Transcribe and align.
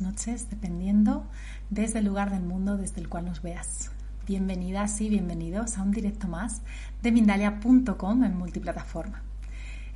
noches, 0.00 0.48
dependiendo 0.48 1.26
desde 1.70 1.98
el 1.98 2.06
lugar 2.06 2.30
del 2.30 2.42
mundo 2.42 2.76
desde 2.76 3.00
el 3.00 3.08
cual 3.08 3.26
nos 3.26 3.42
veas. 3.42 3.90
Bienvenidas 4.26 5.00
y 5.00 5.08
bienvenidos 5.08 5.76
a 5.76 5.82
un 5.82 5.90
directo 5.90 6.28
más 6.28 6.62
de 7.02 7.12
Mindalia.com 7.12 8.24
en 8.24 8.38
multiplataforma. 8.38 9.22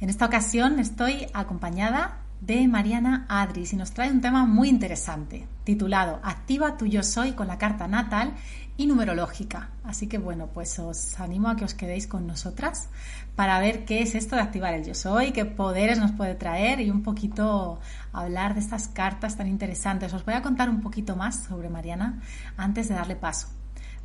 En 0.00 0.10
esta 0.10 0.26
ocasión 0.26 0.78
estoy 0.78 1.28
acompañada 1.32 2.18
de 2.46 2.68
Mariana 2.68 3.26
Adris 3.28 3.72
y 3.72 3.76
nos 3.76 3.90
trae 3.90 4.08
un 4.08 4.20
tema 4.20 4.46
muy 4.46 4.68
interesante 4.68 5.48
titulado 5.64 6.20
Activa 6.22 6.76
tu 6.76 6.86
yo 6.86 7.02
soy 7.02 7.32
con 7.32 7.48
la 7.48 7.58
carta 7.58 7.88
natal 7.88 8.34
y 8.76 8.86
numerológica. 8.86 9.70
Así 9.82 10.06
que 10.06 10.18
bueno, 10.18 10.46
pues 10.54 10.78
os 10.78 11.18
animo 11.18 11.48
a 11.48 11.56
que 11.56 11.64
os 11.64 11.74
quedéis 11.74 12.06
con 12.06 12.24
nosotras 12.28 12.88
para 13.34 13.58
ver 13.58 13.84
qué 13.84 14.00
es 14.00 14.14
esto 14.14 14.36
de 14.36 14.42
activar 14.42 14.74
el 14.74 14.84
yo 14.84 14.94
soy, 14.94 15.32
qué 15.32 15.44
poderes 15.44 15.98
nos 15.98 16.12
puede 16.12 16.36
traer 16.36 16.80
y 16.80 16.90
un 16.90 17.02
poquito 17.02 17.80
hablar 18.12 18.54
de 18.54 18.60
estas 18.60 18.86
cartas 18.86 19.36
tan 19.36 19.48
interesantes. 19.48 20.14
Os 20.14 20.24
voy 20.24 20.34
a 20.34 20.42
contar 20.42 20.70
un 20.70 20.82
poquito 20.82 21.16
más 21.16 21.42
sobre 21.44 21.68
Mariana 21.68 22.22
antes 22.56 22.88
de 22.88 22.94
darle 22.94 23.16
paso. 23.16 23.48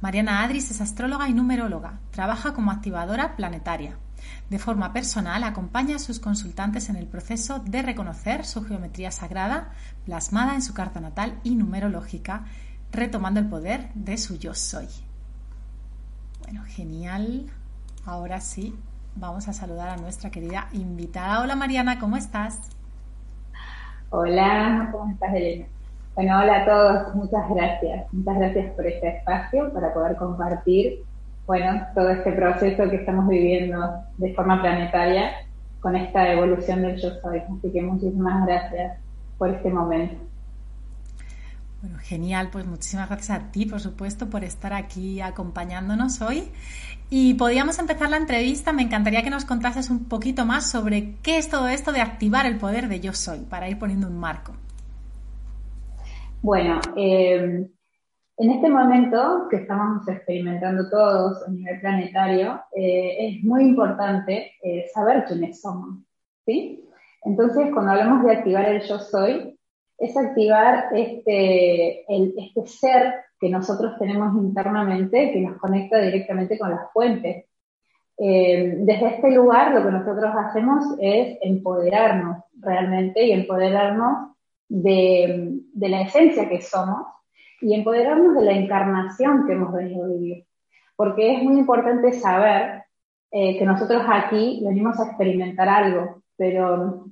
Mariana 0.02 0.44
Adris 0.44 0.72
es 0.72 0.82
astróloga 0.82 1.30
y 1.30 1.34
numeróloga. 1.34 2.00
Trabaja 2.10 2.56
como 2.56 2.72
activadora 2.72 3.36
planetaria. 3.36 3.98
De 4.50 4.60
forma 4.60 4.94
personal, 4.94 5.44
acompaña 5.44 5.96
a 5.96 6.00
sus 6.00 6.20
consultantes 6.20 6.90
en 6.90 6.96
el 6.96 7.08
proceso 7.08 7.60
de 7.60 7.82
reconocer 7.82 8.46
su 8.46 8.64
geometría 8.64 9.12
sagrada 9.12 9.72
plasmada 10.06 10.56
en 10.56 10.62
su 10.62 10.74
carta 10.74 11.00
natal 11.00 11.40
y 11.44 11.56
numerológica 11.56 12.46
retomando 12.92 13.40
el 13.40 13.48
poder 13.48 13.90
de 13.94 14.18
su 14.18 14.38
yo 14.38 14.54
soy. 14.54 14.88
Bueno, 16.44 16.64
genial. 16.68 17.50
Ahora 18.06 18.42
sí, 18.42 18.76
vamos 19.16 19.48
a 19.48 19.54
saludar 19.54 19.90
a 19.90 19.98
nuestra 19.98 20.32
querida 20.32 20.68
invitada. 20.74 21.42
Hola 21.42 21.56
Mariana, 21.56 22.00
¿cómo 22.00 22.18
estás? 22.18 22.60
Hola, 24.10 24.90
¿cómo 24.92 25.12
estás 25.12 25.34
Elena? 25.34 25.68
Bueno, 26.16 26.40
hola 26.40 26.58
a 26.58 26.66
todos, 26.66 27.16
muchas 27.16 27.50
gracias. 27.50 28.14
Muchas 28.14 28.38
gracias 28.38 28.74
por 28.74 28.86
este 28.86 29.18
espacio 29.18 29.72
para 29.72 29.94
poder 29.94 30.18
compartir, 30.18 31.06
bueno, 31.46 31.82
todo 31.96 32.10
este 32.10 32.32
proceso 32.32 32.90
que 32.90 32.98
estamos 32.98 33.28
viviendo 33.28 33.78
de 34.18 34.34
forma 34.34 34.62
planetaria 34.62 35.32
con 35.80 35.96
esta 35.96 36.32
evolución 36.32 36.82
del 36.82 37.02
yo 37.02 37.10
soy. 37.22 37.40
Así 37.40 37.72
que 37.72 37.82
muchísimas 37.82 38.46
gracias 38.46 38.98
por 39.38 39.50
este 39.50 39.70
momento. 39.70 40.16
Bueno, 41.82 41.98
genial, 42.00 42.50
pues 42.52 42.66
muchísimas 42.66 43.10
gracias 43.10 43.40
a 43.40 43.52
ti, 43.52 43.66
por 43.66 43.80
supuesto, 43.80 44.30
por 44.30 44.44
estar 44.44 44.72
aquí 44.72 45.20
acompañándonos 45.20 46.22
hoy. 46.22 46.52
Y 47.10 47.34
podríamos 47.34 47.80
empezar 47.80 48.10
la 48.12 48.18
entrevista, 48.18 48.72
me 48.72 48.84
encantaría 48.84 49.24
que 49.24 49.32
nos 49.32 49.46
contases 49.46 49.90
un 49.90 50.06
poquito 50.06 50.46
más 50.46 50.70
sobre 50.70 51.16
qué 51.24 51.40
es 51.40 51.50
todo 51.50 51.68
esto 51.68 51.92
de 51.92 52.02
activar 52.02 52.46
el 52.46 52.58
poder 52.58 52.88
de 52.88 53.00
yo 53.00 53.14
soy, 53.14 53.40
para 53.40 53.68
ir 53.68 53.80
poniendo 53.80 54.08
un 54.08 54.20
marco. 54.20 54.54
Bueno, 56.44 56.80
eh, 56.96 57.68
en 58.42 58.50
este 58.50 58.70
momento 58.70 59.48
que 59.50 59.58
estamos 59.58 60.08
experimentando 60.08 60.90
todos 60.90 61.48
a 61.48 61.52
nivel 61.52 61.80
planetario, 61.80 62.60
eh, 62.76 63.16
es 63.20 63.44
muy 63.44 63.66
importante 63.66 64.54
eh, 64.64 64.88
saber 64.92 65.26
quiénes 65.26 65.62
somos, 65.62 66.00
¿sí? 66.44 66.84
Entonces, 67.24 67.72
cuando 67.72 67.92
hablamos 67.92 68.24
de 68.26 68.32
activar 68.32 68.68
el 68.68 68.82
yo 68.82 68.98
soy, 68.98 69.60
es 70.00 70.18
activar 70.18 70.86
este, 70.96 72.04
este 72.10 72.66
ser 72.66 73.14
que 73.40 73.48
nosotros 73.48 73.94
tenemos 74.00 74.34
internamente, 74.36 75.32
que 75.32 75.42
nos 75.42 75.60
conecta 75.60 76.00
directamente 76.00 76.58
con 76.58 76.72
las 76.72 76.92
fuentes. 76.92 77.46
Eh, 78.18 78.74
desde 78.80 79.08
este 79.18 79.32
lugar 79.32 79.72
lo 79.72 79.84
que 79.84 79.92
nosotros 79.92 80.32
hacemos 80.36 80.84
es 81.00 81.38
empoderarnos 81.42 82.38
realmente 82.60 83.24
y 83.24 83.34
empoderarnos 83.34 84.32
de, 84.68 85.60
la 85.76 86.02
esencia 86.02 86.50
que 86.50 86.62
somos 86.62 87.06
y 87.62 87.74
empoderarnos 87.76 88.36
de 88.36 88.46
la 88.46 88.54
encarnación 88.54 89.46
que 89.46 89.54
hemos 89.54 89.74
venido 89.74 90.06
a 90.06 90.08
vivir. 90.10 90.46
Porque 90.96 91.36
es 91.36 91.44
muy 91.44 91.60
importante 91.60 92.14
saber 92.14 92.84
eh, 93.32 93.58
que 93.58 93.66
nosotros 93.66 94.04
aquí 94.08 94.62
venimos 94.66 95.00
a 95.00 95.08
experimentar 95.08 95.70
algo, 95.70 96.24
pero 96.38 97.06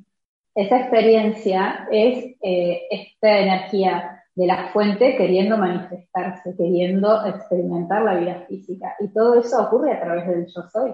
esa 0.55 0.79
experiencia 0.79 1.87
es 1.91 2.35
eh, 2.41 2.81
esta 2.89 3.39
energía 3.39 4.23
de 4.35 4.47
la 4.47 4.69
fuente 4.71 5.15
queriendo 5.17 5.57
manifestarse, 5.57 6.55
queriendo 6.57 7.25
experimentar 7.25 8.03
la 8.03 8.15
vida 8.15 8.45
física. 8.47 8.95
Y 8.99 9.09
todo 9.09 9.39
eso 9.39 9.61
ocurre 9.63 9.93
a 9.93 10.01
través 10.01 10.27
del 10.27 10.45
yo 10.47 10.61
soy. 10.71 10.93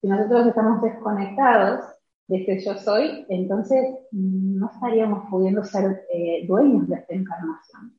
Si 0.00 0.08
nosotros 0.08 0.46
estamos 0.46 0.82
desconectados 0.82 1.84
de 2.28 2.38
este 2.38 2.60
yo 2.60 2.74
soy, 2.74 3.26
entonces 3.28 3.82
no 4.10 4.70
estaríamos 4.74 5.28
pudiendo 5.30 5.64
ser 5.64 6.04
eh, 6.12 6.46
dueños 6.46 6.88
de 6.88 6.96
esta 6.96 7.14
encarnación. 7.14 7.92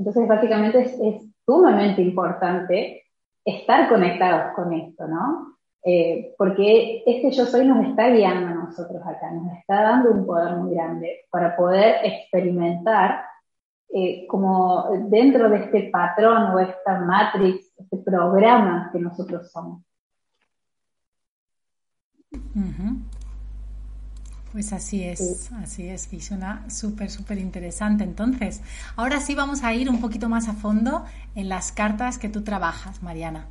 Entonces, 0.00 0.26
básicamente 0.26 0.80
es, 0.80 1.22
sumamente 1.44 2.00
importante 2.00 3.02
estar 3.44 3.86
conectados 3.90 4.54
con 4.54 4.72
esto, 4.72 5.06
¿no? 5.06 5.56
Eh, 5.84 6.34
porque 6.38 7.02
este 7.04 7.30
yo 7.30 7.44
soy 7.44 7.66
nos 7.66 7.86
está 7.86 8.08
guiando 8.08 8.46
a 8.46 8.64
nosotros 8.64 9.02
acá, 9.06 9.30
nos 9.30 9.58
está 9.58 9.82
dando 9.82 10.12
un 10.12 10.24
poder 10.24 10.56
muy 10.56 10.74
grande 10.74 11.26
para 11.30 11.54
poder 11.54 11.96
experimentar 12.02 13.24
eh, 13.92 14.26
como 14.26 14.88
dentro 15.08 15.50
de 15.50 15.64
este 15.64 15.90
patrón 15.90 16.54
o 16.54 16.58
esta 16.58 17.00
matrix, 17.00 17.70
este 17.78 17.98
programa 17.98 18.88
que 18.92 19.00
nosotros 19.00 19.50
somos. 19.52 19.82
Pues 24.52 24.72
así 24.72 25.04
es, 25.04 25.52
así 25.62 25.88
es, 25.88 26.12
y 26.12 26.20
suena 26.20 26.68
súper, 26.68 27.08
súper 27.08 27.38
interesante. 27.38 28.02
Entonces, 28.02 28.62
ahora 28.96 29.20
sí 29.20 29.36
vamos 29.36 29.62
a 29.62 29.72
ir 29.74 29.88
un 29.88 30.00
poquito 30.00 30.28
más 30.28 30.48
a 30.48 30.54
fondo 30.54 31.04
en 31.36 31.48
las 31.48 31.70
cartas 31.70 32.18
que 32.18 32.28
tú 32.28 32.42
trabajas, 32.42 33.00
Mariana. 33.00 33.46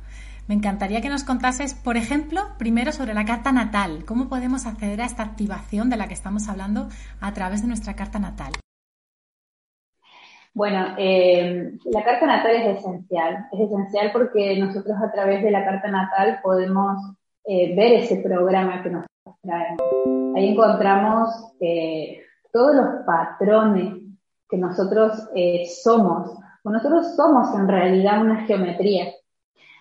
Me 0.46 0.54
encantaría 0.54 1.00
que 1.00 1.08
nos 1.08 1.24
contases, 1.24 1.72
por 1.72 1.96
ejemplo, 1.96 2.42
primero 2.58 2.92
sobre 2.92 3.14
la 3.14 3.24
carta 3.24 3.50
natal. 3.50 4.04
¿Cómo 4.04 4.28
podemos 4.28 4.66
acceder 4.66 5.00
a 5.00 5.06
esta 5.06 5.22
activación 5.22 5.88
de 5.88 5.96
la 5.96 6.06
que 6.06 6.14
estamos 6.14 6.48
hablando 6.48 6.88
a 7.20 7.32
través 7.32 7.62
de 7.62 7.68
nuestra 7.68 7.94
carta 7.94 8.18
natal? 8.18 8.52
Bueno, 10.52 10.96
eh, 10.98 11.78
la 11.84 12.04
carta 12.04 12.26
natal 12.26 12.56
es 12.56 12.78
esencial. 12.78 13.46
Es 13.52 13.60
esencial 13.60 14.10
porque 14.12 14.58
nosotros 14.58 14.96
a 15.02 15.10
través 15.12 15.42
de 15.42 15.50
la 15.50 15.64
carta 15.64 15.88
natal 15.88 16.40
podemos 16.42 16.98
eh, 17.46 17.74
ver 17.74 17.92
ese 17.92 18.16
programa 18.16 18.82
que 18.82 18.90
nos 18.90 19.09
Ahí 20.34 20.48
encontramos 20.50 21.54
eh, 21.60 22.22
todos 22.52 22.74
los 22.74 23.04
patrones 23.06 23.94
que 24.48 24.56
nosotros 24.56 25.28
somos. 25.82 26.38
nosotros 26.64 27.14
somos 27.16 27.54
en 27.54 27.68
realidad 27.68 28.22
una 28.22 28.46
geometría. 28.46 29.12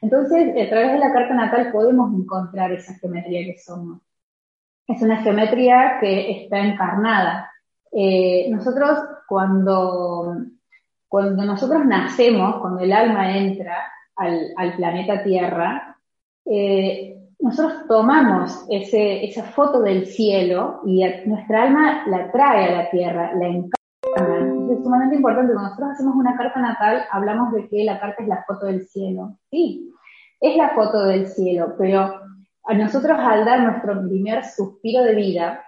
Entonces, 0.02 0.50
a 0.50 0.70
través 0.70 0.94
de 0.94 1.00
la 1.00 1.12
carta 1.12 1.34
natal 1.34 1.72
podemos 1.72 2.14
encontrar 2.14 2.72
esa 2.72 2.94
geometría 2.96 3.46
que 3.46 3.60
somos. 3.60 4.02
Es 4.88 5.02
una 5.02 5.18
geometría 5.18 5.98
que 6.00 6.44
está 6.44 6.60
encarnada. 6.60 7.52
Eh, 7.92 8.48
nosotros 8.50 8.98
cuando, 9.28 10.36
cuando 11.08 11.44
nosotros 11.44 11.86
nacemos, 11.86 12.60
cuando 12.60 12.82
el 12.82 12.92
alma 12.92 13.38
entra 13.38 13.76
al, 14.16 14.76
planeta 14.76 15.24
Tierra, 15.24 15.98
eh, 16.46 17.19
nosotros 17.40 17.88
tomamos 17.88 18.66
esa 18.70 19.44
foto 19.44 19.82
del 19.82 20.06
cielo 20.06 20.82
y 20.86 21.04
nuestra 21.26 21.64
alma 21.64 22.04
la 22.08 22.32
trae 22.32 22.66
a 22.66 22.84
la 22.84 22.90
Tierra, 22.90 23.34
la 23.34 23.48
encarna 23.48 24.74
es 24.74 24.84
sumamente 24.84 25.16
importante. 25.16 25.54
Cuando 25.54 25.70
nosotros 25.70 25.90
hacemos 25.92 26.16
una 26.16 26.36
carta 26.36 26.60
natal, 26.60 27.06
hablamos 27.12 27.54
de 27.54 27.68
que 27.70 27.84
la 27.86 28.00
carta 28.00 28.24
es 28.24 28.28
la 28.28 28.44
foto 28.46 28.66
del 28.66 28.86
cielo. 28.88 29.38
Sí, 29.50 29.90
es 30.42 30.58
la 30.58 30.70
foto 30.70 31.06
del 31.06 31.28
cielo, 31.28 31.76
pero 31.78 32.14
a 32.66 32.74
nosotros 32.74 33.18
al 33.18 33.46
dar 33.46 33.62
nuestro 33.62 34.02
primer 34.08 34.44
suspiro 34.46 35.04
de 35.04 35.16
vida, 35.16 35.66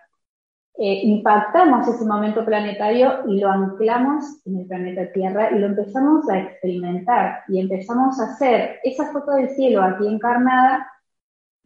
eh, 0.78 1.02
impactamos 1.04 1.88
ese 1.88 2.06
momento 2.06 2.46
planetario 2.46 3.28
y 3.28 3.40
lo 3.40 3.50
anclamos 3.50 4.46
en 4.46 4.60
el 4.60 4.68
planeta 4.68 5.12
Tierra 5.12 5.52
y 5.52 5.60
lo 5.60 5.68
empezamos 5.68 6.30
a 6.30 6.40
experimentar 6.40 7.44
y 7.48 7.60
empezamos 7.60 8.20
a 8.20 8.26
hacer 8.26 8.80
esa 8.84 9.12
foto 9.12 9.32
del 9.32 9.50
cielo 9.50 9.84
aquí 9.84 10.08
encarnada 10.08 10.88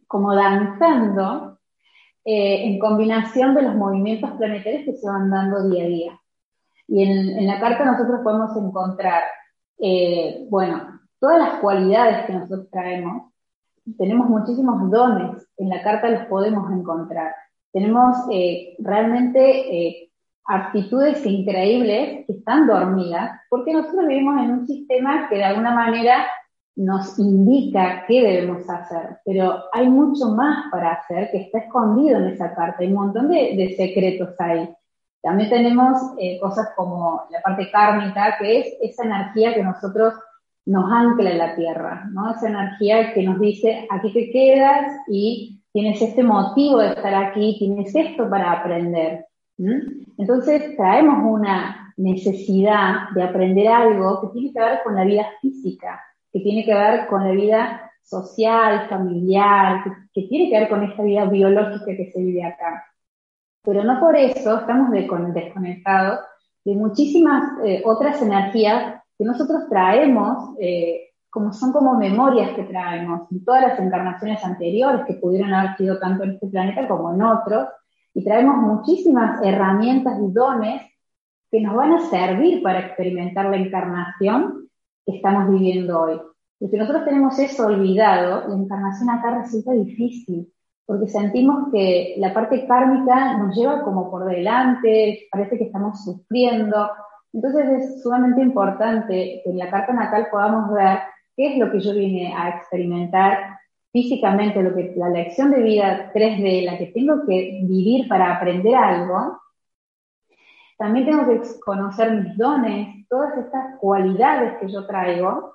como 0.06 0.34
danzando 0.34 1.58
eh, 2.24 2.64
en 2.66 2.78
combinación 2.78 3.54
de 3.54 3.62
los 3.62 3.74
movimientos 3.74 4.30
planetarios 4.32 4.84
que 4.84 4.94
se 4.94 5.06
van 5.06 5.30
dando 5.30 5.68
día 5.68 5.84
a 5.84 5.88
día. 5.88 6.20
Y 6.88 7.02
en, 7.02 7.46
la 7.46 7.60
carta 7.60 7.84
nosotros 7.84 8.20
podemos 8.22 8.56
encontrar, 8.56 9.22
eh, 9.78 10.46
bueno, 10.48 11.00
todas 11.18 11.38
las 11.38 11.60
cualidades 11.60 12.26
que 12.26 12.32
nosotros 12.32 12.68
traemos. 12.70 13.32
Tenemos 13.98 14.28
muchísimos 14.28 14.90
dones, 14.90 15.48
en 15.58 15.68
la 15.68 15.82
carta 15.82 16.08
los 16.08 16.26
podemos 16.26 16.70
encontrar. 16.72 17.34
Tenemos 17.72 18.16
eh, 18.32 18.74
realmente 18.78 19.40
eh, 19.40 20.10
aptitudes 20.44 21.24
increíbles 21.26 22.26
que 22.26 22.32
están 22.32 22.66
dormidas, 22.66 23.40
porque 23.48 23.72
nosotros 23.72 24.06
vivimos 24.06 24.40
en 24.42 24.50
un 24.50 24.66
sistema 24.66 25.28
que 25.28 25.36
de 25.36 25.44
alguna 25.44 25.72
manera 25.72 26.26
nos 26.76 27.18
indica 27.18 28.04
qué 28.06 28.22
debemos 28.22 28.68
hacer, 28.68 29.18
pero 29.24 29.64
hay 29.72 29.88
mucho 29.88 30.28
más 30.28 30.70
para 30.70 30.92
hacer 30.92 31.30
que 31.30 31.38
está 31.38 31.58
escondido 31.60 32.18
en 32.18 32.26
esa 32.28 32.54
carta, 32.54 32.76
hay 32.80 32.88
un 32.88 33.06
montón 33.06 33.28
de, 33.28 33.56
de 33.56 33.74
secretos 33.76 34.38
ahí 34.38 34.68
También 35.22 35.48
tenemos 35.48 35.98
eh, 36.18 36.38
cosas 36.38 36.68
como 36.76 37.22
la 37.30 37.40
parte 37.40 37.70
kármica, 37.70 38.36
que 38.38 38.60
es 38.60 38.76
esa 38.82 39.04
energía 39.04 39.54
que 39.54 39.62
nosotros 39.62 40.14
nos 40.66 40.90
ancla 40.92 41.30
en 41.30 41.38
la 41.38 41.56
tierra, 41.56 42.08
¿no? 42.12 42.32
Esa 42.32 42.48
energía 42.48 43.14
que 43.14 43.22
nos 43.22 43.40
dice, 43.40 43.86
aquí 43.88 44.12
te 44.12 44.30
quedas 44.30 44.92
y 45.08 45.62
tienes 45.72 46.02
este 46.02 46.22
motivo 46.22 46.78
de 46.78 46.88
estar 46.88 47.14
aquí, 47.14 47.56
tienes 47.58 47.94
esto 47.94 48.28
para 48.28 48.52
aprender. 48.52 49.26
Entonces 50.18 50.76
traemos 50.76 51.18
una 51.22 51.94
necesidad 51.96 53.10
de 53.14 53.22
aprender 53.22 53.68
algo 53.68 54.20
que 54.20 54.28
tiene 54.38 54.52
que 54.52 54.60
ver 54.60 54.80
con 54.84 54.94
la 54.94 55.04
vida 55.04 55.26
física, 55.40 56.02
que 56.36 56.42
tiene 56.42 56.66
que 56.66 56.74
ver 56.74 57.06
con 57.06 57.24
la 57.24 57.30
vida 57.30 57.90
social, 58.02 58.88
familiar, 58.90 59.82
que, 60.12 60.22
tiene 60.26 60.50
que 60.50 60.60
ver 60.60 60.68
con 60.68 60.82
esta 60.84 61.02
vida 61.02 61.24
biológica 61.24 61.86
que 61.96 62.10
se 62.12 62.20
vive 62.20 62.44
acá. 62.44 62.84
Pero 63.62 63.82
no 63.84 63.98
por 63.98 64.14
eso 64.16 64.60
estamos 64.60 64.90
desconectados 64.90 66.20
de 66.62 66.74
muchísimas 66.74 67.42
eh, 67.64 67.82
otras 67.86 68.20
energías 68.20 69.02
que 69.16 69.24
nosotros 69.24 69.62
traemos, 69.70 70.54
eh, 70.60 71.08
como 71.30 71.54
son 71.54 71.72
como 71.72 71.98
memorias 71.98 72.50
que 72.50 72.64
traemos 72.64 73.32
en 73.32 73.42
todas 73.42 73.62
las 73.62 73.80
encarnaciones 73.80 74.44
anteriores 74.44 75.06
que 75.06 75.14
pudieron 75.14 75.54
haber 75.54 75.74
sido 75.76 75.98
tanto 75.98 76.24
en 76.24 76.32
este 76.32 76.48
planeta 76.48 76.86
como 76.86 77.14
en 77.14 77.22
otros, 77.22 77.68
y 78.12 78.22
traemos 78.22 78.56
muchísimas 78.56 79.42
herramientas 79.42 80.18
y 80.20 80.32
dones 80.32 80.82
que 81.50 81.62
nos 81.62 81.74
van 81.74 81.94
a 81.94 82.10
servir 82.10 82.62
para 82.62 82.80
experimentar 82.80 83.46
la 83.46 83.56
encarnación 83.56 84.65
que 85.06 85.16
estamos 85.16 85.48
viviendo 85.50 86.00
hoy. 86.00 86.20
Y 86.60 86.68
si 86.68 86.76
nosotros 86.76 87.04
tenemos 87.04 87.38
eso 87.38 87.66
olvidado, 87.66 88.48
la 88.48 88.54
encarnación 88.54 89.10
acá 89.10 89.38
resulta 89.42 89.72
difícil, 89.72 90.52
porque 90.86 91.08
sentimos 91.08 91.70
que 91.72 92.14
la 92.18 92.34
parte 92.34 92.66
kármica 92.66 93.38
nos 93.38 93.56
lleva 93.56 93.82
como 93.82 94.10
por 94.10 94.24
delante, 94.24 95.28
parece 95.30 95.58
que 95.58 95.64
estamos 95.64 96.04
sufriendo. 96.04 96.90
Entonces 97.32 97.68
es 97.68 98.02
sumamente 98.02 98.40
importante 98.40 99.42
que 99.44 99.50
en 99.50 99.58
la 99.58 99.70
carta 99.70 99.92
natal 99.92 100.28
podamos 100.30 100.72
ver 100.72 100.98
qué 101.36 101.52
es 101.52 101.58
lo 101.58 101.70
que 101.70 101.80
yo 101.80 101.92
vine 101.94 102.34
a 102.34 102.48
experimentar 102.50 103.58
físicamente, 103.92 104.62
lo 104.62 104.74
que 104.74 104.94
la 104.96 105.08
lección 105.08 105.50
de 105.50 105.62
vida 105.62 106.12
3D, 106.14 106.64
la 106.64 106.78
que 106.78 106.86
tengo 106.86 107.26
que 107.26 107.60
vivir 107.62 108.08
para 108.08 108.36
aprender 108.36 108.74
algo. 108.74 109.38
También 110.78 111.06
tengo 111.06 111.26
que 111.26 111.40
conocer 111.64 112.12
mis 112.12 112.36
dones, 112.36 113.06
todas 113.08 113.36
estas 113.38 113.78
cualidades 113.78 114.58
que 114.58 114.70
yo 114.70 114.86
traigo. 114.86 115.54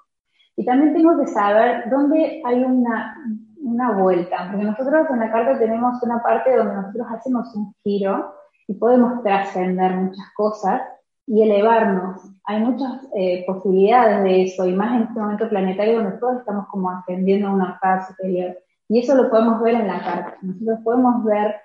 Y 0.55 0.65
también 0.65 0.93
tengo 0.93 1.19
que 1.19 1.27
saber 1.27 1.89
dónde 1.89 2.41
hay 2.43 2.63
una, 2.63 3.15
una 3.63 3.91
vuelta, 3.91 4.49
porque 4.49 4.65
nosotros 4.65 5.07
en 5.09 5.19
la 5.19 5.31
carta 5.31 5.57
tenemos 5.57 6.01
una 6.03 6.21
parte 6.21 6.55
donde 6.55 6.75
nosotros 6.75 7.07
hacemos 7.11 7.55
un 7.55 7.73
giro 7.83 8.33
y 8.67 8.73
podemos 8.73 9.23
trascender 9.23 9.95
muchas 9.95 10.25
cosas 10.35 10.81
y 11.27 11.41
elevarnos. 11.43 12.21
Hay 12.45 12.61
muchas 12.61 13.07
eh, 13.15 13.43
posibilidades 13.45 14.23
de 14.23 14.43
eso, 14.43 14.67
y 14.67 14.73
más 14.73 14.95
en 14.95 15.03
este 15.03 15.19
momento 15.19 15.49
planetario 15.49 16.01
donde 16.01 16.17
todos 16.17 16.39
estamos 16.39 16.67
como 16.67 16.89
ascendiendo 16.89 17.47
a 17.47 17.53
una 17.53 17.79
fase 17.79 18.13
superior. 18.13 18.57
Y 18.89 18.99
eso 18.99 19.15
lo 19.15 19.29
podemos 19.29 19.61
ver 19.61 19.75
en 19.75 19.87
la 19.87 20.03
carta. 20.03 20.37
Nosotros 20.41 20.79
podemos 20.83 21.23
ver 21.23 21.55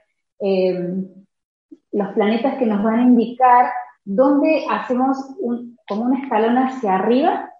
eh, 0.40 1.04
los 1.92 2.08
planetas 2.12 2.58
que 2.58 2.66
nos 2.66 2.82
van 2.82 2.98
a 2.98 3.02
indicar 3.02 3.70
dónde 4.04 4.64
hacemos 4.70 5.18
un, 5.38 5.76
como 5.88 6.02
un 6.02 6.16
escalón 6.16 6.56
hacia 6.58 6.94
arriba 6.94 7.50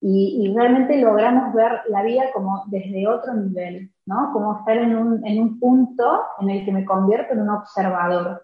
y, 0.00 0.52
realmente 0.54 1.00
logramos 1.00 1.52
ver 1.54 1.80
la 1.88 2.02
vida 2.02 2.24
como 2.32 2.64
desde 2.66 3.08
otro 3.08 3.34
nivel, 3.34 3.90
¿no? 4.06 4.30
Como 4.32 4.58
estar 4.58 4.76
en 4.76 4.96
un, 4.96 5.26
en 5.26 5.42
un 5.42 5.58
punto 5.58 6.22
en 6.40 6.50
el 6.50 6.64
que 6.64 6.72
me 6.72 6.84
convierto 6.84 7.32
en 7.32 7.42
un 7.42 7.50
observador. 7.50 8.42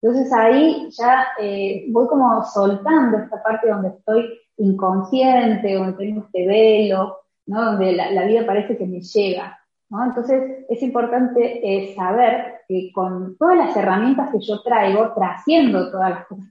Entonces 0.00 0.32
ahí 0.32 0.88
ya 0.90 1.26
eh, 1.38 1.86
voy 1.88 2.06
como 2.08 2.42
soltando 2.44 3.18
esta 3.18 3.42
parte 3.42 3.70
donde 3.70 3.88
estoy 3.88 4.38
inconsciente, 4.58 5.74
donde 5.74 5.92
tengo 5.94 6.22
este 6.22 6.46
velo, 6.46 7.18
¿no? 7.46 7.64
donde 7.64 7.92
la, 7.92 8.24
vida 8.24 8.44
parece 8.46 8.76
que 8.76 8.86
me 8.86 9.00
llega. 9.00 9.58
Entonces 10.02 10.64
es 10.68 10.82
importante 10.82 11.60
eh, 11.62 11.94
saber 11.94 12.62
que 12.68 12.90
con 12.92 13.36
todas 13.36 13.56
las 13.56 13.76
herramientas 13.76 14.30
que 14.30 14.40
yo 14.40 14.62
traigo, 14.62 15.12
trasciendo 15.14 15.90
todas 15.90 16.10
las 16.10 16.26
cosas 16.26 16.46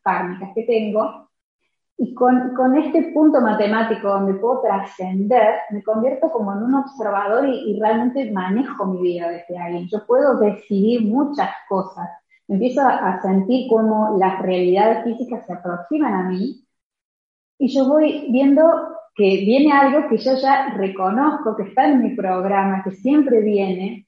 que 0.54 0.64
tengo, 0.64 1.30
y 1.96 2.14
con, 2.16 2.56
con, 2.56 2.76
este 2.76 3.12
punto 3.14 3.40
matemático 3.40 4.08
donde 4.08 4.34
puedo 4.34 4.62
trascender, 4.62 5.56
me 5.70 5.84
convierto 5.84 6.32
como 6.32 6.52
en 6.52 6.64
un 6.64 6.76
observador 6.76 7.48
y, 7.48 7.80
realmente 7.80 8.32
manejo 8.32 8.86
mi 8.86 9.02
vida 9.02 9.30
desde 9.30 9.58
ahí. 9.58 9.88
Yo 9.92 10.06
puedo 10.06 10.38
decidir 10.40 11.04
muchas 11.04 11.50
cosas 11.70 12.10
empiezo 12.48 12.82
a 12.82 13.22
sentir 13.22 13.68
cómo 13.70 14.18
las 14.18 14.42
realidades 14.42 15.04
físicas 15.04 15.46
se 15.46 15.54
aproximan 15.54 16.14
a 16.14 16.30
mí 16.30 16.66
y 17.58 17.68
yo 17.68 17.88
voy 17.88 18.28
viendo 18.32 18.64
que 19.16 19.24
viene 19.24 19.72
algo 19.72 20.08
que 20.10 20.18
yo 20.18 20.36
ya 20.36 20.74
reconozco, 20.76 21.56
que 21.56 21.64
está 21.64 21.88
en 21.88 22.02
mi 22.02 22.16
programa, 22.16 22.82
que 22.84 22.92
siempre 22.92 23.42
viene, 23.42 24.08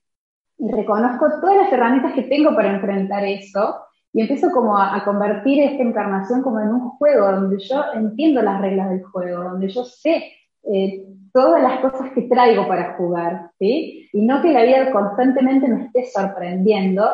y 0.57 0.71
reconozco 0.71 1.27
todas 1.41 1.57
las 1.57 1.73
herramientas 1.73 2.13
que 2.13 2.23
tengo 2.23 2.55
para 2.55 2.73
enfrentar 2.73 3.23
eso, 3.23 3.81
y 4.13 4.21
empiezo 4.21 4.49
como 4.51 4.77
a, 4.77 5.03
convertir 5.03 5.61
esta 5.61 5.83
encarnación 5.83 6.41
como 6.41 6.59
en 6.61 6.69
un 6.69 6.89
juego, 6.91 7.31
donde 7.31 7.59
yo 7.59 7.83
entiendo 7.93 8.41
las 8.41 8.61
reglas 8.61 8.89
del 8.89 9.03
juego, 9.03 9.43
donde 9.43 9.67
yo 9.67 9.83
sé 9.83 10.31
eh, 10.63 11.03
todas 11.33 11.61
las 11.61 11.79
cosas 11.81 12.11
que 12.13 12.23
traigo 12.23 12.67
para 12.67 12.95
jugar, 12.95 13.51
¿sí? 13.59 14.09
Y 14.13 14.21
no 14.21 14.41
que 14.41 14.53
la 14.53 14.63
vida 14.63 14.91
constantemente 14.91 15.67
me 15.67 15.85
esté 15.85 16.05
sorprendiendo, 16.05 17.09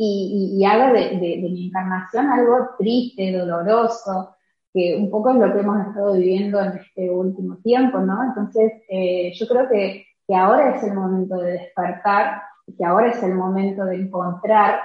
y, 0.00 0.64
haga 0.64 0.92
de, 0.92 1.16
mi 1.42 1.66
encarnación 1.66 2.28
algo 2.28 2.68
triste, 2.78 3.32
doloroso, 3.32 4.36
que 4.72 4.96
un 4.96 5.10
poco 5.10 5.30
es 5.30 5.36
lo 5.36 5.52
que 5.52 5.60
hemos 5.60 5.86
estado 5.86 6.12
viviendo 6.14 6.60
en 6.60 6.78
este 6.78 7.10
último 7.10 7.56
tiempo, 7.62 7.98
¿no? 8.00 8.22
Entonces, 8.24 8.72
eh, 8.88 9.32
yo 9.34 9.46
creo 9.46 9.68
que, 9.68 10.06
ahora 10.34 10.76
es 10.76 10.82
el 10.82 10.94
momento 10.94 11.36
de 11.36 11.52
despertar, 11.52 12.42
que 12.76 12.84
ahora 12.84 13.08
es 13.08 13.22
el 13.22 13.34
momento 13.34 13.84
de 13.86 13.96
encontrar 13.96 14.80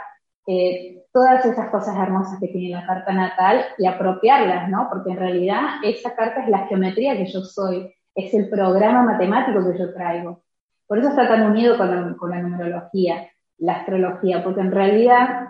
eh, 0.48 1.04
todas 1.12 1.46
esas 1.46 1.70
cosas 1.70 1.98
hermosas 1.98 2.40
que 2.40 2.48
tiene 2.48 2.75
la 2.80 2.88
carta 2.88 3.12
natal 3.13 3.66
y 3.78 3.86
apropiarlas, 3.86 4.70
¿no? 4.70 4.88
Porque 4.90 5.12
en 5.12 5.18
realidad 5.18 5.62
esa 5.84 6.16
carta 6.16 6.44
es 6.44 6.50
la 6.50 6.66
geometría 6.68 7.18
que 7.18 7.25
yo 7.25 7.42
soy, 7.42 7.94
es 8.16 8.34
el 8.34 8.50
programa 8.50 9.04
matemático 9.04 9.60
que 9.70 9.78
yo 9.78 9.94
traigo. 9.94 10.44
Por 10.88 11.00
eso 11.00 11.10
está 11.10 11.28
tan 11.28 11.44
unido 11.44 11.78
con 11.78 12.16
con 12.16 12.30
la 12.30 12.42
numerología 12.42 13.28
la 13.63 13.74
astrología, 13.74 14.44
porque 14.44 14.62
en 14.62 14.72
realidad 14.72 15.48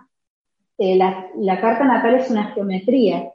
eh, 0.78 0.96
la, 0.96 1.62
carta 1.62 1.84
natal 1.84 2.16
es 2.16 2.30
una 2.30 2.52
geometría 2.52 3.32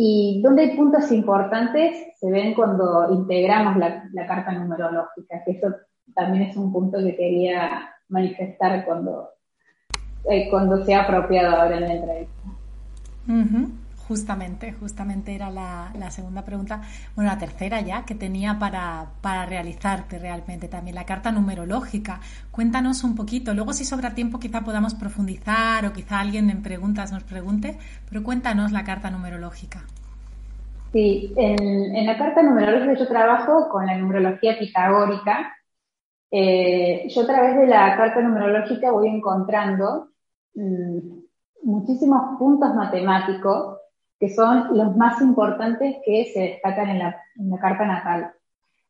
y 0.00 0.40
donde 0.44 0.62
hay 0.62 0.76
puntos 0.76 1.10
importantes 1.10 2.14
se 2.20 2.30
ven 2.30 2.54
cuando 2.54 3.12
integramos 3.12 3.76
la, 3.78 4.26
carta 4.28 4.52
numerológica, 4.52 5.42
que 5.44 5.50
eso 5.50 5.74
también 6.14 6.44
es 6.44 6.56
un 6.56 6.72
punto 6.72 6.98
que 6.98 7.16
quería 7.16 7.90
manifestar 8.08 8.84
cuando, 8.84 9.30
eh, 10.30 10.48
cuando 10.50 10.84
sea 10.84 11.02
apropiado 11.02 11.56
ahora 11.56 11.78
en 11.78 11.88
la 11.88 11.94
entrevista. 11.94 12.48
Justamente, 14.08 14.72
justamente 14.72 15.34
era 15.34 15.50
la, 15.50 16.10
segunda 16.10 16.42
pregunta, 16.42 16.80
bueno, 17.14 17.30
la 17.30 17.36
tercera 17.36 17.82
ya 17.82 18.06
que 18.06 18.14
tenía 18.14 18.58
para, 18.58 19.08
para, 19.20 19.44
realizarte 19.44 20.18
realmente 20.18 20.66
también, 20.66 20.94
la 20.94 21.04
carta 21.04 21.30
numerológica. 21.30 22.18
Cuéntanos 22.50 23.04
un 23.04 23.14
poquito, 23.14 23.52
luego 23.52 23.74
si 23.74 23.84
sobra 23.84 24.14
tiempo 24.14 24.40
quizá 24.40 24.62
podamos 24.62 24.94
profundizar 24.94 25.84
o 25.84 25.92
quizá 25.92 26.20
alguien 26.20 26.48
en 26.48 26.62
preguntas 26.62 27.12
nos 27.12 27.22
pregunte, 27.24 27.76
pero 28.08 28.22
cuéntanos 28.22 28.72
la 28.72 28.82
carta 28.82 29.10
numerológica. 29.10 29.82
Sí, 30.90 31.34
en, 31.36 32.06
la 32.06 32.16
carta 32.16 32.42
numerológica 32.42 32.98
yo 32.98 33.08
trabajo 33.08 33.68
con 33.68 33.84
la 33.84 33.98
numerología 33.98 34.58
pitagórica. 34.58 35.54
Eh, 36.30 37.06
yo 37.10 37.22
a 37.22 37.26
través 37.26 37.56
de 37.58 37.66
la 37.66 37.94
carta 37.94 38.22
numerológica 38.22 38.90
voy 38.90 39.08
encontrando 39.08 40.08
mm, 40.54 40.98
muchísimos 41.62 42.38
puntos 42.38 42.74
matemáticos 42.74 43.77
que 44.18 44.28
son 44.28 44.76
los 44.76 44.96
más 44.96 45.20
importantes 45.20 45.96
que 46.04 46.30
se 46.32 46.40
destacan 46.40 46.90
en 46.90 46.98
la, 46.98 47.58
carta 47.60 47.86
natal. 47.86 48.32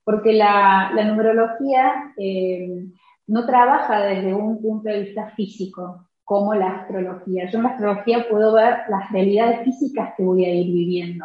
Porque 0.04 0.32
la, 0.32 0.90
numerología 1.04 2.14
eh, 2.16 2.86
no 3.26 3.46
trabaja 3.46 4.00
desde 4.00 4.34
un 4.34 4.60
punto 4.60 4.88
de 4.88 5.02
vista 5.02 5.30
físico, 5.36 6.08
como 6.24 6.54
la 6.54 6.80
astrología. 6.80 7.48
Yo 7.50 7.58
en 7.58 7.64
la 7.64 7.70
astrología 7.70 8.26
puedo 8.28 8.52
ver 8.52 8.80
las 8.88 9.10
realidades 9.10 9.64
físicas 9.64 10.12
que 10.16 10.22
voy 10.22 10.44
a 10.44 10.54
ir 10.54 10.66
viviendo, 10.66 11.24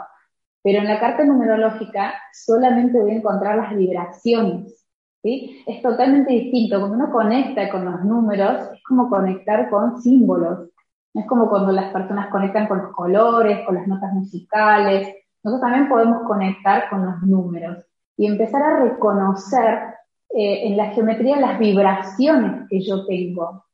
pero 0.63 0.79
en 0.79 0.87
la 0.87 0.99
carta 0.99 1.25
numerológica 1.25 2.13
solamente 2.31 2.99
voy 2.99 3.11
a 3.11 3.15
encontrar 3.15 3.57
las 3.57 3.75
vibraciones. 3.75 4.85
¿sí? 5.21 5.63
Es 5.67 5.81
totalmente 5.81 6.31
distinto. 6.31 6.79
Cuando 6.79 6.95
uno 6.95 7.11
conecta 7.11 7.69
con 7.69 7.83
los 7.83 8.03
números, 8.05 8.69
es 8.73 8.83
como 8.83 9.09
conectar 9.09 9.69
con 9.69 10.01
símbolos. 10.01 10.69
Es 11.13 11.25
como 11.27 11.49
cuando 11.49 11.71
las 11.71 11.91
personas 11.93 12.29
conectan 12.29 12.67
con 12.67 12.79
los 12.79 12.91
colores, 12.91 13.65
con 13.65 13.75
las 13.75 13.87
notas 13.87 14.13
musicales. 14.13 15.15
Nosotros 15.43 15.61
también 15.61 15.89
podemos 15.89 16.23
conectar 16.27 16.89
con 16.89 17.05
los 17.05 17.21
números 17.21 17.85
y 18.17 18.27
empezar 18.27 18.63
a 18.63 18.79
reconocer 18.79 19.93
eh, 20.29 20.67
en 20.67 20.77
la 20.77 20.87
geometría 20.91 21.39
las 21.39 21.59
vibraciones 21.59 22.67
que 22.69 22.81
yo 22.81 23.05
tengo. 23.05 23.65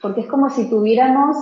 Porque 0.00 0.22
es 0.22 0.26
como 0.26 0.48
si 0.48 0.70
tuviéramos 0.70 1.36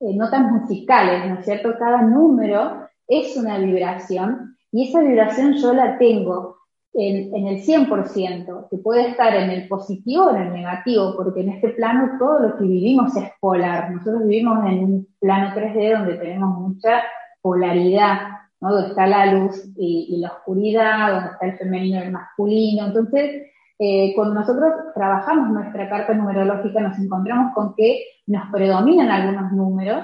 eh, 0.00 0.14
notas 0.14 0.42
musicales, 0.42 1.28
¿no 1.28 1.40
es 1.40 1.44
cierto? 1.44 1.74
Cada 1.78 2.02
número 2.02 2.86
es 3.08 3.36
una 3.36 3.58
vibración 3.58 4.56
y 4.70 4.88
esa 4.88 5.00
vibración 5.00 5.54
yo 5.54 5.72
la 5.72 5.98
tengo 5.98 6.56
en, 6.96 7.34
en, 7.34 7.46
el 7.46 7.62
100%, 7.62 8.68
que 8.70 8.78
puede 8.78 9.10
estar 9.10 9.34
en 9.34 9.50
el 9.50 9.68
positivo 9.68 10.24
o 10.24 10.30
en 10.34 10.42
el 10.42 10.52
negativo, 10.52 11.14
porque 11.16 11.40
en 11.40 11.50
este 11.50 11.68
plano 11.70 12.12
todo 12.18 12.40
lo 12.40 12.56
que 12.56 12.64
vivimos 12.64 13.14
es 13.16 13.30
polar. 13.38 13.90
Nosotros 13.90 14.26
vivimos 14.26 14.64
en 14.66 14.84
un 14.84 15.08
plano 15.20 15.54
3D 15.54 15.98
donde 15.98 16.14
tenemos 16.14 16.58
mucha 16.58 17.02
polaridad, 17.42 18.20
¿no? 18.60 18.72
donde 18.72 18.88
está 18.88 19.06
la 19.06 19.26
luz 19.26 19.62
y, 19.76 20.16
la 20.20 20.28
oscuridad, 20.28 21.12
donde 21.12 21.30
está 21.32 21.46
el 21.46 21.58
femenino 21.58 22.00
y 22.00 22.02
el 22.06 22.12
masculino. 22.12 22.86
Entonces, 22.86 23.42
eh, 23.78 24.12
cuando 24.14 24.34
nosotros 24.34 24.72
trabajamos 24.94 25.50
nuestra 25.50 25.88
carta 25.90 26.14
numerológica 26.14 26.80
nos 26.80 26.98
encontramos 26.98 27.52
con 27.54 27.74
que 27.74 28.04
nos 28.26 28.50
predominan 28.50 29.10
algunos 29.10 29.52
números 29.52 30.02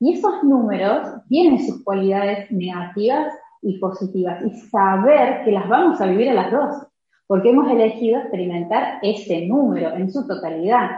y 0.00 0.14
esos 0.14 0.42
números 0.42 1.06
tienen 1.28 1.64
sus 1.64 1.84
cualidades 1.84 2.50
negativas 2.50 3.32
y 3.62 3.78
positivas 3.78 4.42
y 4.44 4.50
saber 4.68 5.44
que 5.44 5.52
las 5.52 5.68
vamos 5.68 6.00
a 6.00 6.06
vivir 6.06 6.30
a 6.30 6.34
las 6.34 6.50
dos, 6.50 6.86
porque 7.26 7.50
hemos 7.50 7.70
elegido 7.70 8.20
experimentar 8.20 8.98
ese 9.02 9.46
número 9.46 9.94
en 9.94 10.10
su 10.10 10.26
totalidad. 10.26 10.90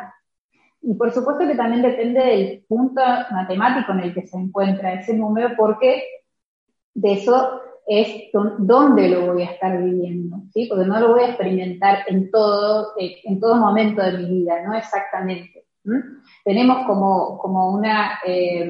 Y 0.83 0.95
por 0.95 1.13
supuesto 1.13 1.47
que 1.47 1.55
también 1.55 1.83
depende 1.83 2.21
del 2.21 2.65
punto 2.67 3.01
matemático 3.31 3.93
en 3.93 4.01
el 4.01 4.15
que 4.15 4.27
se 4.27 4.37
encuentra 4.37 4.95
ese 4.95 5.15
número, 5.15 5.51
porque 5.57 6.03
de 6.95 7.13
eso 7.13 7.61
es 7.87 8.31
dónde 8.59 9.09
lo 9.09 9.33
voy 9.33 9.43
a 9.43 9.51
estar 9.51 9.83
viviendo, 9.83 10.39
¿sí? 10.53 10.67
Porque 10.69 10.87
no 10.87 10.99
lo 11.01 11.13
voy 11.13 11.23
a 11.23 11.29
experimentar 11.29 11.99
en 12.07 12.31
todo, 12.31 12.93
eh, 12.99 13.17
en 13.25 13.39
todo 13.41 13.57
momento 13.57 14.03
de 14.03 14.19
mi 14.19 14.29
vida, 14.29 14.63
no 14.67 14.75
exactamente. 14.75 15.67
Tenemos 16.45 16.87
como, 16.87 17.39
como 17.39 17.73
una, 17.73 18.21
eh, 18.27 18.67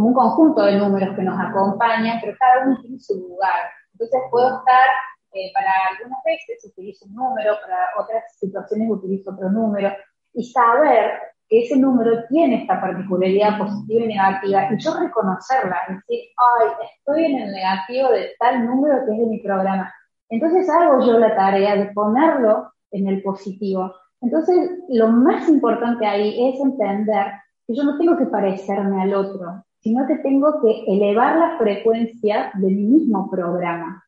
como 0.00 0.08
un 0.08 0.14
conjunto 0.14 0.62
de 0.62 0.78
números 0.78 1.14
que 1.14 1.22
nos 1.22 1.38
acompañan, 1.38 2.18
pero 2.22 2.34
cada 2.38 2.64
uno 2.64 2.80
tiene 2.80 2.98
su 2.98 3.16
lugar. 3.20 3.68
Entonces 3.92 4.18
puedo 4.30 4.46
estar, 4.58 4.88
eh, 5.34 5.52
para 5.52 5.70
algunas 5.90 6.18
veces 6.24 6.64
utilizo 6.72 7.04
un 7.04 7.16
número, 7.16 7.52
para 7.60 7.76
otras 8.02 8.24
situaciones 8.38 8.90
utilizo 8.90 9.30
otro 9.30 9.50
número, 9.50 9.90
y 10.32 10.44
saber 10.44 11.20
que 11.46 11.64
ese 11.64 11.76
número 11.76 12.24
tiene 12.30 12.62
esta 12.62 12.80
particularidad 12.80 13.58
positiva 13.58 14.04
y 14.04 14.08
negativa, 14.08 14.68
y 14.72 14.78
yo 14.78 14.94
reconocerla, 14.98 15.76
decir, 15.88 16.30
ay, 16.38 16.68
estoy 16.96 17.24
en 17.26 17.38
el 17.40 17.52
negativo 17.52 18.08
de 18.08 18.30
tal 18.38 18.64
número 18.64 19.04
que 19.04 19.12
es 19.12 19.18
de 19.18 19.26
mi 19.26 19.42
programa. 19.42 19.92
Entonces 20.30 20.66
hago 20.70 21.04
yo 21.04 21.18
la 21.18 21.36
tarea 21.36 21.76
de 21.76 21.92
ponerlo 21.92 22.72
en 22.90 23.06
el 23.06 23.22
positivo. 23.22 23.92
Entonces, 24.22 24.70
lo 24.88 25.08
más 25.08 25.46
importante 25.50 26.06
ahí 26.06 26.48
es 26.48 26.58
entender 26.58 27.26
que 27.66 27.74
yo 27.74 27.82
no 27.82 27.98
tengo 27.98 28.16
que 28.16 28.26
parecerme 28.26 29.02
al 29.02 29.12
otro, 29.12 29.64
sino 29.80 30.06
que 30.06 30.16
tengo 30.18 30.60
que 30.60 30.84
elevar 30.86 31.36
la 31.36 31.58
frecuencia 31.58 32.52
de 32.54 32.66
mi 32.68 32.84
mismo 32.84 33.30
programa. 33.30 34.04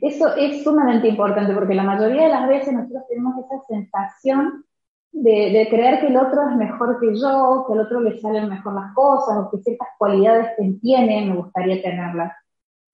Eso 0.00 0.34
es 0.36 0.62
sumamente 0.62 1.08
importante 1.08 1.52
porque 1.54 1.74
la 1.74 1.82
mayoría 1.82 2.24
de 2.24 2.28
las 2.30 2.48
veces 2.48 2.72
nosotros 2.72 3.02
tenemos 3.08 3.34
esa 3.38 3.60
sensación 3.68 4.64
de, 5.12 5.66
creer 5.70 6.00
que 6.00 6.06
el 6.06 6.16
otro 6.16 6.48
es 6.48 6.56
mejor 6.56 7.00
que 7.00 7.14
yo, 7.14 7.64
que 7.66 7.72
al 7.72 7.80
otro 7.80 8.00
le 8.00 8.18
salen 8.20 8.48
mejor 8.48 8.74
las 8.74 8.94
cosas, 8.94 9.38
o 9.38 9.50
que 9.50 9.58
ciertas 9.58 9.88
cualidades 9.98 10.48
que 10.56 10.72
tiene 10.80 11.26
me 11.26 11.36
gustaría 11.36 11.82
tenerlas. 11.82 12.32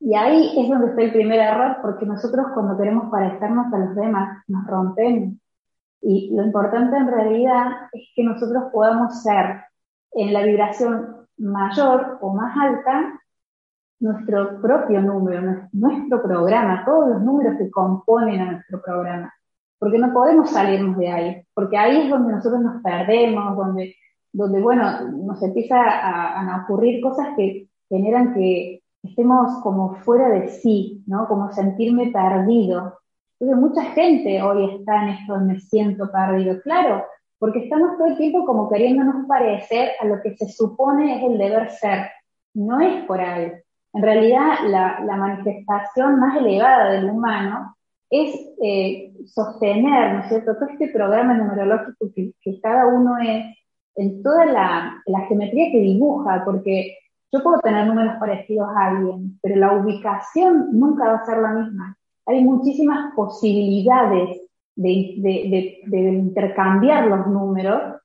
Y 0.00 0.14
ahí 0.14 0.54
es 0.58 0.68
donde 0.68 0.88
está 0.88 1.02
el 1.02 1.12
primer 1.12 1.40
error, 1.40 1.78
porque 1.82 2.06
nosotros 2.06 2.46
cuando 2.54 2.76
queremos 2.76 3.10
parecernos 3.10 3.72
a 3.72 3.78
los 3.78 3.94
demás 3.94 4.42
nos 4.48 4.66
rompemos. 4.66 5.34
Y 6.02 6.34
lo 6.34 6.44
importante 6.44 6.96
en 6.96 7.08
realidad 7.08 7.66
es 7.92 8.08
que 8.14 8.22
nosotros 8.22 8.64
podamos 8.72 9.22
ser 9.22 9.62
en 10.12 10.32
la 10.32 10.42
vibración 10.42 11.15
mayor 11.38 12.18
o 12.20 12.34
más 12.34 12.56
alta 12.56 13.20
nuestro 13.98 14.60
propio 14.60 15.00
número, 15.00 15.68
nuestro 15.72 16.22
programa, 16.22 16.84
todos 16.84 17.08
los 17.08 17.22
números 17.22 17.56
que 17.58 17.70
componen 17.70 18.40
a 18.40 18.52
nuestro 18.52 18.82
programa 18.82 19.32
porque 19.78 19.98
no 19.98 20.12
podemos 20.12 20.50
salirnos 20.50 20.96
de 20.96 21.08
ahí, 21.08 21.42
porque 21.54 21.76
ahí 21.76 22.02
es 22.02 22.10
donde 22.10 22.32
nosotros 22.32 22.60
nos 22.60 22.82
perdemos, 22.82 23.56
donde, 23.56 23.94
donde 24.32 24.60
bueno, 24.60 25.10
nos 25.10 25.42
empieza 25.42 25.76
a, 25.76 26.54
a 26.54 26.62
ocurrir 26.62 27.02
cosas 27.02 27.28
que 27.36 27.68
generan 27.88 28.34
que 28.34 28.82
estemos 29.02 29.62
como 29.62 29.96
fuera 29.96 30.28
de 30.28 30.48
sí, 30.48 31.04
¿no? 31.06 31.28
Como 31.28 31.52
sentirme 31.52 32.10
perdido. 32.10 32.98
Entonces 33.38 33.60
mucha 33.60 33.82
gente 33.92 34.42
hoy 34.42 34.76
está 34.76 35.02
en 35.02 35.08
esto, 35.10 35.38
me 35.40 35.60
siento 35.60 36.10
perdido, 36.10 36.60
claro, 36.62 37.04
porque 37.38 37.64
estamos 37.64 37.96
todo 37.98 38.08
el 38.08 38.16
tiempo 38.16 38.44
como 38.44 38.68
queriéndonos 38.68 39.26
parecer 39.26 39.90
a 40.00 40.06
lo 40.06 40.20
que 40.22 40.36
se 40.36 40.48
supone 40.48 41.16
es 41.16 41.30
el 41.30 41.38
deber 41.38 41.70
ser. 41.70 42.10
No 42.54 42.80
es 42.80 43.04
por 43.04 43.20
ahí. 43.20 43.52
En 43.92 44.02
realidad, 44.02 44.58
la, 44.66 45.00
la 45.04 45.16
manifestación 45.16 46.18
más 46.18 46.36
elevada 46.36 46.92
del 46.92 47.10
humano 47.10 47.76
es 48.10 48.34
eh, 48.62 49.12
sostener, 49.26 50.14
¿no 50.14 50.20
es 50.20 50.28
cierto?, 50.28 50.54
todo 50.54 50.68
este 50.70 50.88
programa 50.88 51.34
numerológico 51.34 52.06
que, 52.14 52.60
cada 52.62 52.86
uno 52.86 53.18
es, 53.18 53.44
en 53.96 54.22
toda 54.22 54.46
la, 54.46 55.02
geometría 55.28 55.72
que 55.72 55.80
dibuja, 55.80 56.42
porque 56.44 56.96
yo 57.32 57.42
puedo 57.42 57.58
tener 57.60 57.86
números 57.86 58.14
parecidos 58.20 58.68
a 58.68 58.86
alguien, 58.88 59.38
pero 59.42 59.56
la 59.56 59.72
ubicación 59.72 60.68
nunca 60.72 61.08
va 61.08 61.16
a 61.16 61.24
ser 61.24 61.38
la 61.38 61.52
misma. 61.52 61.96
Hay 62.26 62.44
muchísimas 62.44 63.14
posibilidades 63.14 64.42
de, 64.76 65.80
intercambiar 65.90 67.06
los 67.06 67.26
números 67.26 68.00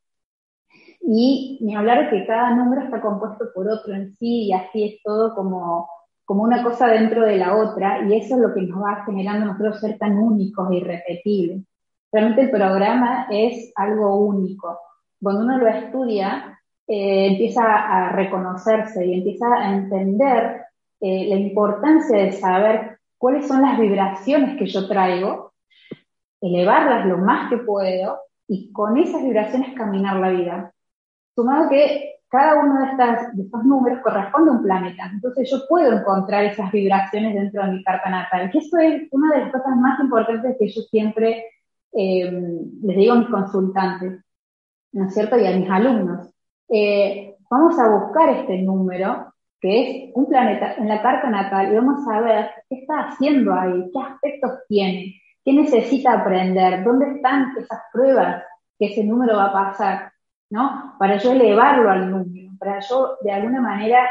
y 1.02 1.60
ni 1.62 1.76
hablar 1.76 2.10
que 2.10 2.26
cada 2.26 2.56
número 2.56 2.84
está 2.84 3.02
compuesto 3.02 3.46
por 3.54 3.68
otro 3.68 3.94
en 3.94 4.16
sí 4.18 4.48
y 4.48 4.54
así 4.54 4.84
es 4.86 5.04
todo 5.04 5.36
como 5.36 5.88
como 6.32 6.44
una 6.44 6.64
cosa 6.64 6.88
dentro 6.88 7.26
de 7.26 7.36
la 7.36 7.58
otra, 7.58 8.08
y 8.08 8.16
eso 8.16 8.36
es 8.36 8.42
lo 8.42 8.54
que 8.54 8.62
nos 8.62 8.82
va 8.82 9.04
generando 9.06 9.48
nosotros 9.48 9.82
ser 9.82 9.98
tan 9.98 10.18
únicos 10.18 10.72
e 10.72 10.78
irrepetibles. 10.78 11.64
Realmente 12.10 12.44
el 12.44 12.52
programa 12.52 13.28
es 13.30 13.74
algo 13.76 14.16
único. 14.16 14.80
Cuando 15.22 15.44
uno 15.44 15.58
lo 15.58 15.68
estudia, 15.68 16.58
eh, 16.88 17.28
empieza 17.32 17.64
a 17.64 18.14
reconocerse 18.14 19.06
y 19.06 19.16
empieza 19.16 19.46
a 19.54 19.74
entender 19.76 20.62
eh, 21.02 21.28
la 21.28 21.36
importancia 21.36 22.18
de 22.18 22.32
saber 22.32 23.00
cuáles 23.18 23.46
son 23.46 23.62
las 23.62 23.78
vibraciones 23.78 24.58
que 24.58 24.68
yo 24.68 24.88
traigo, 24.88 25.51
elevarlas 26.42 27.06
lo 27.06 27.20
más 27.20 27.50
que 27.50 27.58
puedo 27.58 28.20
y 28.48 28.72
con 28.74 28.98
esas 28.98 29.24
vibraciones 29.24 29.76
caminar 29.76 30.18
la 30.18 30.30
vida. 30.30 30.74
Sumado 31.36 31.70
que 31.70 32.16
cada 32.28 32.62
uno 32.62 32.80
de, 32.80 33.44
estos 33.44 33.64
números 33.66 34.00
corresponde 34.02 34.52
a 34.52 34.54
un 34.54 34.64
planeta. 34.64 35.10
Entonces 35.14 35.50
yo 35.52 35.60
puedo 35.68 35.92
encontrar 35.92 36.46
esas 36.46 36.72
vibraciones 36.72 37.36
dentro 37.36 37.64
de 37.64 37.74
mi 37.74 37.84
carta 37.84 38.10
natal. 38.10 38.50
Y 38.54 38.58
eso 38.58 38.78
es 38.78 39.04
una 39.12 39.36
de 39.36 39.42
las 39.44 39.52
cosas 39.52 39.76
más 39.78 40.00
importantes 40.00 40.56
que 40.58 40.68
yo 40.68 40.82
siempre 40.84 41.46
eh, 41.94 42.32
les 42.84 42.98
digo 42.98 43.14
a 43.14 43.18
mis 43.18 43.30
consultantes, 43.30 44.24
¿no 44.94 45.08
es 45.08 45.14
cierto? 45.14 45.38
Y 45.38 45.46
a 45.46 45.58
mis 45.58 45.70
alumnos. 45.70 46.34
Eh, 46.70 47.36
vamos 47.50 47.78
a 47.78 47.90
buscar 47.90 48.30
este 48.30 48.60
número, 48.60 49.34
que 49.60 50.06
es 50.06 50.12
un 50.16 50.28
planeta 50.28 50.76
en 50.76 50.88
la 50.88 51.02
carta 51.02 51.30
natal, 51.30 51.72
y 51.72 51.76
vamos 51.76 52.08
a 52.08 52.22
ver 52.22 52.50
qué 52.70 52.80
está 52.80 53.10
haciendo 53.10 53.54
ahí, 53.54 53.92
qué 53.94 54.00
aspectos 54.00 54.52
tiene, 54.70 55.16
qué 55.44 55.54
necesita 55.54 56.14
aprender, 56.14 56.84
dónde 56.84 57.16
están 57.16 57.54
esas 57.58 57.80
pruebas 57.92 58.44
que 58.78 58.88
ese 58.88 59.04
número 59.04 59.38
va 59.38 59.46
a 59.46 59.54
pasar. 59.54 60.12
¿no? 60.52 60.96
Para 61.00 61.18
yo 61.18 61.32
elevarlo 61.32 61.90
al 61.90 62.12
número, 62.12 62.52
para 62.60 62.80
yo 62.82 63.18
de 63.22 63.32
alguna 63.32 63.62
manera 63.62 64.08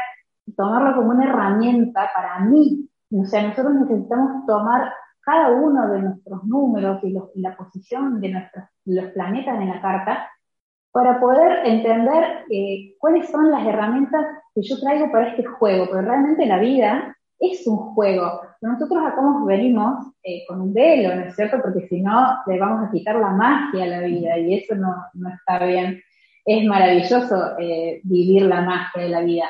tomarlo 0.57 0.95
como 0.95 1.11
una 1.11 1.25
herramienta 1.25 2.09
para 2.13 2.39
mí. 2.39 2.89
O 3.11 3.25
sea, 3.25 3.47
nosotros 3.47 3.73
necesitamos 3.75 4.45
tomar 4.45 4.91
cada 5.21 5.51
uno 5.51 5.87
de 5.89 6.01
nuestros 6.01 6.43
números 6.43 6.99
y, 7.03 7.13
la 7.39 7.55
posición 7.55 8.19
de 8.19 8.29
nuestros, 8.29 8.65
los 8.85 9.11
planetas 9.11 9.61
en 9.61 9.69
la 9.69 9.81
carta 9.81 10.29
para 10.91 11.19
poder 11.19 11.65
entender 11.65 12.45
eh, 12.49 12.95
cuáles 12.99 13.29
son 13.29 13.51
las 13.51 13.65
herramientas 13.65 14.25
que 14.53 14.61
yo 14.63 14.79
traigo 14.79 15.11
para 15.11 15.29
este 15.29 15.45
juego, 15.45 15.85
porque 15.87 16.01
realmente 16.01 16.45
la 16.45 16.59
vida 16.59 17.15
es 17.41 17.67
un 17.67 17.77
juego. 17.93 18.41
Nosotros 18.61 19.03
acá 19.05 19.21
nos 19.21 19.45
venimos 19.45 20.07
eh, 20.23 20.45
con 20.47 20.61
un 20.61 20.73
velo, 20.73 21.15
¿no 21.15 21.23
es 21.23 21.35
cierto? 21.35 21.57
Porque 21.61 21.87
si 21.89 22.01
no, 22.01 22.37
le 22.47 22.57
vamos 22.57 22.87
a 22.87 22.91
quitar 22.91 23.15
la 23.15 23.31
magia 23.31 23.83
a 23.83 23.87
la 23.87 23.99
vida 24.01 24.37
y 24.37 24.53
eso 24.55 24.75
no, 24.75 24.95
no 25.13 25.29
está 25.29 25.65
bien 25.65 26.01
es 26.45 26.65
maravilloso 26.65 27.59
eh, 27.59 28.01
vivir 28.03 28.43
la 28.43 28.61
magia 28.61 29.03
de 29.03 29.09
la 29.09 29.21
vida. 29.21 29.45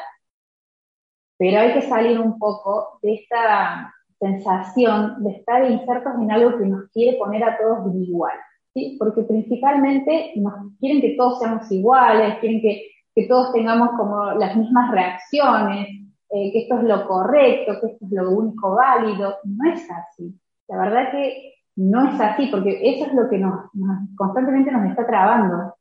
Pero 1.37 1.59
hay 1.59 1.73
que 1.73 1.81
salir 1.81 2.19
un 2.19 2.37
poco 2.37 2.99
de 3.01 3.15
esta 3.15 3.93
sensación 4.19 5.23
de 5.23 5.31
estar 5.31 5.69
insertos 5.69 6.13
en 6.21 6.31
algo 6.31 6.57
que 6.57 6.65
nos 6.65 6.89
quiere 6.91 7.17
poner 7.17 7.43
a 7.43 7.57
todos 7.57 7.93
igual. 7.95 8.33
¿sí? 8.73 8.97
Porque 8.99 9.23
principalmente 9.23 10.33
nos 10.35 10.53
quieren 10.79 11.01
que 11.01 11.15
todos 11.17 11.39
seamos 11.39 11.71
iguales, 11.71 12.37
quieren 12.39 12.61
que, 12.61 12.87
todos 13.27 13.51
tengamos 13.51 13.89
como 13.97 14.31
las 14.33 14.55
mismas 14.55 14.89
reacciones, 14.91 15.87
eh, 16.33 16.51
que 16.51 16.59
esto 16.59 16.77
es 16.79 16.83
lo 16.85 17.05
correcto, 17.07 17.73
que 17.81 17.87
esto 17.87 18.05
es 18.05 18.11
lo 18.11 18.29
único 18.31 18.75
válido. 18.75 19.35
No 19.43 19.71
es 19.71 19.85
así. 19.91 20.33
La 20.67 20.77
verdad 20.77 21.11
que 21.11 21.55
no 21.75 22.07
es 22.07 22.21
así, 22.21 22.47
porque 22.47 22.79
eso 22.81 23.05
es 23.05 23.13
lo 23.13 23.29
que 23.29 23.37
nos 23.37 23.69
constantemente 24.15 24.71
nos 24.71 24.89
está 24.89 25.05
trabando. 25.05 25.75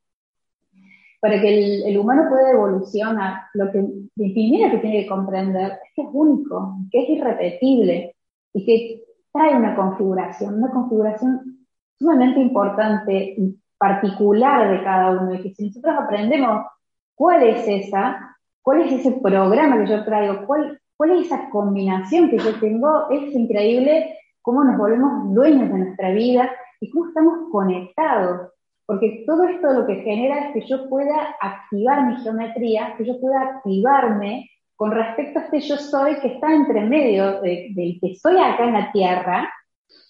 para 1.21 1.41
que 1.41 1.85
el, 1.87 1.99
humano 1.99 2.25
pueda 2.31 2.51
evolucionar, 2.53 3.43
lo 3.55 3.71
que 3.71 3.85
primero 4.17 4.71
que 4.71 4.79
tiene 4.79 5.03
que 5.03 5.09
comprender 5.09 5.73
es 5.73 5.91
que 5.95 6.03
es 6.03 6.09
único, 6.13 6.79
que 6.91 7.03
es 7.03 7.11
irrepetible 7.11 8.17
y 8.55 8.65
que 8.65 9.05
trae 9.33 9.55
una 9.55 9.77
configuración, 9.77 10.55
una 10.55 10.73
configuración 10.73 11.67
sumamente 11.99 12.41
importante 12.41 13.35
y 13.37 13.61
particular 13.79 14.71
de 14.71 14.83
cada 14.83 15.11
uno, 15.11 15.35
y 15.35 15.43
que 15.43 15.55
si 15.55 15.67
nosotros 15.67 15.95
aprendemos 15.99 16.67
cuál 17.15 17.43
es 17.43 17.69
esa, 17.69 18.37
cuál 18.63 18.83
es 18.83 18.93
ese 18.93 19.13
programa 19.13 19.79
que 19.79 19.91
yo 19.91 20.05
traigo, 20.05 20.47
cuál, 20.47 20.79
es 21.13 21.27
esa 21.27 21.49
combinación 21.51 22.31
que 22.31 22.39
yo 22.39 22.59
tengo, 22.61 23.09
es 23.11 23.35
increíble 23.35 24.17
cómo 24.43 24.65
nos 24.65 24.77
volvemos 24.79 25.35
dueños 25.35 25.73
de 25.73 25.79
nuestra 25.79 26.11
vida 26.13 26.51
y 26.81 26.91
cómo 26.91 27.09
estamos 27.09 27.51
conectados. 27.51 28.53
Porque 28.87 29.25
todo 29.27 29.45
esto 29.45 29.73
lo 29.73 29.87
que 29.87 29.97
genera 29.97 30.49
es 30.49 30.53
que 30.53 30.67
yo 30.67 30.89
pueda 30.89 31.37
activar 31.41 32.07
mi 32.07 32.17
geometría, 32.17 32.95
que 32.99 33.07
yo 33.07 33.21
pueda 33.21 33.41
activarme 33.43 34.51
con 34.75 34.91
respecto 34.91 35.39
a 35.39 35.43
este 35.43 35.61
yo 35.61 35.77
soy 35.77 36.17
que 36.21 36.29
está 36.29 36.53
entre 36.53 36.81
medio 36.81 37.41
del 37.43 37.99
que 38.01 38.15
soy 38.21 38.39
acá 38.39 38.65
en 38.65 38.73
la 38.73 38.91
Tierra 38.93 39.49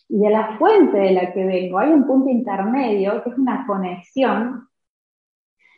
y 0.08 0.18
de 0.18 0.30
la 0.30 0.56
fuente 0.58 0.96
de 0.96 1.12
la 1.12 1.32
que 1.32 1.44
vengo. 1.44 1.78
Hay 1.78 1.90
un 1.90 2.06
punto 2.06 2.30
intermedio 2.30 3.22
que 3.22 3.30
es 3.30 3.38
una 3.38 3.66
conexión 3.66 4.69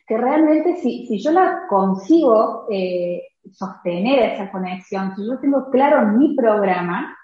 que 0.05 0.17
realmente 0.17 0.75
si, 0.77 1.05
si 1.07 1.21
yo 1.21 1.31
la 1.31 1.63
consigo 1.69 2.65
eh, 2.69 3.21
sostener 3.51 4.33
esa 4.33 4.51
conexión, 4.51 5.15
si 5.15 5.25
yo 5.25 5.39
tengo 5.39 5.69
claro 5.69 6.07
mi 6.17 6.35
programa, 6.35 7.15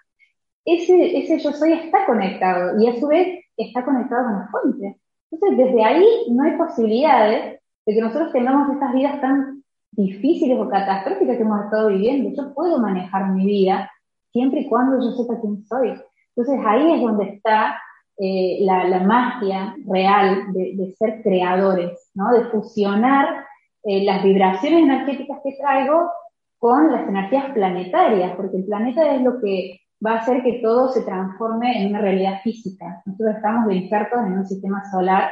ese, 0.66 1.18
ese 1.18 1.40
yo 1.40 1.52
soy 1.52 1.74
está 1.74 2.06
conectado 2.06 2.80
y 2.82 2.88
a 2.88 3.00
su 3.00 3.08
vez 3.08 3.44
está 3.58 3.84
conectado 3.84 4.26
con 4.26 4.34
la 4.34 4.48
fuente. 4.48 5.00
Entonces, 5.32 5.58
desde 5.58 5.84
ahí 5.84 6.06
no 6.32 6.44
hay 6.44 6.58
posibilidades 6.58 7.60
de 7.86 7.94
que 7.94 8.02
nosotros 8.02 8.32
tengamos 8.32 8.72
estas 8.72 8.94
vidas 8.94 9.22
tan 9.22 9.64
difíciles 9.92 10.58
o 10.60 10.70
catastróficas 10.70 11.38
que 11.38 11.44
hemos 11.44 11.66
estado 11.66 11.90
viviendo. 11.90 12.30
Yo 12.36 12.54
puedo 12.54 12.80
manejar 12.80 13.32
mi 13.32 13.46
vida 13.46 13.90
siempre 14.32 14.62
y 14.62 14.70
cuando 14.70 15.00
yo 15.04 15.12
sepa 15.12 15.40
quién 15.42 15.64
soy. 15.66 15.94
Entonces, 16.36 16.66
ahí 16.66 16.94
es 16.94 17.02
donde 17.02 17.26
está 17.26 17.80
eh, 18.22 18.58
la, 18.62 19.00
magia 19.00 19.76
real 19.88 20.52
de, 20.52 20.94
ser 20.98 21.22
creadores, 21.24 22.12
¿no? 22.14 22.34
de 22.34 22.46
fusionar 22.50 23.46
eh, 23.84 24.04
las 24.04 24.22
vibraciones 24.24 24.84
energéticas 24.84 25.40
que 25.42 25.56
traigo 25.58 26.12
con 26.58 26.92
las 26.92 27.08
energías 27.08 27.54
planetarias, 27.54 28.36
porque 28.36 28.58
el 28.58 28.66
planeta 28.66 29.16
es 29.16 29.22
lo 29.22 29.40
que 29.40 29.80
va 30.06 30.16
a 30.16 30.18
hacer 30.18 30.44
que 30.44 30.60
todo 30.62 30.90
se 30.90 31.04
transforme 31.04 31.82
en 31.82 31.92
una 31.92 32.02
realidad 32.02 32.42
física. 32.44 33.02
Nosotros 33.06 33.38
estamos 33.38 33.72
insertos 33.72 34.20
en 34.20 34.34
un 34.34 34.46
sistema 34.46 34.84
solar 34.92 35.32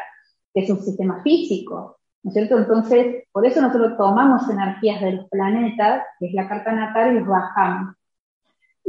que 0.53 0.61
es 0.61 0.69
un 0.69 0.79
sistema 0.79 1.21
físico, 1.23 1.97
¿no 2.23 2.29
es 2.29 2.33
cierto? 2.35 2.57
Entonces, 2.57 3.25
por 3.33 3.45
eso 3.45 3.61
nosotros 3.61 3.97
tomamos 3.97 4.49
energías 4.49 5.01
de 5.01 5.11
los 5.11 5.29
planetas, 5.29 6.03
que 6.19 6.27
es 6.27 6.33
la 6.33 6.47
carta 6.47 6.71
natal, 6.71 7.11
y 7.11 7.19
los 7.19 7.27
bajamos. 7.27 7.96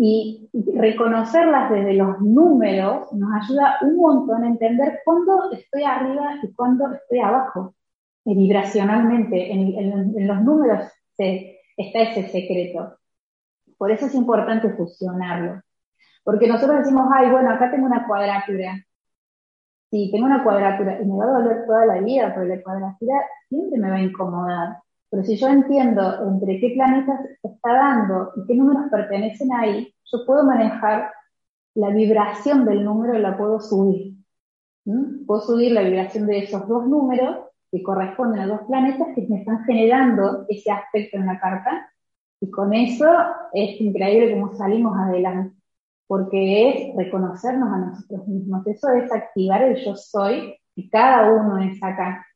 Y 0.01 0.49
reconocerlas 0.77 1.71
desde 1.73 1.95
los 1.95 2.21
números 2.21 3.13
nos 3.13 3.31
ayuda 3.43 3.79
un 3.83 3.97
montón 3.97 4.45
a 4.45 4.47
entender 4.47 5.01
cuándo 5.05 5.51
estoy 5.51 5.83
arriba 5.83 6.37
y 6.41 6.53
cuándo 6.53 6.93
estoy 6.93 7.19
abajo, 7.19 7.75
vibracionalmente. 8.25 9.53
En, 9.53 10.27
los 10.27 10.41
números 10.43 10.85
está 11.17 11.99
ese 11.99 12.29
secreto. 12.29 12.97
Por 13.77 13.91
eso 13.91 14.07
es 14.07 14.15
importante 14.15 14.71
fusionarlo. 14.71 15.63
Porque 16.23 16.47
nosotros 16.47 16.79
decimos, 16.79 17.09
ay, 17.13 17.31
bueno, 17.31 17.51
acá 17.51 17.71
tengo 17.71 17.87
una 17.87 18.07
cuadratura. 18.07 18.85
Sí, 19.91 20.11
tengo 20.13 20.27
una 20.27 20.45
cuadratura 20.45 21.01
y 21.01 21.07
me 21.07 21.17
va 21.17 21.25
a 21.25 21.41
doler 21.41 21.67
toda 21.67 21.87
la 21.87 22.01
vida, 22.01 22.33
porque 22.35 22.57
la 22.57 22.63
cuadratura 22.63 23.15
siempre 23.49 23.81
me 23.81 23.91
va 23.91 23.97
a 23.97 24.03
incomodar. 24.03 24.77
Pero 25.11 25.25
si 25.25 25.37
yo 25.37 25.49
entiendo 25.49 26.29
entre 26.29 26.61
qué 26.61 26.71
planetas 26.75 27.21
está 27.43 27.73
dando 27.73 28.33
y 28.37 28.47
qué 28.47 28.55
números 28.55 28.91
pertenecen 28.91 29.53
ahí, 29.53 29.95
yo 30.05 30.27
puedo 30.27 30.45
manejar 30.45 31.13
la 31.75 31.91
vibración 31.91 32.65
del 32.65 32.85
número 32.85 33.19
y 33.19 33.23
la 33.23 33.37
puedo 33.37 33.61
subir. 33.61 34.15
Puedo 35.27 35.41
subir 35.43 35.73
la 35.73 35.83
vibración 35.83 36.27
de 36.27 36.39
esos 36.39 36.67
dos 36.67 36.87
números 36.87 37.39
que 37.71 37.83
corresponden 37.83 38.41
a 38.41 38.47
dos 38.47 38.61
planetas 38.67 39.09
que 39.15 39.27
me 39.29 39.41
están 39.41 39.65
generando 39.65 40.47
ese 40.49 40.71
aspecto 40.71 41.19
en 41.19 41.27
la 41.27 41.39
carta. 41.39 41.91
Y 42.41 42.51
con 42.51 42.73
eso 42.73 43.07
es 43.53 43.81
increíble 43.81 44.33
cómo 44.33 44.55
salimos 44.55 44.97
adelante 44.99 45.59
porque 46.09 46.71
es 46.71 46.97
reconocernos 46.97 47.71
a 47.71 47.79
nosotros 47.79 48.27
mismos. 48.27 48.67
Eso 48.67 48.91
es 48.91 49.13
activar 49.13 49.63
el 49.63 49.77
yo 49.85 49.95
soy 49.95 50.57
y 50.75 50.89
cada 50.89 51.31
uno 51.31 51.59
es 51.59 51.81
acá. 51.83 52.27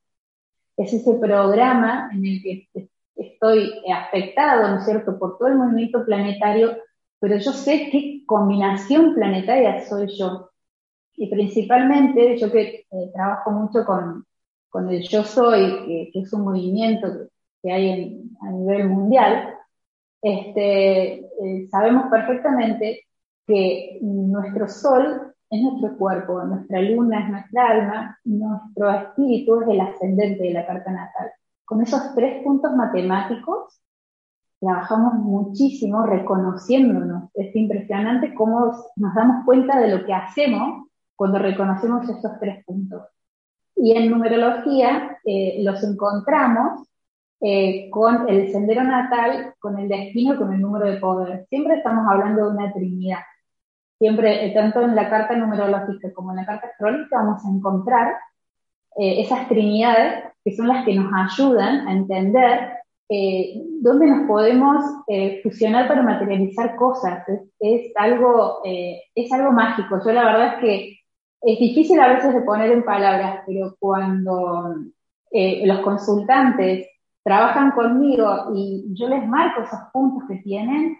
Es 0.83 0.93
ese 0.93 1.15
programa 1.15 2.11
en 2.13 2.27
el 2.27 2.43
que 2.43 2.69
estoy 3.15 3.73
afectado, 3.93 4.69
¿no 4.69 4.79
es 4.79 4.85
cierto?, 4.85 5.19
por 5.19 5.39
todo 5.39 5.49
el 5.49 5.57
movimiento 5.57 6.05
planetario, 6.05 6.77
pero 7.21 7.37
yo 7.37 7.53
sé 7.53 7.89
qué 7.91 8.23
combinación 8.27 9.15
planetaria 9.15 9.87
soy 9.87 10.09
yo. 10.19 10.51
Y 11.15 11.29
principalmente, 11.31 12.37
yo 12.37 12.51
que 12.51 12.87
eh, 12.91 13.11
trabajo 13.15 13.51
mucho 13.53 13.85
con, 13.85 14.25
con, 14.71 14.91
el 14.91 15.07
yo 15.09 15.23
soy, 15.23 16.11
que, 16.13 16.19
es 16.19 16.33
un 16.33 16.43
movimiento 16.43 17.09
que, 17.63 17.73
hay 17.73 18.21
a 18.41 18.51
nivel 18.51 18.89
mundial, 18.89 19.55
este, 20.21 21.15
eh, 21.21 21.69
sabemos 21.71 22.11
perfectamente 22.11 23.07
que 23.47 23.99
nuestro 24.01 24.69
sol 24.69 25.33
es 25.53 25.61
nuestro 25.61 25.99
cuerpo, 25.99 26.43
nuestra 26.45 26.81
luna 26.81 27.25
es 27.25 27.29
nuestra 27.31 27.69
alma, 27.69 28.19
nuestro 28.25 28.91
espíritu 28.91 29.61
es 29.61 29.69
el 29.69 29.81
ascendente 29.83 30.45
de 30.45 30.55
la 30.55 30.67
carta 30.67 30.91
natal. 30.91 31.31
Con 31.67 31.83
esos 31.83 32.15
tres 32.15 32.43
puntos 32.43 32.75
matemáticos 32.75 33.79
trabajamos 34.59 35.13
muchísimo 35.17 36.07
reconociéndonos. 36.07 37.25
Es 37.35 37.55
impresionante 37.55 38.33
cómo 38.33 38.73
nos 38.97 39.15
damos 39.15 39.45
cuenta 39.45 39.79
de 39.79 39.95
lo 39.95 40.07
que 40.07 40.15
hacemos 40.15 40.89
cuando 41.15 41.39
reconocemos 41.39 42.09
esos 42.09 42.33
tres 42.41 42.65
puntos. 42.65 43.03
Y 43.77 43.93
en 43.93 44.11
numerología 44.11 45.19
eh, 45.23 45.63
los 45.63 45.85
encontramos 45.85 46.89
eh, 47.43 47.91
con 47.91 48.27
el 48.27 48.51
sendero 48.51 48.85
natal, 48.85 49.55
con 49.59 49.79
el 49.79 49.87
destino, 49.87 50.39
con 50.39 50.51
el 50.55 50.63
número 50.63 50.91
de 50.91 50.97
poder. 50.97 51.45
Siempre 51.51 51.77
estamos 51.77 52.07
hablando 52.09 52.47
de 52.47 52.53
una 52.53 52.73
trinidad 52.73 53.19
siempre, 54.03 54.45
eh, 54.45 54.53
tanto 54.53 54.83
en 54.83 54.97
la 54.97 55.09
carta 55.09 55.37
numerológica 55.37 56.13
como 56.13 56.33
en 56.33 56.39
la 56.39 56.45
carta 56.45 56.67
astrológica, 56.67 57.19
vamos 57.19 57.45
a 57.45 57.49
encontrar 57.49 58.09
eh, 58.99 59.21
esas 59.21 59.47
trinidades 59.47 60.25
que 60.43 60.57
son 60.57 60.67
las 60.67 60.85
que 60.85 60.97
nos 60.97 61.09
ayudan 61.15 61.87
a 61.87 61.93
entender 61.93 62.73
eh, 63.09 63.63
dónde 63.81 64.09
nos 64.09 64.27
podemos 64.27 64.85
fusionar 65.45 65.87
para 65.87 66.03
materializar 66.03 66.75
cosas. 66.75 67.23
Es, 67.61 67.93
algo, 67.95 68.61
es 68.65 69.31
algo 69.33 69.53
mágico. 69.53 70.01
Yo 70.05 70.13
la 70.13 70.25
verdad 70.25 70.47
es 70.47 70.61
que 70.61 70.99
es 71.43 71.59
difícil 71.61 72.01
a 72.01 72.09
veces 72.09 72.35
de 72.35 72.41
poner 72.41 72.73
en 72.73 72.85
palabras, 72.85 73.43
pero 73.47 73.77
cuando 73.79 74.75
los 75.31 75.81
consultantes 75.81 76.89
trabajan 77.23 77.71
conmigo 77.71 78.51
y 78.57 78.87
yo 78.95 79.09
les 79.09 79.25
marco 79.29 79.63
esos 79.63 79.81
puntos 79.93 80.25
que 80.29 80.37
tienen, 80.37 80.99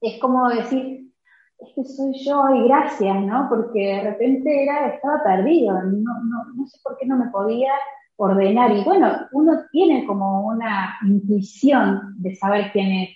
es 0.00 0.20
como 0.20 0.48
decir, 0.50 1.11
es 1.58 1.68
que 1.74 1.84
soy 1.84 2.12
yo 2.24 2.48
y 2.54 2.64
gracias, 2.64 3.22
¿no? 3.24 3.46
Porque 3.48 3.78
de 3.78 4.10
repente 4.10 4.64
era, 4.64 4.88
estaba 4.88 5.22
perdido, 5.22 5.74
no, 5.82 6.22
no, 6.24 6.44
no 6.54 6.66
sé 6.66 6.78
por 6.82 6.96
qué 6.98 7.06
no 7.06 7.16
me 7.16 7.30
podía 7.30 7.72
ordenar. 8.16 8.72
Y 8.72 8.84
bueno, 8.84 9.08
uno 9.32 9.52
tiene 9.70 10.06
como 10.06 10.46
una 10.46 10.94
intuición 11.06 12.14
de 12.18 12.34
saber 12.34 12.72
quién 12.72 12.92
es, 12.92 13.10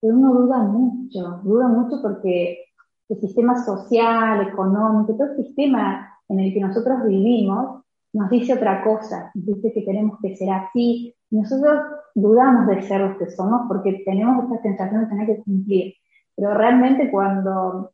pero 0.00 0.14
uno 0.14 0.34
duda 0.34 0.58
mucho, 0.58 1.40
duda 1.42 1.68
mucho 1.68 2.02
porque 2.02 2.64
el 3.08 3.20
sistema 3.20 3.62
social, 3.64 4.48
económico, 4.48 5.14
todo 5.14 5.32
el 5.32 5.44
sistema 5.44 6.08
en 6.28 6.40
el 6.40 6.52
que 6.52 6.60
nosotros 6.60 7.06
vivimos 7.06 7.82
nos 8.12 8.30
dice 8.30 8.54
otra 8.54 8.84
cosa, 8.84 9.30
nos 9.34 9.46
dice 9.46 9.72
que 9.72 9.82
tenemos 9.82 10.18
que 10.20 10.36
ser 10.36 10.50
así. 10.50 11.14
Nosotros 11.30 11.80
dudamos 12.14 12.66
de 12.66 12.82
ser 12.82 13.00
los 13.00 13.16
que 13.16 13.30
somos 13.30 13.62
porque 13.68 14.02
tenemos 14.04 14.44
esta 14.44 14.62
sensación 14.62 15.02
de 15.02 15.06
tener 15.06 15.26
que 15.26 15.42
cumplir. 15.42 15.94
Pero 16.36 16.54
realmente 16.54 17.10
cuando, 17.10 17.92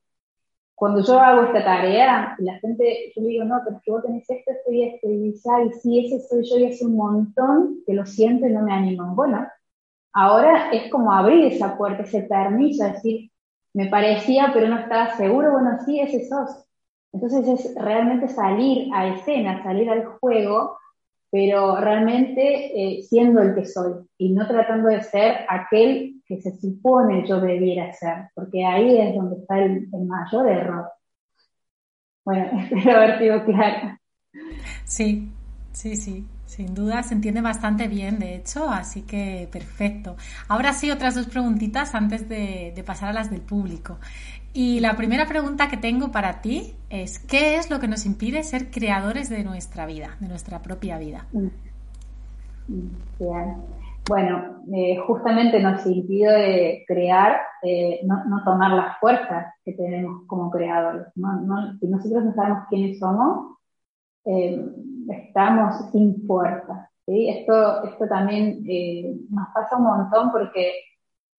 cuando 0.75 1.03
yo 1.03 1.19
hago 1.21 1.45
esta 1.45 1.65
tarea, 1.65 2.37
la 2.39 2.59
gente, 2.61 3.13
yo 3.15 3.23
le 3.23 3.29
digo, 3.29 3.45
no, 3.45 3.61
pero 3.65 3.77
es 3.77 3.83
que 3.83 3.91
vos 3.91 4.03
tenés 4.03 4.31
esto, 4.31 4.53
esto 4.53 4.73
y 4.73 4.85
esto, 4.85 5.09
y 5.09 5.19
dice, 5.19 5.49
ay, 5.51 5.71
sí, 5.73 6.07
ese 6.07 6.21
soy 6.29 6.45
yo, 6.45 6.59
y 6.59 6.67
hace 6.67 6.87
un 6.87 6.97
montón 6.97 7.79
que 7.87 7.95
lo 7.95 8.07
siento 8.07 8.47
y 8.47 8.53
no 8.53 8.63
me 8.63 8.73
animan. 8.73 9.17
Bueno, 9.17 9.47
ahora 10.13 10.71
es 10.71 10.91
como 10.91 11.13
abrir 11.13 11.47
esa 11.47 11.77
puerta, 11.77 12.03
ese 12.03 12.23
permiso, 12.23 12.85
decir, 12.85 13.31
me 13.75 13.87
parecía, 13.87 14.51
pero 14.53 14.69
no 14.69 14.79
estaba 14.79 15.17
seguro, 15.17 15.53
bueno, 15.53 15.79
sí, 15.85 16.01
ese 16.01 16.29
sos. 16.29 16.65
Entonces 17.13 17.49
es 17.49 17.75
realmente 17.75 18.29
salir 18.29 18.91
a 18.95 19.09
escena, 19.09 19.63
salir 19.63 19.91
al 19.91 20.05
juego, 20.05 20.79
pero 21.31 21.77
realmente 21.77 22.73
eh, 22.75 23.03
siendo 23.03 23.43
el 23.43 23.55
que 23.55 23.65
soy 23.65 23.93
y 24.17 24.33
no 24.33 24.47
tratando 24.47 24.89
de 24.89 25.03
ser 25.03 25.47
aquel 25.49 26.23
que 26.27 26.41
se 26.41 26.57
supone 26.59 27.27
yo 27.27 27.41
debiera 27.41 27.93
ser, 27.93 28.31
porque 28.35 28.65
ahí 28.65 28.99
es 28.99 29.15
donde 29.15 29.37
está 29.37 29.59
el, 29.59 29.89
mayor 30.07 30.49
error. 30.49 30.89
Bueno, 32.25 32.51
espero 32.71 32.97
haber 32.97 33.19
sido 33.19 33.45
clara. 33.45 34.01
Sí, 34.85 35.31
Sí, 35.79 35.95
sí, 35.95 36.27
sin 36.45 36.75
duda 36.75 37.05
se 37.05 37.15
entiende 37.15 37.41
bastante 37.41 37.87
bien, 37.87 38.19
de 38.19 38.35
hecho, 38.35 38.69
así 38.69 39.03
que 39.03 39.49
perfecto. 39.53 40.17
Ahora 40.49 40.73
sí, 40.73 40.91
otras 40.91 41.15
dos 41.15 41.27
preguntitas 41.27 41.95
antes 41.95 42.29
de, 42.29 42.83
pasar 42.85 43.11
a 43.11 43.13
las 43.13 43.31
del 43.31 43.43
público. 43.43 43.99
Y 44.53 44.81
la 44.81 44.97
primera 44.97 45.27
pregunta 45.27 45.69
que 45.69 45.77
tengo 45.77 46.11
para 46.11 46.41
ti 46.41 46.75
es, 46.91 47.19
¿qué 47.19 47.57
es 47.57 47.71
lo 47.71 47.81
que 47.81 47.89
nos 47.89 48.07
impide 48.07 48.43
ser 48.43 48.71
creadores 48.71 49.29
de 49.29 49.45
nuestra 49.45 49.87
vida, 49.87 50.17
de 50.21 50.29
nuestra 50.29 50.63
propia 50.63 50.99
vida? 50.99 51.27
Mm. 51.33 51.49
Bueno, 54.09 54.63
eh, 54.75 54.97
justamente 55.07 55.61
nos 55.61 55.85
impide 55.87 56.85
crear, 56.87 57.41
eh, 57.63 58.01
no, 58.05 58.43
tomar 58.43 58.73
las 58.73 58.99
fuerzas 58.99 59.55
que 59.65 59.75
tenemos 59.75 60.23
como 60.27 60.51
creadores. 60.51 61.09
si 61.15 61.87
nosotros 61.89 62.25
no 62.25 62.35
sabemos 62.35 62.65
quiénes 62.71 62.99
somos, 62.99 63.59
eh, 64.25 64.65
estamos 65.11 65.91
sin 65.93 66.27
fuerza. 66.27 66.91
Esto, 67.07 67.85
esto 67.85 68.07
también 68.07 68.63
nos 69.31 69.49
pasa 69.55 69.77
un 69.77 69.85
montón 69.85 70.31
porque 70.31 70.73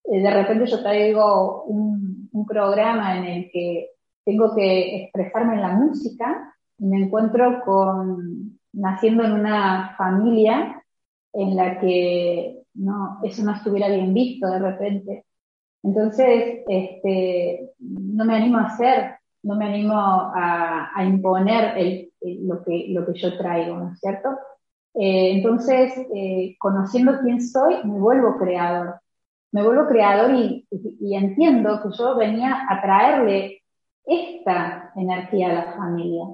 de 0.04 0.32
repente 0.32 0.66
yo 0.66 0.82
traigo 0.82 1.64
un, 1.66 2.19
un, 2.40 2.46
programa 2.46 3.18
en 3.18 3.26
el 3.26 3.52
que 3.52 3.90
tengo 4.26 4.56
que 4.56 5.04
expresarme 5.04 5.56
en 5.56 5.62
la 5.62 5.74
música 5.74 6.56
me 6.78 6.98
encuentro 7.04 7.62
con 7.66 8.60
naciendo 8.74 9.24
en 9.24 9.34
una 9.34 9.96
familia 9.98 10.84
en 11.34 11.56
la 11.56 11.80
que 11.80 12.64
eso 13.24 13.44
no 13.44 13.54
estuviera 13.54 13.88
bien 13.88 14.14
visto 14.14 14.50
de 14.50 14.60
repente. 14.60 15.26
Entonces, 15.84 16.64
este, 16.68 17.72
no 17.80 18.26
me 18.26 18.36
animo 18.36 18.58
a 18.58 18.66
hacer, 18.66 19.16
no 19.44 19.56
me 19.56 19.66
animo 19.66 19.96
a, 19.96 20.92
imponer 21.04 21.78
el 21.78 22.10
lo, 22.22 22.64
que, 22.64 22.88
lo 22.90 23.06
que 23.06 23.20
yo 23.20 23.38
traigo, 23.38 23.78
¿no 23.78 23.94
es 23.94 24.00
cierto? 24.00 24.30
Eh, 24.94 25.32
entonces, 25.38 25.94
eh, 26.14 26.56
conociendo 26.60 27.20
quién 27.22 27.42
soy, 27.42 27.76
me 27.86 28.00
vuelvo 28.00 28.38
creador. 28.38 29.00
Me 29.52 29.64
vuelvo 29.64 29.88
creador 29.88 30.34
y, 30.36 30.68
entiendo 31.16 31.82
que 31.82 31.90
yo 31.98 32.16
venía 32.16 32.66
a 32.70 32.82
traerle 32.82 33.62
esta 34.06 34.92
energía 34.96 35.50
a 35.50 35.54
la 35.54 35.74
familia. 35.74 36.26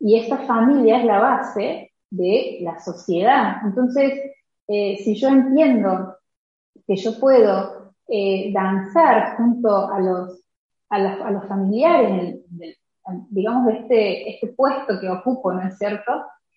Y 0.00 0.18
esta 0.18 0.38
familia 0.38 0.98
es 0.98 1.04
la 1.04 1.18
base 1.18 1.92
de 2.10 2.58
la 2.62 2.78
sociedad. 2.80 3.56
Entonces, 3.64 4.12
eh, 4.68 4.96
si 5.02 5.14
yo 5.14 5.28
entiendo 5.28 6.16
que 6.86 6.96
yo 6.96 7.18
puedo 7.18 7.84
danzar 8.52 9.36
junto 9.36 9.90
a 9.90 9.98
los, 9.98 10.44
a, 10.90 11.30
los 11.30 11.46
familiares 11.46 12.38
del, 12.50 12.76
digamos, 13.30 13.66
de 13.66 13.72
este, 13.78 14.30
este 14.34 14.48
puesto 14.48 15.00
que 15.00 15.08
ocupo, 15.08 15.52
¿no 15.52 15.66
es 15.66 15.76
cierto? 15.78 16.12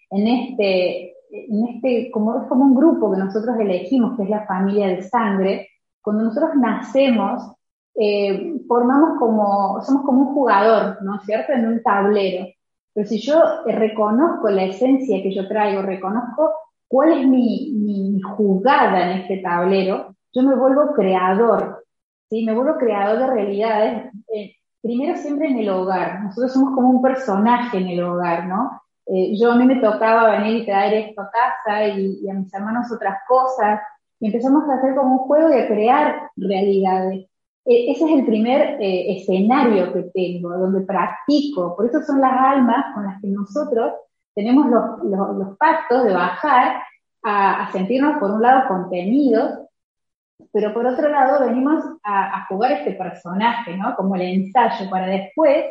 En 0.09 0.27
este, 0.27 1.13
en 1.31 1.67
este, 1.67 2.11
como 2.11 2.41
es 2.41 2.47
como 2.47 2.65
un 2.65 2.75
grupo 2.75 3.11
que 3.11 3.17
nosotros 3.17 3.57
elegimos, 3.59 4.15
que 4.15 4.23
es 4.23 4.29
la 4.29 4.45
familia 4.45 4.87
de 4.87 5.03
sangre, 5.03 5.69
cuando 6.07 6.23
nosotros 6.23 6.51
nacemos, 6.55 7.51
eh, 7.93 8.61
formamos 8.65 9.19
como, 9.19 9.81
somos 9.81 10.05
como 10.05 10.21
un 10.21 10.33
jugador, 10.33 11.03
¿no 11.03 11.17
es 11.17 11.23
cierto?, 11.23 11.51
en 11.51 11.67
un 11.67 11.83
tablero. 11.83 12.47
Pero 12.93 13.05
si 13.09 13.19
yo 13.19 13.43
reconozco 13.65 14.47
la 14.47 14.63
esencia 14.63 15.21
que 15.21 15.35
yo 15.35 15.49
traigo, 15.49 15.81
reconozco 15.81 16.53
cuál 16.87 17.11
es 17.11 17.27
mi, 17.27 17.73
mi 17.73 18.21
jugada 18.21 19.11
en 19.11 19.17
este 19.19 19.39
tablero, 19.39 20.15
yo 20.33 20.43
me 20.43 20.55
vuelvo 20.55 20.93
creador, 20.93 21.83
¿sí? 22.29 22.45
Me 22.45 22.53
vuelvo 22.53 22.77
creador 22.77 23.19
de 23.19 23.27
realidades 23.27 24.13
eh, 24.33 24.55
primero 24.81 25.17
siempre 25.17 25.49
en 25.49 25.57
el 25.57 25.67
hogar. 25.67 26.23
Nosotros 26.23 26.53
somos 26.53 26.73
como 26.73 26.89
un 26.89 27.01
personaje 27.01 27.79
en 27.79 27.89
el 27.89 28.01
hogar, 28.01 28.47
¿no? 28.47 28.81
Eh, 29.07 29.37
yo 29.37 29.51
a 29.51 29.55
mí 29.55 29.65
me 29.65 29.81
tocaba 29.81 30.31
venir 30.37 30.61
y 30.61 30.65
traer 30.65 31.09
esto 31.09 31.21
a 31.21 31.29
casa 31.29 31.85
y, 31.85 32.29
a 32.29 32.33
mis 32.33 32.53
hermanos 32.53 32.89
otras 32.93 33.17
cosas. 33.27 33.81
Y 34.19 34.27
empezamos 34.27 34.67
a 34.69 34.75
hacer 34.75 34.95
como 34.95 35.13
un 35.13 35.27
juego 35.27 35.49
de 35.49 35.67
crear 35.67 36.29
realidades. 36.35 37.27
E, 37.65 37.91
ese 37.91 38.05
es 38.05 38.11
el 38.19 38.25
primer 38.25 38.81
eh, 38.81 39.17
escenario 39.17 39.93
que 39.93 40.03
tengo, 40.13 40.49
donde 40.57 40.81
practico. 40.81 41.75
Por 41.75 41.87
eso 41.87 42.01
son 42.01 42.21
las 42.21 42.33
almas 42.33 42.93
con 42.93 43.05
las 43.05 43.21
que 43.21 43.27
nosotros 43.27 43.93
tenemos 44.33 44.67
los, 44.67 45.03
los, 45.03 45.57
pactos 45.57 46.03
de 46.03 46.13
bajar 46.13 46.83
a, 47.23 47.63
a 47.63 47.71
sentirnos, 47.71 48.17
por 48.19 48.31
un 48.31 48.41
lado, 48.41 48.67
contenidos 48.67 49.67
pero 50.51 50.73
por 50.73 50.85
otro 50.85 51.09
lado 51.09 51.45
venimos 51.45 51.83
a, 52.03 52.45
jugar 52.47 52.71
este 52.71 52.93
personaje, 52.93 53.75
¿no? 53.77 53.95
Como 53.95 54.15
el 54.15 54.21
ensayo 54.21 54.89
para 54.89 55.07
después 55.07 55.65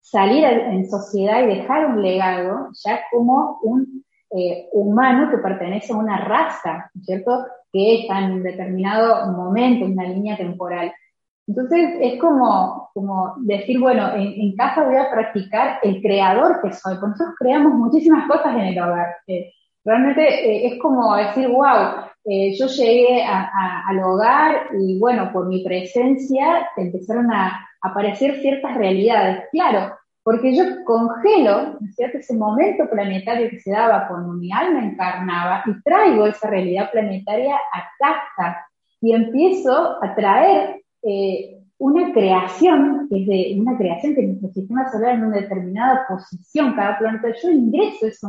salir 0.00 0.44
en 0.44 0.88
sociedad 0.88 1.42
y 1.42 1.56
dejar 1.58 1.86
un 1.86 2.02
legado 2.02 2.68
ya 2.84 3.00
como 3.10 3.58
un 3.62 4.04
eh, 4.30 4.68
humano 4.72 5.30
que 5.30 5.38
pertenece 5.38 5.92
a 5.92 5.96
una 5.96 6.18
raza, 6.18 6.90
¿cierto? 7.02 7.46
Que 7.72 8.00
está 8.00 8.20
en 8.20 8.42
determinado 8.42 9.32
momento, 9.32 9.84
en 9.84 9.92
una 9.92 10.04
línea 10.04 10.36
temporal. 10.36 10.92
Entonces 11.46 11.96
es 12.00 12.20
como, 12.20 12.90
como 12.92 13.34
decir, 13.38 13.80
bueno, 13.80 14.14
en, 14.14 14.54
casa 14.54 14.84
voy 14.84 14.96
a 14.96 15.10
practicar 15.10 15.78
el 15.82 16.02
creador 16.02 16.60
que 16.60 16.72
soy, 16.72 16.96
porque 16.96 17.12
nosotros 17.12 17.36
creamos 17.38 17.72
muchísimas 17.72 18.28
cosas 18.28 18.54
en 18.54 18.60
el 18.60 18.78
hogar. 18.78 19.16
Realmente 19.82 20.22
eh, 20.22 20.66
es 20.66 20.78
como 20.78 21.16
decir, 21.16 21.48
wow, 21.48 22.04
eh, 22.26 22.54
yo 22.54 22.66
llegué 22.66 23.24
al 23.24 23.98
hogar 24.00 24.68
y 24.78 24.98
bueno, 24.98 25.32
por 25.32 25.46
mi 25.46 25.64
presencia 25.64 26.68
empezaron 26.76 27.32
a 27.32 27.66
aparecer 27.80 28.40
ciertas 28.42 28.76
realidades. 28.76 29.44
Claro, 29.50 29.96
porque 30.28 30.54
yo 30.54 30.62
congelo, 30.84 31.78
¿no 31.80 31.92
cierto?, 31.92 32.18
ese 32.18 32.36
momento 32.36 32.86
planetario 32.90 33.48
que 33.48 33.60
se 33.60 33.70
daba 33.70 34.08
cuando 34.08 34.34
mi 34.34 34.52
alma 34.52 34.84
encarnaba 34.84 35.62
y 35.64 35.82
traigo 35.82 36.26
esa 36.26 36.50
realidad 36.50 36.90
planetaria 36.92 37.54
a 37.56 37.88
casa 37.98 38.66
y 39.00 39.14
empiezo 39.14 39.96
a 40.04 40.14
traer 40.14 40.82
eh, 41.02 41.62
una 41.78 42.12
creación, 42.12 43.08
que 43.08 43.22
es 43.22 43.26
de 43.26 43.56
una 43.58 43.78
creación 43.78 44.14
que 44.14 44.26
nuestro 44.26 44.50
sistema 44.50 44.92
solar 44.92 45.14
en 45.14 45.24
una 45.24 45.38
determinada 45.38 46.04
posición, 46.06 46.74
cada 46.74 46.98
planeta, 46.98 47.28
yo 47.42 47.48
ingreso 47.48 48.06
eso 48.06 48.28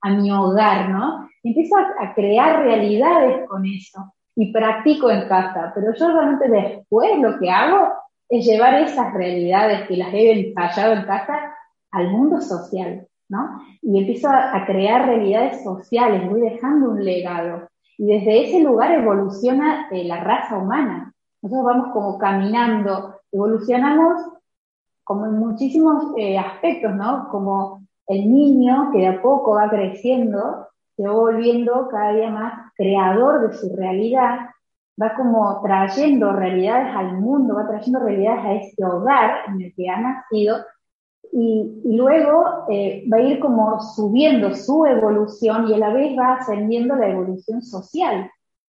a 0.00 0.10
mi 0.14 0.32
hogar, 0.32 0.88
¿no? 0.88 1.28
empiezo 1.42 1.76
a, 1.76 2.14
crear 2.14 2.62
realidades 2.62 3.46
con 3.50 3.66
eso 3.66 4.14
y 4.34 4.50
practico 4.50 5.10
en 5.10 5.28
casa, 5.28 5.72
pero 5.74 5.92
yo 5.94 6.10
realmente 6.10 6.48
después 6.48 7.18
lo 7.20 7.38
que 7.38 7.50
hago 7.50 7.92
es 8.28 8.44
llevar 8.46 8.74
esas 8.82 9.12
realidades 9.14 9.86
que 9.86 9.96
las 9.96 10.12
he 10.12 10.32
ensayado 10.32 10.94
en 10.94 11.04
casa 11.04 11.54
al 11.90 12.10
mundo 12.10 12.40
social, 12.40 13.06
¿no? 13.28 13.60
Y 13.82 13.98
empiezo 13.98 14.28
a, 14.28 14.64
crear 14.66 15.06
realidades 15.06 15.62
sociales, 15.62 16.28
voy 16.28 16.40
dejando 16.40 16.90
un 16.90 17.04
legado. 17.04 17.68
Y 17.96 18.06
desde 18.06 18.44
ese 18.44 18.60
lugar 18.60 18.92
evoluciona 18.92 19.88
eh, 19.90 20.04
la 20.04 20.22
raza 20.22 20.58
humana. 20.58 21.12
Nosotros 21.42 21.64
vamos 21.64 21.92
como 21.92 22.18
caminando, 22.18 23.20
evolucionamos 23.30 24.22
como 25.04 25.26
en 25.26 25.38
muchísimos 25.38 26.14
eh, 26.16 26.38
aspectos, 26.38 26.94
¿no? 26.94 27.28
Como 27.30 27.86
el 28.06 28.32
niño 28.32 28.90
que 28.92 28.98
de 28.98 29.08
a 29.08 29.22
poco 29.22 29.54
va 29.54 29.68
creciendo, 29.68 30.68
se 30.96 31.06
va 31.06 31.12
volviendo 31.12 31.88
cada 31.88 32.12
día 32.12 32.30
más 32.30 32.72
creador 32.74 33.48
de 33.48 33.56
su 33.56 33.74
realidad, 33.76 34.50
va 35.00 35.14
como 35.14 35.60
trayendo 35.62 36.32
realidades 36.32 36.94
al 36.94 37.20
mundo, 37.20 37.54
va 37.56 37.66
trayendo 37.66 38.00
realidades 38.00 38.44
a 38.44 38.52
este 38.54 38.84
hogar 38.84 39.30
en 39.48 39.62
el 39.62 39.74
que 39.74 39.88
ha 39.88 40.00
nacido, 40.00 40.56
y, 41.32 41.96
luego 41.96 42.64
eh, 42.68 43.04
va 43.12 43.16
a 43.16 43.20
ir 43.20 43.40
como 43.40 43.80
subiendo 43.80 44.54
su 44.54 44.86
evolución 44.86 45.68
y 45.68 45.74
a 45.74 45.78
la 45.78 45.92
vez 45.92 46.16
va 46.16 46.34
ascendiendo 46.34 46.94
la 46.94 47.08
evolución 47.08 47.62
social, 47.62 48.30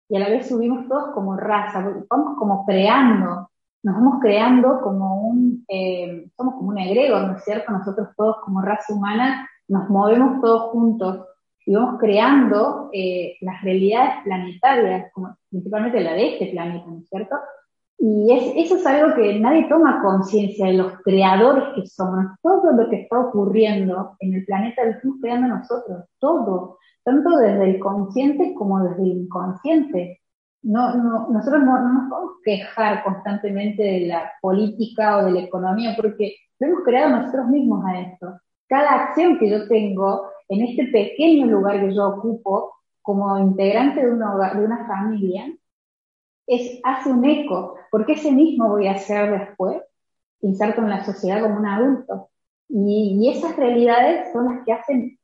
y 0.09 0.16
a 0.16 0.20
la 0.20 0.28
vez 0.28 0.48
subimos 0.48 0.87
todos 0.88 1.14
como 1.14 1.37
raza, 1.37 1.83
vamos 2.09 2.37
como 2.38 2.66
creando 2.66 3.50
nos 3.83 3.94
vamos 3.94 4.20
creando 4.20 4.80
como 4.83 5.28
un, 5.28 5.64
eh, 5.68 6.28
somos 6.37 6.54
como 6.54 6.68
un 6.68 6.78
egregor, 6.78 7.22
¿no 7.26 7.37
es 7.37 7.44
cierto? 7.44 7.72
Nosotros 7.72 8.09
todos 8.16 8.37
como 8.44 8.61
raza 8.61 8.92
humana 8.92 9.48
nos 9.68 9.88
movemos 9.88 10.40
todos 10.40 10.70
juntos 10.72 11.24
y 11.66 11.75
vamos 11.75 12.01
creando 12.01 12.90
eh, 12.92 13.37
las 13.40 13.62
realidades 13.62 14.25
planetarias, 14.25 15.12
como 15.12 15.37
principalmente 15.49 16.01
la 16.01 16.14
de 16.14 16.35
este 16.35 16.46
planeta, 16.46 16.87
¿no 16.87 16.99
es 16.99 17.09
cierto? 17.09 17.37
Y 17.99 18.33
es, 18.33 18.66
eso 18.66 18.77
es 18.77 18.87
algo 18.87 19.14
que 19.14 19.38
nadie 19.38 19.68
toma 19.68 20.03
conciencia 20.03 20.66
de 20.66 20.73
los 20.75 20.92
creadores 21.05 21.64
que 21.75 21.87
somos. 21.87 22.27
Todo 22.42 22.73
lo 22.73 22.88
que 22.88 23.03
está 23.03 23.18
ocurriendo 23.18 24.16
en 24.20 24.35
el 24.35 24.44
planeta 24.46 24.85
lo 24.85 24.92
estamos 24.92 25.18
creando 25.20 25.49
nosotros, 25.49 26.05
todo, 26.18 26.79
tanto 27.05 27.37
desde 27.37 27.70
el 27.70 27.79
consciente 27.79 28.55
como 28.55 28.83
desde 28.83 29.03
el 29.03 29.12
inconsciente 29.18 30.20
no, 30.62 30.94
no, 30.94 31.29
nosotros 31.31 31.62
no, 31.62 31.92
nos 31.92 32.11
podemos 32.11 32.35
quejar 32.44 33.03
constantemente 33.03 33.83
de 33.83 34.07
la 34.07 34.31
política 34.40 35.18
o 35.18 35.25
de 35.25 35.33
la 35.33 35.40
economía 35.40 35.94
porque 35.96 36.37
lo 36.59 36.66
hemos 36.66 36.85
creado 36.85 37.16
nosotros 37.16 37.49
mismos 37.49 37.85
a 37.87 38.01
esto. 38.01 38.40
Cada 38.68 39.07
acción 39.07 39.38
que 39.38 39.51
yo 39.51 39.66
tengo 39.68 40.29
en 40.51 40.63
este 40.63 40.87
pequeño 40.87 41.47
lugar 41.47 41.81
que 41.81 41.95
yo 41.95 42.09
ocupo 42.09 42.75
como 43.01 43.39
integrante 43.39 44.01
de, 44.05 44.11
de 44.11 44.65
una 44.65 44.87
familia 44.87 45.47
es, 46.47 46.81
hace 46.83 47.11
un 47.11 47.25
eco, 47.25 47.77
porque 47.91 48.13
ese 48.13 48.33
mismo 48.33 48.69
voy 48.69 48.89
a 48.89 48.93
hacer 48.93 49.31
después, 49.31 49.81
inserto 50.43 50.83
en 50.83 50.91
la 50.91 51.05
sociedad 51.05 51.43
como 51.43 51.57
un 51.57 51.67
adulto. 51.67 52.29
Y, 52.69 53.19
y 53.21 53.31
esas 53.31 53.57
realidades 53.57 54.33
son 54.33 54.47
las 54.47 54.65
que 54.65 54.73
hacen 54.73 55.19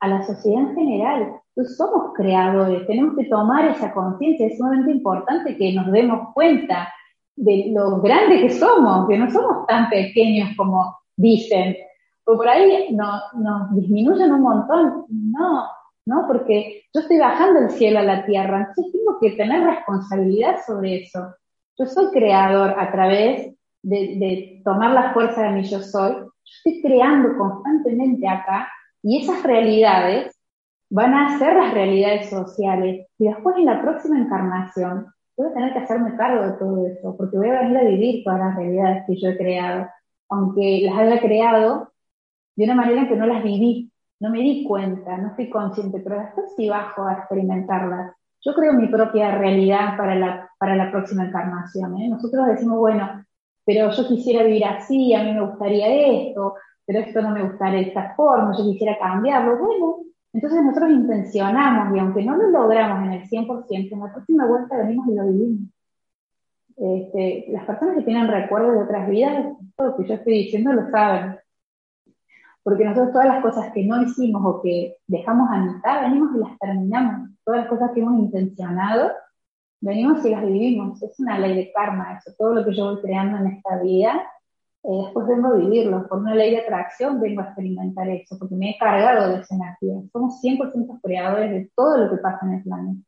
a 0.00 0.08
la 0.08 0.22
sociedad 0.24 0.62
en 0.62 0.74
general. 0.74 1.40
Entonces 1.54 1.76
somos 1.76 2.12
creadores, 2.14 2.86
tenemos 2.86 3.16
que 3.16 3.26
tomar 3.26 3.66
esa 3.66 3.94
conciencia, 3.94 4.46
es 4.46 4.58
sumamente 4.58 4.90
importante 4.90 5.56
que 5.56 5.72
nos 5.72 5.92
demos 5.92 6.32
cuenta 6.34 6.92
de 7.36 7.70
lo 7.72 8.00
grande 8.00 8.40
que 8.40 8.50
somos, 8.50 9.08
que 9.08 9.16
no 9.16 9.30
somos 9.30 9.66
tan 9.66 9.88
pequeños 9.88 10.50
como 10.56 10.96
dicen, 11.16 11.76
o 12.24 12.36
por 12.36 12.48
ahí 12.48 12.94
nos 12.94 13.74
disminuyen 13.74 14.32
un 14.32 14.42
montón, 14.42 15.04
no, 15.08 15.66
no, 16.06 16.26
porque 16.26 16.84
yo 16.92 17.00
estoy 17.00 17.18
bajando 17.18 17.60
el 17.60 17.70
cielo 17.70 18.00
a 18.00 18.04
la 18.04 18.24
tierra, 18.24 18.68
entonces 18.68 18.92
tengo 18.92 19.18
que 19.20 19.32
tener 19.32 19.64
responsabilidad 19.64 20.56
sobre 20.66 21.02
eso. 21.02 21.34
Yo 21.78 21.86
soy 21.86 22.10
creador 22.12 22.74
a 22.78 22.90
través 22.92 23.54
de, 23.82 23.96
de 23.96 24.62
tomar 24.64 24.92
la 24.92 25.12
fuerza 25.12 25.42
de 25.42 25.50
mi 25.50 25.64
yo 25.64 25.80
soy, 25.80 26.12
yo 26.12 26.30
estoy 26.64 26.82
creando 26.82 27.36
constantemente 27.36 28.28
acá 28.28 28.68
y 29.02 29.22
esas 29.22 29.42
realidades 29.42 30.36
van 30.90 31.14
a 31.14 31.38
ser 31.38 31.54
las 31.56 31.72
realidades 31.72 32.28
sociales. 32.28 33.06
Y 33.18 33.28
después 33.28 33.56
en 33.56 33.66
la 33.66 33.80
próxima 33.80 34.18
encarnación 34.18 35.06
voy 35.36 35.48
a 35.48 35.54
tener 35.54 35.72
que 35.72 35.78
hacerme 35.78 36.16
cargo 36.16 36.46
de 36.46 36.52
todo 36.58 36.86
eso, 36.86 37.16
porque 37.16 37.36
voy 37.36 37.48
a 37.48 37.62
venir 37.62 37.78
a 37.78 37.84
vivir 37.84 38.24
todas 38.24 38.40
las 38.40 38.56
realidades 38.56 39.04
que 39.06 39.16
yo 39.16 39.30
he 39.30 39.36
creado, 39.36 39.88
aunque 40.28 40.82
las 40.84 40.98
haya 40.98 41.20
creado 41.20 41.92
de 42.56 42.64
una 42.64 42.74
manera 42.74 43.02
en 43.02 43.08
que 43.08 43.16
no 43.16 43.26
las 43.26 43.42
viví, 43.42 43.90
no 44.20 44.30
me 44.30 44.38
di 44.38 44.64
cuenta, 44.64 45.16
no 45.18 45.34
fui 45.34 45.50
consciente, 45.50 46.00
pero 46.00 46.20
después 46.20 46.52
sí 46.56 46.68
bajo 46.68 47.04
a 47.04 47.14
experimentarlas. 47.14 48.14
Yo 48.44 48.54
creo 48.54 48.72
mi 48.72 48.88
propia 48.88 49.36
realidad 49.36 49.96
para 49.96 50.14
la, 50.14 50.50
para 50.58 50.76
la 50.76 50.90
próxima 50.90 51.26
encarnación. 51.26 51.96
¿eh? 51.98 52.08
Nosotros 52.08 52.46
decimos, 52.46 52.78
bueno, 52.78 53.24
pero 53.64 53.90
yo 53.90 54.08
quisiera 54.08 54.44
vivir 54.44 54.64
así, 54.64 55.14
a 55.14 55.22
mí 55.22 55.32
me 55.32 55.46
gustaría 55.46 55.86
esto, 56.28 56.54
pero 56.84 57.00
esto 57.00 57.22
no 57.22 57.30
me 57.30 57.42
gustaría 57.44 57.80
de 57.80 57.88
esta 57.88 58.14
forma, 58.14 58.56
yo 58.56 58.64
quisiera 58.64 58.98
cambiarlo. 58.98 59.58
Bueno, 59.58 59.96
entonces 60.32 60.62
nosotros 60.64 60.90
intencionamos 60.90 61.94
y 61.94 61.98
aunque 61.98 62.24
no 62.24 62.36
lo 62.36 62.48
logramos 62.48 63.04
en 63.06 63.12
el 63.12 63.28
100%, 63.28 63.92
en 63.92 64.00
la 64.00 64.12
próxima 64.12 64.46
vuelta 64.46 64.76
venimos 64.76 65.08
y 65.08 65.14
lo 65.14 65.26
vivimos. 65.26 65.68
Este, 66.76 67.46
las 67.50 67.64
personas 67.64 67.96
que 67.98 68.04
tienen 68.04 68.28
recuerdos 68.28 68.72
de 68.72 68.82
otras 68.82 69.08
vidas, 69.08 69.46
todo 69.76 69.88
lo 69.88 69.96
que 69.96 70.08
yo 70.08 70.14
estoy 70.14 70.32
diciendo 70.32 70.72
lo 70.72 70.90
saben. 70.90 71.36
Porque 72.62 72.84
nosotros 72.84 73.12
todas 73.12 73.28
las 73.28 73.42
cosas 73.42 73.72
que 73.72 73.84
no 73.84 74.02
hicimos 74.02 74.42
o 74.44 74.62
que 74.62 74.96
dejamos 75.06 75.50
a 75.50 75.58
mitad, 75.58 76.02
venimos 76.02 76.30
y 76.36 76.38
las 76.38 76.58
terminamos. 76.58 77.30
Todas 77.44 77.60
las 77.60 77.68
cosas 77.68 77.90
que 77.92 78.00
hemos 78.00 78.18
intencionado, 78.20 79.10
venimos 79.80 80.24
y 80.24 80.30
las 80.30 80.44
vivimos. 80.44 81.02
Es 81.02 81.18
una 81.18 81.38
ley 81.38 81.56
de 81.56 81.72
karma 81.72 82.18
eso. 82.18 82.32
Todo 82.38 82.54
lo 82.54 82.64
que 82.64 82.74
yo 82.74 82.92
voy 82.92 83.02
creando 83.02 83.38
en 83.38 83.48
esta 83.48 83.82
vida, 83.82 84.22
eh, 84.84 85.02
después 85.04 85.26
vengo 85.26 85.48
a 85.48 85.56
vivirlo. 85.56 86.08
Por 86.08 86.20
una 86.20 86.34
ley 86.34 86.52
de 86.52 86.60
atracción 86.60 87.20
vengo 87.20 87.40
a 87.40 87.46
experimentar 87.46 88.08
eso, 88.08 88.38
porque 88.38 88.54
me 88.54 88.70
he 88.70 88.78
cargado 88.78 89.28
de 89.28 89.40
esa 89.40 89.54
energía. 89.56 90.08
Somos 90.12 90.40
100% 90.40 91.00
creadores 91.02 91.50
de 91.50 91.70
todo 91.74 91.98
lo 91.98 92.10
que 92.10 92.16
pasa 92.18 92.46
en 92.46 92.54
el 92.54 92.62
planeta. 92.62 93.02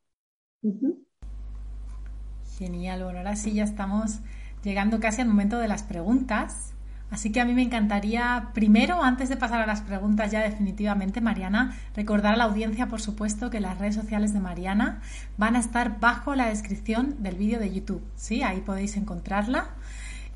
Genial. 2.58 3.02
Bueno, 3.02 3.18
ahora 3.18 3.36
sí 3.36 3.54
ya 3.54 3.64
estamos 3.64 4.20
llegando 4.62 5.00
casi 5.00 5.22
al 5.22 5.28
momento 5.28 5.58
de 5.58 5.68
las 5.68 5.82
preguntas. 5.82 6.73
Así 7.14 7.30
que 7.30 7.40
a 7.40 7.44
mí 7.44 7.54
me 7.54 7.62
encantaría, 7.62 8.48
primero, 8.54 9.04
antes 9.04 9.28
de 9.28 9.36
pasar 9.36 9.62
a 9.62 9.66
las 9.66 9.82
preguntas 9.82 10.32
ya 10.32 10.40
definitivamente, 10.40 11.20
Mariana, 11.20 11.78
recordar 11.94 12.34
a 12.34 12.36
la 12.36 12.42
audiencia, 12.42 12.88
por 12.88 13.00
supuesto, 13.00 13.50
que 13.50 13.60
las 13.60 13.78
redes 13.78 13.94
sociales 13.94 14.32
de 14.32 14.40
Mariana 14.40 15.00
van 15.38 15.54
a 15.54 15.60
estar 15.60 16.00
bajo 16.00 16.34
la 16.34 16.48
descripción 16.48 17.22
del 17.22 17.36
vídeo 17.36 17.60
de 17.60 17.72
YouTube. 17.72 18.02
Sí, 18.16 18.42
ahí 18.42 18.62
podéis 18.62 18.96
encontrarla. 18.96 19.68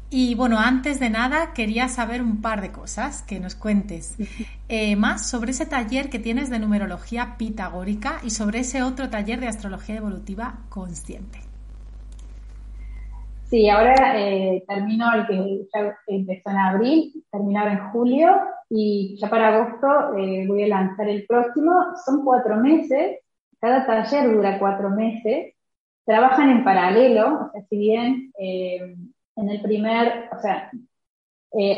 Y 0.09 0.37
bueno, 0.37 0.61
antes 0.61 1.01
de 1.01 1.11
nada, 1.11 1.53
quería 1.53 1.89
saber 1.89 2.23
un 2.23 2.41
par 2.41 2.61
de 2.61 2.71
cosas, 2.71 3.23
que 3.23 3.41
nos 3.41 3.57
cuentes 3.57 4.15
eh, 4.69 4.95
más 4.95 5.29
sobre 5.29 5.51
ese 5.51 5.67
taller 5.67 6.11
que 6.11 6.21
tienes 6.21 6.49
de 6.49 6.61
numerología 6.61 7.37
pitagórica 7.39 8.21
y 8.23 8.31
sobre 8.31 8.61
ese 8.61 8.85
otro 8.85 9.11
taller 9.11 9.41
de 9.41 9.49
astrología 9.49 9.97
evolutiva 9.97 10.61
consciente. 10.69 11.48
Sí, 13.51 13.67
ahora 13.71 13.95
eh, 14.21 14.63
termino 14.69 15.15
el 15.15 15.27
que 15.27 15.67
ya 15.73 15.97
empezó 16.07 16.51
en 16.51 16.57
abril, 16.59 17.25
terminó 17.31 17.67
en 17.67 17.91
julio 17.93 18.29
y 18.69 19.17
ya 19.19 19.31
para 19.31 19.49
agosto 19.49 20.15
eh, 20.19 20.45
voy 20.47 20.65
a 20.65 20.69
lanzar 20.69 21.09
el 21.09 21.25
próximo. 21.27 21.73
Son 22.05 22.25
cuatro 22.25 22.57
meses, 22.57 23.21
cada 23.59 23.87
taller 23.87 24.35
dura 24.35 24.59
cuatro 24.59 24.91
meses, 24.91 25.55
trabajan 26.05 26.51
en 26.51 26.65
paralelo, 26.65 27.47
o 27.47 27.51
sea, 27.53 27.63
si 27.71 27.79
bien 27.79 28.33
eh, 28.39 28.95
en 29.37 29.49
el 29.49 29.63
primer, 29.63 30.29
o 30.37 30.41
sea, 30.43 30.71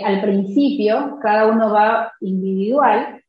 al 0.04 0.20
principio 0.22 1.18
cada 1.22 1.46
uno 1.46 1.72
va 1.72 2.12
individual, 2.20 3.22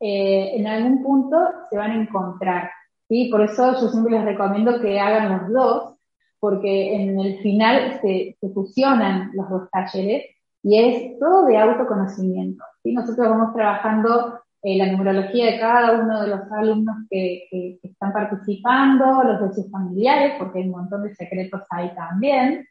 en 0.00 0.66
algún 0.66 1.02
punto 1.04 1.36
se 1.70 1.76
van 1.78 1.92
a 1.92 2.02
encontrar. 2.02 2.70
¿sí? 3.08 3.28
Por 3.30 3.42
eso 3.42 3.80
yo 3.80 3.88
siempre 3.88 4.14
les 4.14 4.24
recomiendo 4.24 4.80
que 4.80 4.98
hagan 4.98 5.30
los 5.30 5.52
dos 5.52 5.97
porque 6.40 6.94
en 6.94 7.18
el 7.18 7.38
final 7.38 7.98
se, 8.00 8.36
fusionan 8.54 9.30
los 9.34 9.48
dos 9.48 9.70
talleres 9.70 10.24
y 10.62 10.78
es 10.78 11.18
todo 11.18 11.46
de 11.46 11.56
autoconocimiento. 11.56 12.64
¿sí? 12.82 12.92
Nosotros 12.92 13.28
vamos 13.28 13.54
trabajando 13.54 14.40
eh, 14.62 14.76
la 14.76 14.90
numerología 14.90 15.46
de 15.46 15.60
cada 15.60 16.00
uno 16.00 16.22
de 16.22 16.28
los 16.28 16.40
alumnos 16.52 16.96
que, 17.10 17.78
están 17.82 18.12
participando, 18.12 19.22
los 19.22 19.40
de 19.40 19.54
sus 19.54 19.70
familiares, 19.70 20.34
porque 20.38 20.60
hay 20.60 20.66
un 20.66 20.72
montón 20.72 21.04
de 21.04 21.14
secretos 21.14 21.62
ahí 21.70 21.94
también. 21.94 22.66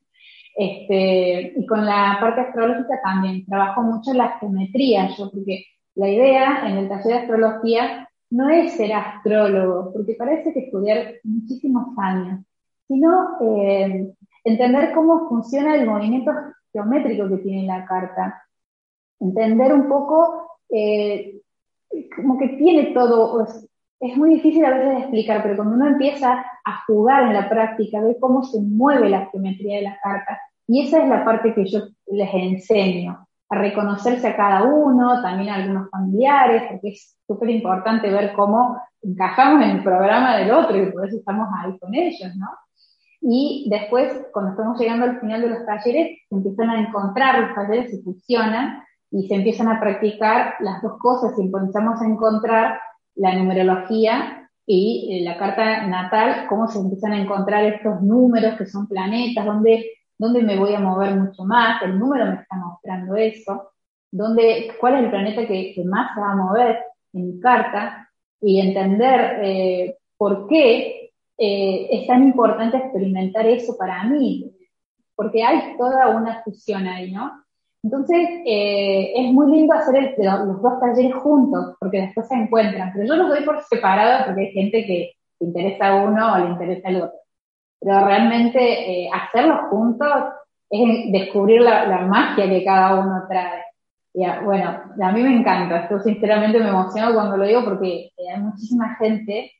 Este, 0.56 1.53
y 1.56 1.65
con 1.67 1.86
la 1.86 2.17
parte 2.19 2.41
astrológica 2.41 2.99
también, 3.03 3.45
trabajo 3.45 3.84
mucho 3.84 4.13
la 4.13 4.39
geometría, 4.39 5.10
yo, 5.15 5.30
porque 5.32 5.65
la 5.95 6.10
idea 6.10 6.67
en 6.67 6.77
el 6.77 6.89
taller 6.89 7.06
de 7.06 7.19
astrología 7.19 8.10
no 8.30 8.49
es 8.49 8.73
ser 8.73 8.93
astrólogo, 8.93 9.93
porque 9.93 10.15
parece 10.15 10.53
que 10.53 10.62
estudiar 10.62 11.15
muchísimos 11.23 11.88
años 11.97 12.41
sino 12.88 13.38
eh, 13.41 14.13
entender 14.43 14.93
cómo 14.93 15.28
funciona 15.28 15.76
el 15.76 15.86
movimiento 15.86 16.32
geométrico 16.71 17.28
que 17.30 17.38
tiene 17.38 17.67
la 17.67 17.86
carta, 17.86 18.43
entender 19.19 19.73
un 19.73 19.88
poco 19.88 20.60
eh, 20.69 21.41
como 22.15 22.38
que 22.38 22.50
tiene 22.50 22.93
todo, 22.93 23.45
es, 24.00 24.17
muy 24.17 24.36
difícil 24.36 24.63
a 24.65 24.71
veces 24.71 24.89
de 24.89 25.00
explicar, 25.00 25.41
pero 25.43 25.56
cuando 25.56 25.76
uno 25.76 25.88
empieza 25.88 26.45
a 26.65 26.86
jugar 26.86 27.23
en 27.23 27.34
la 27.34 27.50
práctica, 27.50 28.02
ve 28.02 28.17
cómo 28.19 28.43
se 28.43 28.60
mueve 28.62 29.10
la 29.10 29.28
geometría 29.28 29.78
de 29.78 29.84
la 29.84 29.97
carta, 30.02 30.39
y 30.67 30.86
esa 30.86 31.02
es 31.02 31.10
la 31.10 31.23
parte 31.23 31.54
que 31.54 31.65
yo 31.65 31.80
les 32.08 32.34
enseño, 32.34 33.28
a 33.50 33.56
reconocerse 33.58 34.28
a 34.28 34.36
cada 34.36 34.63
uno, 34.63 35.21
también 35.21 35.50
a 35.50 35.56
algunos 35.56 35.89
familiares, 35.89 36.63
porque 36.69 36.89
es 36.89 37.17
súper 37.26 37.50
importante 37.50 38.10
ver 38.12 38.34
cómo 38.34 38.78
encajamos 39.02 39.63
en 39.63 39.78
el 39.78 39.84
programa 39.84 40.36
del 40.36 40.52
otro 40.52 40.78
y 40.78 40.91
por 40.91 41.08
eso 41.08 41.17
estamos 41.17 41.47
ahí 41.58 41.78
con 41.80 41.95
ellos, 41.95 42.36
¿no? 42.36 42.47
Y 43.21 43.67
después, 43.69 44.13
cuando 44.32 44.51
estamos 44.51 44.80
llegando 44.80 45.06
al 45.06 45.19
final 45.19 45.41
de 45.41 45.49
los 45.49 45.65
talleres, 45.65 46.19
se 46.30 46.36
empiezan 46.36 46.69
a 46.69 46.80
encontrar 46.80 47.39
los 47.39 47.56
talleres, 47.56 47.91
se 47.91 48.01
fusionan 48.03 48.84
y 49.12 49.27
se 49.27 49.36
empiezan 49.36 49.69
a 49.69 49.80
practicar 49.80 50.56
las 50.60 50.82
dos 50.82 50.97
cosas 50.99 51.34
y 51.38 51.43
empezamos 51.43 52.01
a 52.01 52.06
encontrar 52.06 52.80
la 53.15 53.34
numerología 53.36 54.49
y 54.65 55.17
eh, 55.17 55.23
la 55.23 55.38
carta 55.38 55.88
natal, 55.88 56.45
cómo 56.49 56.67
se 56.67 56.80
empiezan 56.80 57.13
a 57.13 57.21
encontrar 57.21 57.63
estos 57.63 58.01
números 58.01 58.58
que 58.58 58.65
son 58.65 58.88
planetas, 58.88 59.45
dónde, 59.45 59.91
dónde 60.17 60.43
me 60.43 60.60
voy 60.60 60.73
a 60.75 60.80
mover 60.80 61.15
mucho 61.15 61.45
más, 61.45 61.82
el 61.84 61.97
número 61.97 62.25
me 62.25 62.36
está 62.36 62.58
mostrando 62.58 63.15
eso, 63.15 63.71
dónde, 64.12 64.73
cuál 64.80 64.95
es 64.95 65.03
el 65.03 65.10
planeta 65.10 65.47
que, 65.47 65.73
más 65.86 66.13
se 66.13 66.21
va 66.21 66.32
a 66.34 66.36
mover 66.36 66.80
en 67.13 67.27
mi 67.27 67.39
carta 67.39 68.10
y 68.41 68.60
entender 68.60 69.39
eh, 69.41 69.97
por 70.17 70.47
qué 70.47 71.07
eh, 71.38 71.88
es 71.91 72.08
tan 72.08 72.23
importante 72.23 72.78
experimentar 72.78 73.45
eso 73.45 73.78
para 73.78 74.04
mí, 74.06 74.52
porque 75.15 75.43
hay 75.43 75.78
toda 75.78 76.10
una 76.10 76.41
fusión 76.43 76.88
ahí, 76.88 77.12
¿no? 77.12 77.32
Entonces, 77.84 78.17
eh, 78.45 79.13
es 79.15 79.32
muy 79.32 79.52
lindo 79.52 79.73
hacer 79.73 80.15
los 80.17 80.62
dos 80.62 80.80
talleres 80.80 81.13
juntos, 81.15 81.76
porque 81.80 82.02
después 82.02 82.28
se 82.28 82.36
encuentran, 82.36 82.91
pero 82.93 83.06
yo 83.06 83.15
los 83.15 83.30
doy 83.30 83.43
por 83.45 83.62
separado 83.63 84.26
porque 84.26 84.41
hay 84.41 84.52
gente 84.52 84.86
que 84.86 85.12
le 85.39 85.47
interesa 85.47 85.88
a 85.88 85.95
uno 86.04 86.34
o 86.34 86.38
le 86.39 86.50
interesa 86.50 86.89
al 86.89 86.95
otro. 86.97 87.19
Pero 87.80 88.06
realmente 88.06 88.60
eh, 89.06 89.10
hacerlos 89.13 89.69
juntos 89.69 90.10
es 90.69 91.12
descubrir 91.12 91.62
la, 91.62 92.00
magia 92.08 92.50
que 92.50 92.65
cada 92.65 93.00
uno 93.00 93.23
trae. 93.30 93.63
Y, 94.13 94.26
bueno, 94.43 94.82
a 95.02 95.12
mí 95.12 95.21
me 95.21 95.38
encanta, 95.38 95.88
yo 95.89 96.00
sinceramente 96.00 96.60
me 96.60 96.69
emociono 96.69 97.13
cuando 97.13 97.38
lo 97.38 97.45
digo 97.45 97.63
porque 97.63 98.10
hay 98.17 98.41
muchísima 98.41 98.95
gente 98.95 99.52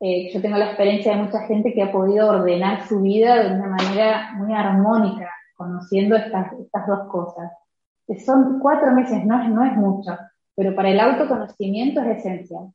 eh, 0.00 0.30
yo 0.32 0.40
tengo 0.40 0.56
la 0.56 0.66
experiencia 0.66 1.16
de 1.16 1.22
mucha 1.22 1.40
gente 1.46 1.72
que 1.72 1.82
ha 1.82 1.90
podido 1.90 2.28
ordenar 2.28 2.86
su 2.86 3.00
vida 3.00 3.42
de 3.42 3.54
una 3.54 3.68
manera 3.68 4.32
muy 4.36 4.54
armónica, 4.54 5.28
conociendo 5.56 6.16
estas, 6.16 6.52
estas 6.52 6.86
dos 6.86 7.08
cosas. 7.08 7.52
Son 8.24 8.58
cuatro 8.60 8.92
meses, 8.92 9.24
no, 9.24 9.48
no 9.48 9.64
es 9.64 9.76
mucho, 9.76 10.16
pero 10.54 10.74
para 10.74 10.90
el 10.90 11.00
autoconocimiento 11.00 12.00
es 12.00 12.18
esencial. 12.18 12.72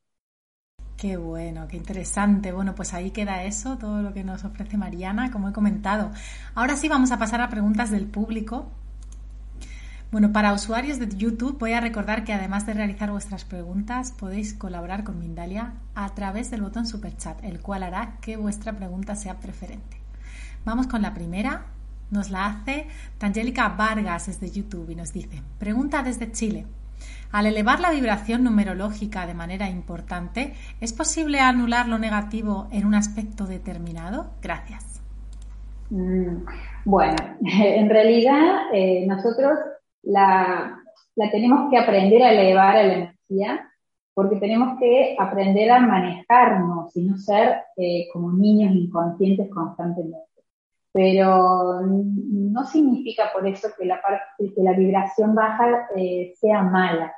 Qué 0.98 1.18
bueno, 1.18 1.68
qué 1.68 1.78
interesante. 1.78 2.52
Bueno, 2.52 2.76
pues 2.76 2.94
ahí 2.94 3.12
queda 3.12 3.44
eso, 3.44 3.78
todo 3.78 4.02
lo 4.02 4.14
que 4.14 4.24
nos 4.24 4.46
ofrece 4.46 4.78
Mariana, 4.78 5.32
como 5.32 5.50
he 5.50 5.54
comentado. 5.54 6.12
Ahora 6.56 6.76
sí 6.76 6.88
vamos 6.88 7.12
a 7.12 7.18
pasar 7.18 7.42
a 7.42 7.50
preguntas 7.50 7.90
del 7.90 8.06
público. 8.06 8.68
Bueno, 10.14 10.32
para 10.32 10.54
usuarios 10.54 11.00
de 11.00 11.10
YouTube 11.18 11.58
voy 11.58 11.74
a 11.74 11.82
recordar 11.82 12.24
que 12.24 12.34
además 12.34 12.68
de 12.68 12.76
realizar 12.76 13.10
vuestras 13.10 13.46
preguntas 13.46 14.12
podéis 14.12 14.54
colaborar 14.54 15.04
con 15.04 15.18
Mindalia 15.18 15.74
a 15.96 16.14
través 16.14 16.52
del 16.52 16.62
botón 16.62 16.86
Super 16.86 17.18
Chat, 17.18 17.44
el 17.44 17.62
cual 17.62 17.82
hará 17.82 18.18
que 18.22 18.38
vuestra 18.38 18.74
pregunta 18.74 19.16
sea 19.16 19.40
preferente. 19.40 19.98
Vamos 20.66 20.86
con 20.86 21.02
la 21.02 21.16
primera. 21.16 21.66
Nos 22.12 22.30
la 22.30 22.46
hace 22.46 22.86
Tangélica 23.18 23.70
Vargas 23.70 24.28
desde 24.28 24.52
YouTube 24.52 24.92
y 24.92 24.96
nos 24.96 25.14
dice, 25.14 25.42
pregunta 25.58 26.04
desde 26.04 26.32
Chile. 26.32 26.68
Al 27.32 27.48
elevar 27.48 27.80
la 27.80 27.90
vibración 27.90 28.44
numerológica 28.44 29.26
de 29.26 29.34
manera 29.34 29.68
importante, 29.68 30.54
¿es 30.80 30.94
posible 30.94 31.40
anular 31.40 31.88
lo 31.88 31.98
negativo 31.98 32.68
en 32.72 32.86
un 32.86 32.94
aspecto 32.94 33.48
determinado? 33.48 34.30
Gracias. 34.44 35.02
Mm, 35.90 36.46
bueno, 36.86 37.16
en 37.42 37.90
realidad 37.90 38.68
eh, 38.74 39.08
nosotros 39.08 39.58
la, 40.04 40.80
tenemos 41.32 41.70
que 41.70 41.78
aprender 41.78 42.22
a 42.24 42.32
elevar 42.32 42.78
a 42.78 42.84
la 42.84 42.94
energía 42.94 43.70
porque 44.14 44.36
tenemos 44.36 44.80
que 44.80 45.16
aprender 45.18 45.72
a 45.72 45.80
manejarnos 45.80 46.96
y 46.96 47.02
no 47.04 47.18
ser 47.18 47.64
eh, 47.78 48.08
como 48.14 48.32
niños 48.32 48.76
inconscientes 48.76 49.50
constantemente. 49.50 50.20
Pero 50.92 51.82
no 51.82 52.64
significa 52.66 53.32
por 53.34 53.48
eso 53.48 53.70
que 53.78 53.86
la, 53.86 54.00
parte, 54.00 54.54
que 54.54 54.62
la 54.62 54.74
vibración 54.74 55.34
baja 55.34 55.88
eh, 55.96 56.34
sea 56.36 56.62
mala. 56.62 57.12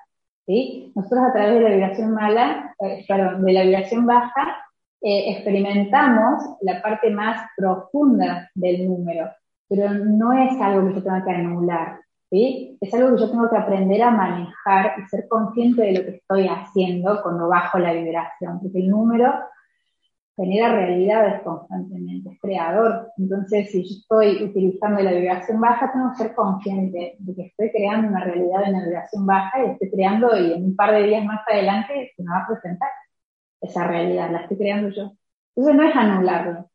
¿sí? 0.45 0.93
Nosotros 0.95 1.25
a 1.25 1.33
través 1.33 1.55
de 1.55 1.61
la 1.61 1.75
vibración 1.75 2.13
mala, 2.13 2.73
eh, 2.79 3.03
perdón, 3.05 3.43
de 3.43 3.53
la 3.53 3.63
vibración 3.63 4.05
baja, 4.05 4.61
experimentamos 5.07 6.41
la 6.61 6.81
parte 6.81 7.11
más 7.11 7.47
profunda 7.55 8.49
del 8.55 8.87
número, 8.87 9.29
pero 9.69 9.93
no 9.93 10.33
es 10.33 10.59
algo 10.59 10.87
que 10.87 10.95
yo 10.95 11.03
tenga 11.03 11.23
que 11.23 11.29
anular. 11.29 11.99
Es 12.31 12.93
algo 12.93 13.15
que 13.15 13.21
yo 13.21 13.31
tengo 13.31 13.49
que 13.49 13.57
aprender 13.57 14.01
a 14.01 14.11
manejar 14.11 14.93
y 14.99 15.07
ser 15.07 15.27
consciente 15.27 15.81
de 15.83 15.93
lo 15.93 16.05
que 16.05 16.17
estoy 16.17 16.47
haciendo 16.47 17.21
cuando 17.21 17.47
bajo 17.47 17.79
la 17.79 17.93
vibración, 17.93 18.59
porque 18.59 18.79
el 18.79 18.89
número 18.89 19.33
genera 20.35 20.73
realidades 20.73 21.41
constantemente, 21.43 22.31
es 22.31 22.39
creador. 22.41 23.11
Entonces, 23.17 23.71
si 23.71 23.83
yo 23.83 23.95
estoy 23.99 24.43
utilizando 24.43 25.01
la 25.01 25.13
vibración 25.13 25.61
baja, 25.61 25.91
tengo 25.93 26.11
que 26.11 26.17
ser 26.17 26.35
consciente 26.35 27.15
de 27.19 27.35
que 27.35 27.41
estoy 27.43 27.71
creando 27.71 28.09
una 28.09 28.23
realidad 28.23 28.63
en 28.65 28.73
la 28.73 28.83
vibración 28.83 29.25
baja 29.25 29.63
y 29.63 29.69
estoy 29.71 29.91
creando 29.91 30.37
y 30.37 30.53
en 30.53 30.65
un 30.65 30.75
par 30.75 30.93
de 30.93 31.03
días 31.03 31.23
más 31.23 31.41
adelante 31.47 32.11
se 32.15 32.23
me 32.23 32.31
va 32.31 32.39
a 32.39 32.47
presentar 32.47 32.89
esa 33.61 33.87
realidad, 33.87 34.31
la 34.31 34.41
estoy 34.41 34.57
creando 34.57 34.89
yo. 34.89 35.13
Entonces 35.55 35.75
no 35.81 35.87
es 35.87 35.95
anularlo, 35.95 36.69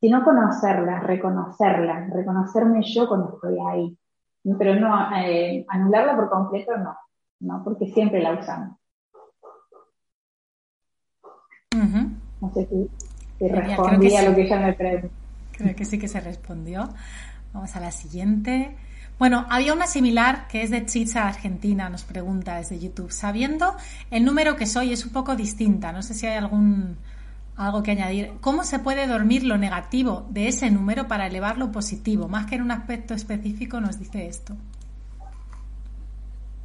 sino 0.00 0.24
conocerla, 0.24 1.00
reconocerla, 1.00 2.08
reconocerme 2.12 2.82
yo 2.82 3.06
cuando 3.06 3.34
estoy 3.34 3.58
ahí 3.70 3.96
pero 4.58 4.78
no, 4.78 5.16
eh, 5.16 5.64
anularla 5.68 6.16
por 6.16 6.28
completo 6.28 6.76
no, 6.76 6.96
no, 7.40 7.64
porque 7.64 7.86
siempre 7.86 8.20
la 8.22 8.32
usamos. 8.32 8.76
No 12.40 12.52
sé 12.52 12.68
si, 12.68 13.48
respondí 13.48 14.14
a 14.14 14.22
lo 14.22 14.34
que 14.34 14.42
ella 14.42 14.60
me 14.60 14.72
preguntó. 14.74 15.08
Creo 15.52 15.74
que 15.74 15.84
sí 15.84 15.98
que 15.98 16.08
se 16.08 16.20
respondió. 16.20 16.88
Vamos 17.52 17.74
a 17.74 17.80
la 17.80 17.90
siguiente. 17.90 18.76
Bueno, 19.18 19.46
había 19.48 19.72
una 19.72 19.86
similar 19.86 20.48
que 20.48 20.62
es 20.62 20.70
de 20.70 20.84
Chicha 20.86 21.28
Argentina, 21.28 21.88
nos 21.88 22.04
pregunta 22.04 22.56
desde 22.56 22.78
YouTube. 22.78 23.12
Sabiendo 23.12 23.76
el 24.10 24.24
número 24.24 24.56
que 24.56 24.66
soy 24.66 24.92
es 24.92 25.06
un 25.06 25.12
poco 25.12 25.36
distinta. 25.36 25.92
No 25.92 26.02
sé 26.02 26.14
si 26.14 26.26
hay 26.26 26.36
algún 26.36 26.96
algo 27.56 27.82
que 27.82 27.92
añadir. 27.92 28.32
¿Cómo 28.40 28.64
se 28.64 28.78
puede 28.78 29.06
dormir 29.06 29.44
lo 29.44 29.58
negativo 29.58 30.26
de 30.30 30.48
ese 30.48 30.70
número 30.70 31.06
para 31.06 31.26
elevar 31.26 31.58
lo 31.58 31.70
positivo? 31.70 32.28
Más 32.28 32.46
que 32.46 32.56
en 32.56 32.62
un 32.62 32.70
aspecto 32.70 33.14
específico 33.14 33.80
nos 33.80 33.98
dice 33.98 34.26
esto. 34.26 34.54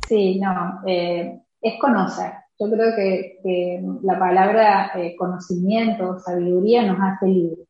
Sí, 0.07 0.39
no, 0.39 0.81
eh, 0.87 1.39
es 1.61 1.79
conocer. 1.79 2.33
Yo 2.59 2.69
creo 2.69 2.95
que, 2.95 3.81
la 4.01 4.19
palabra 4.19 4.91
eh, 4.95 5.15
conocimiento, 5.15 6.19
sabiduría 6.19 6.83
nos 6.83 6.97
hace 6.99 7.27
libres. 7.27 7.67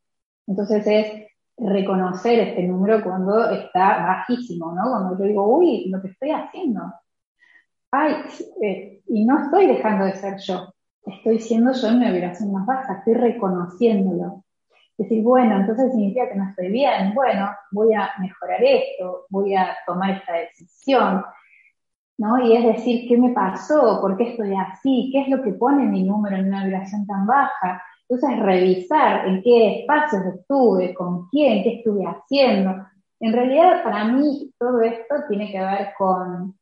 Entonces 0.47 0.87
es 0.87 1.27
reconocer 1.57 2.39
este 2.39 2.63
número 2.63 3.03
cuando 3.03 3.49
está 3.51 4.05
bajísimo, 4.05 4.71
¿no? 4.73 4.89
Cuando 4.89 5.19
yo 5.19 5.25
digo, 5.25 5.57
uy, 5.57 5.89
lo 5.89 6.01
que 6.01 6.07
estoy 6.07 6.31
haciendo. 6.31 6.81
Ay, 7.91 8.15
eh, 8.61 9.01
y 9.07 9.25
no 9.25 9.43
estoy 9.43 9.67
dejando 9.67 10.05
de 10.05 10.15
ser 10.15 10.37
yo 10.39 10.73
estoy 11.05 11.39
siendo 11.39 11.71
yo 11.73 11.87
en 11.87 11.95
una 11.95 12.11
vibración 12.11 12.51
más 12.51 12.65
baja, 12.65 12.99
estoy 12.99 13.13
reconociéndolo. 13.15 14.43
Decir, 14.97 15.23
bueno, 15.23 15.55
entonces 15.55 15.91
significa 15.91 16.27
que 16.27 16.35
no 16.35 16.49
estoy 16.49 16.69
bien, 16.69 17.13
bueno, 17.13 17.49
voy 17.71 17.93
a 17.93 18.09
mejorar 18.19 18.61
esto, 18.61 19.25
voy 19.29 19.55
a 19.55 19.77
tomar 19.85 20.11
esta 20.11 20.33
decisión, 20.33 21.23
¿no? 22.17 22.37
Y 22.45 22.57
es 22.57 22.65
decir, 22.65 23.07
¿qué 23.07 23.17
me 23.17 23.29
pasó? 23.29 24.01
¿Por 24.01 24.17
qué 24.17 24.31
estoy 24.31 24.53
así? 24.55 25.09
¿Qué 25.13 25.21
es 25.21 25.29
lo 25.29 25.41
que 25.41 25.53
pone 25.53 25.85
mi 25.85 26.03
número 26.03 26.35
en 26.35 26.47
una 26.47 26.65
vibración 26.65 27.07
tan 27.07 27.25
baja? 27.25 27.81
Entonces, 28.09 28.39
revisar 28.39 29.25
en 29.25 29.41
qué 29.41 29.79
espacios 29.79 30.25
estuve, 30.35 30.93
con 30.93 31.29
quién, 31.29 31.63
qué 31.63 31.75
estuve 31.77 32.03
haciendo. 32.05 32.75
En 33.21 33.31
realidad, 33.31 33.83
para 33.83 34.03
mí, 34.03 34.51
todo 34.59 34.81
esto 34.81 35.15
tiene 35.29 35.49
que 35.49 35.59
ver 35.61 35.93
con 35.97 36.57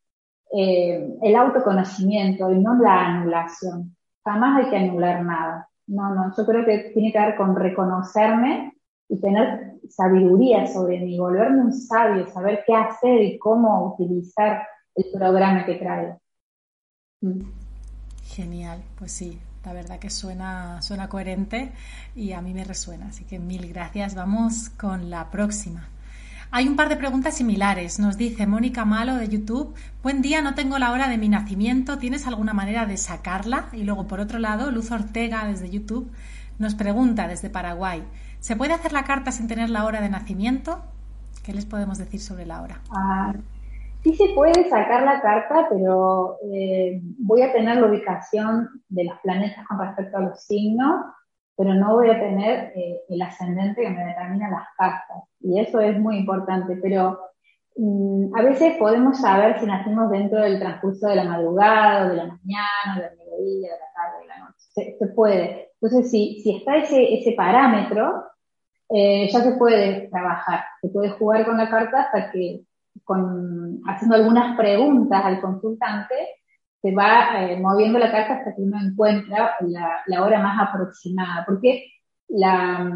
eh, 0.54 1.17
el 1.23 1.36
autoconocimiento 1.36 2.52
y 2.52 2.60
no 2.60 2.76
la 2.76 3.06
anulación 3.08 3.96
jamás 4.28 4.58
hay 4.58 4.70
que 4.70 4.78
anular 4.78 5.24
nada. 5.24 5.70
No, 5.88 6.13
no, 6.13 6.34
yo 6.36 6.46
creo 6.46 6.66
que 6.66 6.92
tiene 6.94 7.13
que 7.13 7.20
ver 7.20 7.36
con 7.38 7.56
reconocerme 7.56 8.74
y 9.08 9.22
tener 9.22 9.80
sabiduría 9.90 10.68
sobre 10.68 11.00
mí, 11.00 11.18
volverme 11.18 11.62
un 11.62 11.72
sabio, 11.72 12.28
saber 12.28 12.62
qué 12.68 12.76
hacer 12.76 13.22
y 13.22 13.40
cómo 13.40 13.94
utilizar 13.94 14.68
el 14.96 15.06
programa 15.13 15.66
que 15.66 15.76
traigo. 15.76 16.20
Mm. 17.22 17.40
Genial, 18.26 18.84
pues 19.00 19.13
sí, 19.13 19.40
la 19.63 19.72
verdad 19.72 19.98
que 19.98 20.10
suena, 20.10 20.82
suena 20.82 21.08
coherente 21.08 21.72
y 22.13 22.34
a 22.34 22.42
mí 22.42 22.54
me 22.54 22.66
resuena, 22.66 23.08
así 23.08 23.24
que 23.24 23.40
mil 23.40 23.72
gracias. 23.72 24.13
Vamos 24.13 24.70
con 24.72 25.10
la 25.10 25.32
próxima. 25.32 25.88
Hay 26.49 26.67
un 26.67 26.77
par 26.77 26.88
de 26.88 26.95
preguntas 26.95 27.36
similares. 27.36 27.99
Nos 27.99 28.17
dice 28.17 28.47
Mónica 28.47 28.86
Malo 28.86 29.15
de 29.15 29.27
YouTube, 29.27 29.75
buen 30.01 30.21
día, 30.21 30.41
no 30.41 30.55
tengo 30.55 30.79
la 30.79 30.93
hora 30.93 31.10
de 31.10 31.17
mi 31.17 31.27
nacimiento, 31.27 31.97
¿tienes 31.97 32.25
alguna 32.25 32.53
manera 32.53 32.86
de 32.86 32.95
sacarla? 32.95 33.65
Y 33.73 33.83
luego, 33.83 34.08
por 34.08 34.21
otro 34.21 34.39
lado, 34.39 34.71
Luz 34.71 34.89
Ortega 34.91 35.45
desde 35.45 35.69
YouTube 35.69 36.10
nos 36.58 36.73
pregunta 36.73 37.27
desde 37.27 37.50
Paraguay, 37.50 38.02
¿se 38.39 38.56
puede 38.56 38.73
hacer 38.73 38.93
la 38.93 39.04
carta 39.04 39.31
sin 39.31 39.48
tener 39.48 39.69
la 39.69 39.83
hora 39.83 40.00
de 40.00 40.10
nacimiento? 40.10 40.81
¿Qué 41.43 41.54
les 41.54 41.65
podemos 41.65 41.98
decir 41.98 42.21
sobre 42.21 42.45
la 42.45 42.62
hora? 42.62 42.79
Ah, 42.91 43.33
sí 44.02 44.15
se 44.15 44.29
puede 44.33 44.69
sacar 44.69 45.04
la 45.04 45.21
carta, 45.21 45.67
pero 45.69 46.37
eh, 46.52 47.02
voy 47.19 47.41
a 47.41 47.52
tener 47.52 47.75
la 47.75 47.87
ubicación 47.87 48.69
de 48.87 49.04
los 49.04 49.19
planetas 49.19 49.67
con 49.67 49.79
respecto 49.79 50.17
a 50.17 50.21
los 50.21 50.41
signos 50.41 51.08
pero 51.58 51.73
no 51.73 51.95
voy 51.95 52.10
a 52.12 52.19
tener 52.19 52.71
eh, 52.75 53.01
el 53.10 53.21
ascendente 53.21 53.81
que 53.81 53.89
me 53.89 54.05
determina 54.05 54.49
las 54.49 54.67
cartas. 54.77 55.23
Y 55.39 55.60
eso 55.60 55.79
es 55.79 55.99
muy 55.99 56.17
importante, 56.17 56.77
pero 56.81 57.19
mm, 57.75 58.35
a 58.35 58.43
veces 58.43 58.77
podemos 58.77 59.19
saber 59.19 59.60
si 59.60 59.65
nacimos 59.65 60.12
dentro 60.12 60.39
del 60.39 60.60
transcurso 60.60 61.08
de 61.08 61.15
la 61.15 61.23
madrugada, 61.23 62.10
de 62.10 62.15
la 62.15 62.25
mañana, 62.25 63.01
del 63.01 63.17
mediodía, 63.17 63.73
de 63.73 63.79
la 63.79 63.91
tarde, 63.95 64.21
de 64.21 64.27
la 64.27 64.39
noche. 64.39 64.97
Se, 64.99 65.08
puede. 65.08 65.71
Entonces, 65.81 66.12
si, 66.12 66.41
si 66.41 66.58
está 66.58 66.77
ese, 66.77 67.15
ese 67.15 67.31
parámetro, 67.31 68.25
eh, 68.89 69.27
ya 69.31 69.41
se 69.41 69.53
puede 69.53 70.10
trabajar, 70.10 70.63
se 70.79 70.89
puede 70.89 71.10
jugar 71.10 71.43
con 71.43 71.58
la 71.58 71.69
carta 71.69 72.03
hasta 72.03 72.29
que, 72.31 72.62
con, 73.03 73.81
haciendo 73.87 74.15
algunas 74.15 74.55
preguntas 74.55 75.25
al 75.25 75.41
consultante, 75.41 76.15
se 76.82 76.94
va 76.94 77.42
eh, 77.42 77.60
moviendo 77.60 78.00
la 78.00 78.12
carta 78.12 78.36
hasta 78.36 78.56
que 78.56 78.62
uno 78.62 78.78
encuentra 78.80 79.56
la, 79.62 80.23
hora 80.23 80.40
más 80.40 80.69
aproximada, 80.69 81.44
porque 81.46 81.86
la, 82.28 82.92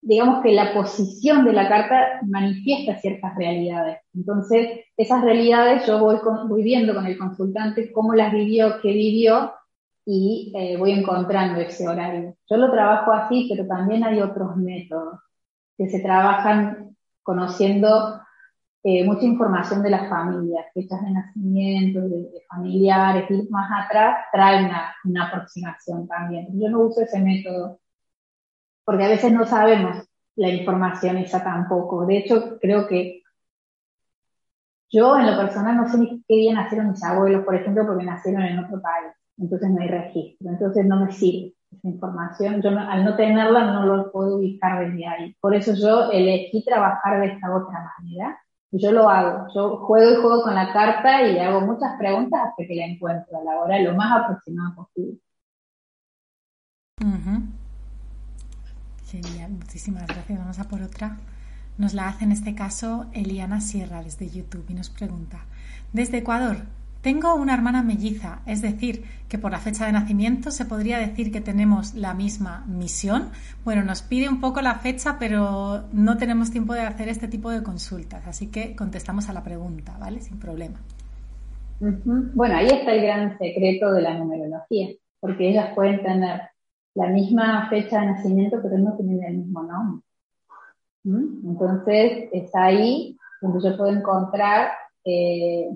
digamos 0.00 0.42
que 0.42 0.52
la 0.52 0.72
posición 0.72 1.44
de 1.44 1.52
la 1.52 1.68
carta 1.68 2.20
manifiesta 2.26 2.98
ciertas 2.98 3.34
realidades. 3.36 3.98
Entonces, 4.14 4.80
esas 4.96 5.22
realidades 5.22 5.86
yo 5.86 5.98
voy, 5.98 6.16
voy 6.48 6.62
viendo 6.62 6.94
con 6.94 7.06
el 7.06 7.18
consultante 7.18 7.92
cómo 7.92 8.14
las 8.14 8.32
vivió, 8.32 8.80
qué 8.80 8.92
vivió, 8.92 9.52
y 10.04 10.52
eh, 10.56 10.76
voy 10.76 10.92
encontrando 10.92 11.60
ese 11.60 11.88
horario. 11.88 12.34
Yo 12.48 12.56
lo 12.56 12.70
trabajo 12.70 13.12
así, 13.12 13.46
pero 13.48 13.66
también 13.66 14.04
hay 14.04 14.20
otros 14.20 14.56
métodos 14.56 15.20
que 15.76 15.88
se 15.88 16.00
trabajan 16.00 16.96
conociendo 17.22 18.20
eh, 18.84 19.04
mucha 19.04 19.24
información 19.24 19.80
de 19.82 19.90
las 19.90 20.08
familias, 20.08 20.66
fechas 20.74 21.00
de 21.02 21.12
nacimiento, 21.12 22.00
de, 22.00 22.42
familiares, 22.48 23.30
y 23.30 23.48
más 23.48 23.70
atrás, 23.84 24.26
trae 24.32 24.64
una, 24.64 25.26
aproximación 25.26 26.08
también. 26.08 26.48
Yo 26.60 26.68
no 26.68 26.80
uso 26.80 27.02
ese 27.02 27.20
método 27.20 27.78
porque 28.84 29.04
a 29.04 29.08
veces 29.08 29.32
no 29.32 29.44
sabemos 29.46 30.04
la 30.34 30.48
información 30.48 31.16
esa 31.18 31.44
tampoco. 31.44 32.06
De 32.06 32.18
hecho, 32.18 32.58
creo 32.60 32.88
que 32.88 33.22
yo 34.90 35.16
en 35.16 35.26
lo 35.26 35.36
personal 35.36 35.76
no 35.76 35.88
sé 35.88 35.98
ni 35.98 36.22
qué 36.28 36.34
día 36.34 36.54
nacieron 36.54 36.90
mis 36.90 37.02
abuelos, 37.04 37.44
por 37.44 37.54
ejemplo, 37.54 37.86
porque 37.86 38.04
nacieron 38.04 38.42
en 38.42 38.58
otro 38.58 38.80
país. 38.82 39.12
Entonces 39.38 39.70
no 39.70 39.80
hay 39.80 39.88
registro. 39.88 40.50
Entonces 40.50 40.84
no 40.86 41.04
me 41.04 41.12
sirve 41.12 41.54
esa 41.70 41.88
información. 41.88 42.60
Yo 42.62 42.70
al 42.70 43.04
no 43.04 43.16
tenerla 43.16 43.72
no 43.72 43.86
lo 43.86 44.10
puedo 44.12 44.38
ubicar 44.38 44.84
desde 44.86 45.06
ahí. 45.06 45.36
Por 45.40 45.54
eso 45.54 45.72
yo 45.74 46.10
elegí 46.10 46.64
trabajar 46.64 47.20
de 47.20 47.26
esta 47.28 47.54
otra 47.54 47.92
manera 47.98 48.38
Yo 48.72 48.90
lo 48.90 49.08
hago, 49.08 49.48
yo 49.54 49.76
juego 49.78 50.12
y 50.12 50.22
juego 50.22 50.42
con 50.42 50.54
la 50.54 50.72
carta 50.72 51.22
y 51.22 51.38
hago 51.38 51.60
muchas 51.60 51.96
preguntas 51.98 52.40
hasta 52.42 52.66
que 52.66 52.74
la 52.74 52.86
encuentro 52.86 53.38
a 53.38 53.44
la 53.44 53.60
hora 53.60 53.78
lo 53.78 53.94
más 53.94 54.22
aproximado 54.22 54.74
posible. 54.74 55.18
Genial, 59.04 59.50
muchísimas 59.50 60.06
gracias. 60.06 60.38
Vamos 60.38 60.58
a 60.58 60.64
por 60.64 60.80
otra. 60.80 61.18
Nos 61.76 61.92
la 61.92 62.08
hace 62.08 62.24
en 62.24 62.32
este 62.32 62.54
caso 62.54 63.06
Eliana 63.12 63.60
Sierra 63.60 64.02
desde 64.02 64.30
YouTube 64.30 64.64
y 64.68 64.74
nos 64.74 64.88
pregunta, 64.88 65.44
desde 65.92 66.18
Ecuador, 66.18 66.56
tengo 67.02 67.34
una 67.34 67.52
hermana 67.52 67.82
melliza, 67.82 68.42
es 68.46 68.62
decir, 68.62 69.04
que 69.28 69.36
por 69.36 69.50
la 69.50 69.58
fecha 69.58 69.86
de 69.86 69.92
nacimiento 69.92 70.52
se 70.52 70.64
podría 70.64 70.98
decir 70.98 71.32
que 71.32 71.40
tenemos 71.40 71.94
la 71.94 72.14
misma 72.14 72.64
misión. 72.68 73.30
Bueno, 73.64 73.82
nos 73.82 74.02
pide 74.02 74.28
un 74.28 74.40
poco 74.40 74.62
la 74.62 74.76
fecha, 74.76 75.16
pero 75.18 75.84
no 75.92 76.16
tenemos 76.16 76.52
tiempo 76.52 76.74
de 76.74 76.82
hacer 76.82 77.08
este 77.08 77.26
tipo 77.26 77.50
de 77.50 77.62
consultas, 77.62 78.26
así 78.26 78.50
que 78.52 78.76
contestamos 78.76 79.28
a 79.28 79.32
la 79.32 79.42
pregunta, 79.42 79.96
¿vale? 79.98 80.20
Sin 80.20 80.38
problema. 80.38 80.78
Bueno, 81.80 82.56
ahí 82.56 82.68
está 82.68 82.92
el 82.92 83.02
gran 83.02 83.36
secreto 83.36 83.92
de 83.92 84.02
la 84.02 84.16
numerología, 84.16 84.94
porque 85.18 85.50
ellas 85.50 85.74
pueden 85.74 86.00
tener 86.02 86.40
la 86.94 87.08
misma 87.08 87.68
fecha 87.68 88.00
de 88.00 88.06
nacimiento, 88.06 88.60
pero 88.62 88.78
no 88.78 88.96
tienen 88.96 89.24
el 89.24 89.38
mismo 89.38 89.64
nombre. 89.64 90.04
¿Mm? 91.02 91.50
Entonces, 91.50 92.28
es 92.32 92.54
ahí 92.54 93.16
donde 93.40 93.68
yo 93.68 93.76
puedo 93.76 93.92
encontrar 93.92 94.70
eh, 95.04 95.68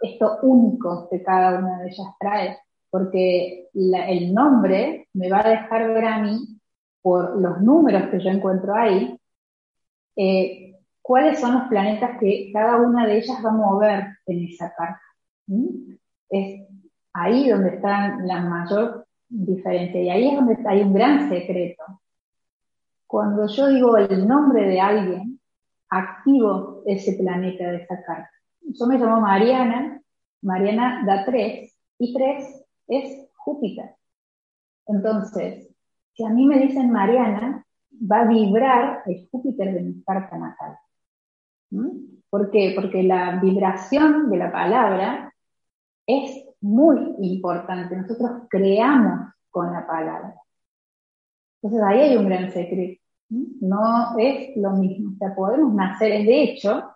esto 0.00 0.38
único 0.42 1.08
que 1.10 1.22
cada 1.22 1.58
una 1.58 1.78
de 1.78 1.88
ellas 1.88 2.06
trae, 2.18 2.58
porque 2.90 3.68
el 3.74 4.34
nombre 4.34 5.08
me 5.12 5.30
va 5.30 5.40
a 5.40 5.48
dejar 5.48 5.92
ver 5.92 6.04
a 6.04 6.18
mí, 6.18 6.60
por 7.02 7.40
los 7.40 7.60
números 7.60 8.10
que 8.10 8.20
yo 8.20 8.30
encuentro 8.30 8.74
ahí, 8.74 9.18
eh, 10.16 10.76
cuáles 11.00 11.40
son 11.40 11.54
los 11.54 11.68
planetas 11.68 12.18
que 12.20 12.50
cada 12.52 12.76
una 12.76 13.06
de 13.06 13.18
ellas 13.18 13.38
va 13.44 13.50
a 13.50 13.54
mover 13.54 14.06
en 14.26 14.44
esa 14.44 14.72
carta. 14.74 15.00
Es 16.28 16.68
ahí 17.12 17.48
donde 17.48 17.70
está 17.76 18.16
la 18.18 18.40
mayor 18.40 19.06
diferente. 19.28 20.02
Y 20.02 20.10
ahí 20.10 20.28
es 20.28 20.34
donde 20.34 20.58
hay 20.66 20.82
un 20.82 20.92
gran 20.92 21.28
secreto. 21.28 21.82
Cuando 23.06 23.46
yo 23.48 23.68
digo 23.68 23.96
el 23.96 24.26
nombre 24.28 24.68
de 24.68 24.80
alguien, 24.80 25.40
activo 25.88 26.82
ese 26.86 27.14
planeta 27.14 27.70
de 27.70 27.78
esa 27.78 28.02
carta. 28.04 28.30
Yo 28.72 28.86
me 28.86 28.98
llamo 28.98 29.20
Mariana, 29.20 30.00
Mariana 30.42 31.02
da 31.06 31.24
3 31.24 31.76
y 31.98 32.14
3 32.14 32.64
es 32.88 33.28
Júpiter. 33.36 33.96
Entonces, 34.86 35.68
si 36.14 36.24
a 36.24 36.30
mí 36.30 36.46
me 36.46 36.58
dicen 36.58 36.90
Mariana, 36.90 37.64
va 37.92 38.20
a 38.20 38.28
vibrar 38.28 39.02
el 39.06 39.28
Júpiter 39.30 39.74
de 39.74 39.80
mi 39.82 40.02
carta 40.02 40.38
natal. 40.38 40.78
¿Mm? 41.70 42.20
¿Por 42.28 42.50
qué? 42.50 42.72
Porque 42.74 43.02
la 43.02 43.40
vibración 43.40 44.30
de 44.30 44.36
la 44.36 44.52
palabra 44.52 45.34
es 46.06 46.44
muy 46.60 47.14
importante. 47.20 47.96
Nosotros 47.96 48.42
creamos 48.48 49.32
con 49.50 49.72
la 49.72 49.86
palabra. 49.86 50.34
Entonces 51.60 51.86
ahí 51.86 52.00
hay 52.00 52.16
un 52.16 52.26
gran 52.26 52.50
secreto. 52.50 53.00
No 53.28 54.18
es 54.18 54.56
lo 54.56 54.70
mismo. 54.72 55.12
O 55.12 55.16
sea, 55.18 55.34
podemos 55.34 55.74
nacer, 55.74 56.24
de 56.24 56.42
hecho, 56.42 56.90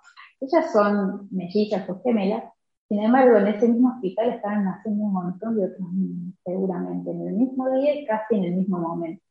ellas 0.45 0.73
son 0.73 1.29
mellizas 1.31 1.89
o 1.89 2.01
gemelas, 2.03 2.45
sin 2.89 3.03
embargo, 3.03 3.39
en 3.39 3.47
ese 3.49 3.69
mismo 3.69 3.89
hospital 3.95 4.35
estaban 4.35 4.65
naciendo 4.65 5.05
un 5.05 5.13
montón 5.15 5.57
de 5.57 5.65
otros 5.65 5.93
niños, 5.93 6.35
seguramente, 6.45 7.11
en 7.11 7.29
el 7.29 7.35
mismo 7.35 7.71
día 7.71 7.95
y 7.95 8.07
casi 8.07 8.37
en 8.37 8.45
el 8.45 8.57
mismo 8.57 8.79
momento. 8.79 9.23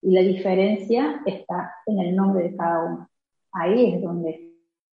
Y 0.00 0.12
la 0.12 0.20
diferencia 0.20 1.20
está 1.26 1.74
en 1.86 1.98
el 1.98 2.14
nombre 2.14 2.44
de 2.44 2.56
cada 2.56 2.84
uno. 2.84 3.08
Ahí 3.52 3.94
es 3.94 4.02
donde 4.02 4.52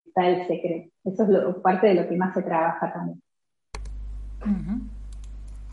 está 0.05 0.27
el 0.27 0.47
secreto. 0.47 0.91
Eso 1.03 1.23
es 1.23 1.55
parte 1.57 1.87
de 1.87 1.93
lo 1.95 2.07
que 2.07 2.17
más 2.17 2.33
se 2.33 2.43
trabaja 2.43 2.91
también. 2.91 3.21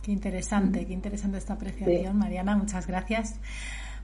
Qué 0.03 0.13
interesante, 0.13 0.87
qué 0.87 0.93
interesante 0.93 1.39
esta 1.39 1.55
apreciación, 1.55 2.19
Mariana, 2.19 2.57
muchas 2.57 2.87
gracias. 2.87 3.39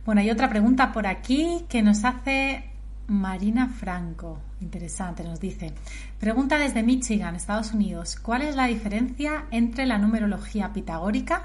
Bueno, 0.04 0.20
hay 0.20 0.30
otra 0.30 0.48
pregunta 0.48 0.92
por 0.92 1.06
aquí 1.06 1.64
que 1.68 1.82
nos 1.82 2.04
hace 2.04 2.64
Marina 3.08 3.68
Franco. 3.68 4.38
Interesante, 4.60 5.24
nos 5.24 5.40
dice. 5.40 5.72
Pregunta 6.20 6.58
desde 6.58 6.82
Michigan, 6.82 7.34
Estados 7.34 7.72
Unidos. 7.72 8.16
¿Cuál 8.16 8.42
es 8.42 8.54
la 8.54 8.66
diferencia 8.66 9.46
entre 9.50 9.86
la 9.86 9.98
numerología 9.98 10.72
pitagórica, 10.72 11.44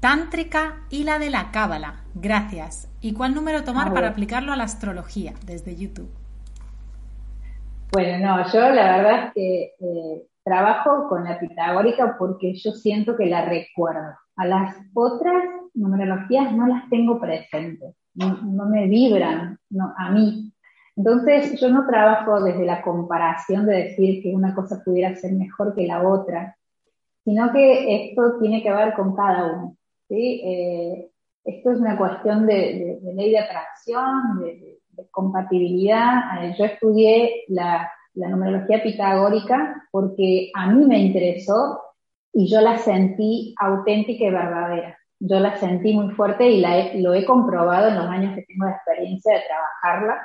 tántrica 0.00 0.80
y 0.90 1.04
la 1.04 1.18
de 1.18 1.30
la 1.30 1.50
cábala? 1.50 2.04
Gracias. 2.14 2.90
¿Y 3.00 3.14
cuál 3.14 3.34
número 3.34 3.64
tomar 3.64 3.88
ah, 3.88 3.94
para 3.94 4.08
aplicarlo 4.08 4.52
a 4.52 4.56
la 4.56 4.64
astrología 4.64 5.32
desde 5.46 5.76
YouTube? 5.76 6.10
Bueno, 7.90 8.26
no, 8.26 8.52
yo 8.52 8.60
la 8.70 8.96
verdad 8.96 9.24
es 9.26 9.32
que 9.34 9.62
eh, 9.80 10.22
trabajo 10.44 11.08
con 11.08 11.24
la 11.24 11.38
pitagórica 11.38 12.16
porque 12.18 12.54
yo 12.54 12.72
siento 12.72 13.16
que 13.16 13.26
la 13.26 13.46
recuerdo. 13.46 14.14
A 14.36 14.46
las 14.46 14.76
otras 14.94 15.42
numerologías 15.74 16.52
no 16.52 16.66
las 16.66 16.88
tengo 16.88 17.20
presentes, 17.20 17.94
no, 18.14 18.66
me 18.66 18.88
vibran 18.88 19.58
no, 19.70 19.92
a 19.96 20.10
mí. 20.10 20.51
Entonces 20.96 21.60
yo 21.60 21.70
no 21.70 21.86
trabajo 21.86 22.42
desde 22.42 22.64
la 22.64 22.82
comparación 22.82 23.66
de 23.66 23.84
decir 23.84 24.22
que 24.22 24.34
una 24.34 24.54
cosa 24.54 24.82
pudiera 24.84 25.14
ser 25.16 25.32
mejor 25.32 25.74
que 25.74 25.86
la 25.86 26.06
otra, 26.06 26.56
sino 27.24 27.52
que 27.52 28.08
esto 28.10 28.38
tiene 28.40 28.62
que 28.62 28.72
ver 28.72 28.94
con 28.94 29.14
cada 29.14 29.52
uno. 29.52 29.76
¿sí? 30.08 30.42
Eh, 30.44 31.10
esto 31.44 31.72
es 31.72 31.78
una 31.78 31.96
cuestión 31.96 32.46
de, 32.46 33.00
ley 33.14 33.30
de 33.30 33.38
atracción, 33.38 34.40
de, 34.40 34.80
de 34.90 35.08
compatibilidad. 35.10 36.44
Eh, 36.44 36.54
yo 36.58 36.64
estudié 36.66 37.44
la 37.48 37.90
la 38.14 38.28
numerología 38.28 38.82
pitagórica 38.82 39.86
porque 39.90 40.50
a 40.54 40.70
mí 40.70 40.84
me 40.84 40.98
interesó 40.98 41.80
y 42.32 42.50
yo 42.50 42.60
la 42.60 42.78
sentí 42.78 43.54
auténtica 43.58 44.24
y 44.24 44.30
verdadera. 44.30 44.98
Yo 45.20 45.38
la 45.38 45.56
sentí 45.56 45.94
muy 45.94 46.12
fuerte 46.14 46.48
y 46.48 46.60
la 46.60 46.94
lo 46.94 47.14
he 47.14 47.24
comprobado 47.24 47.88
en 47.88 47.96
los 47.96 48.06
años 48.06 48.34
que 48.34 48.42
tengo 48.42 48.66
de 48.66 48.72
experiencia 48.72 49.34
de 49.34 49.42
trabajarla, 49.46 50.20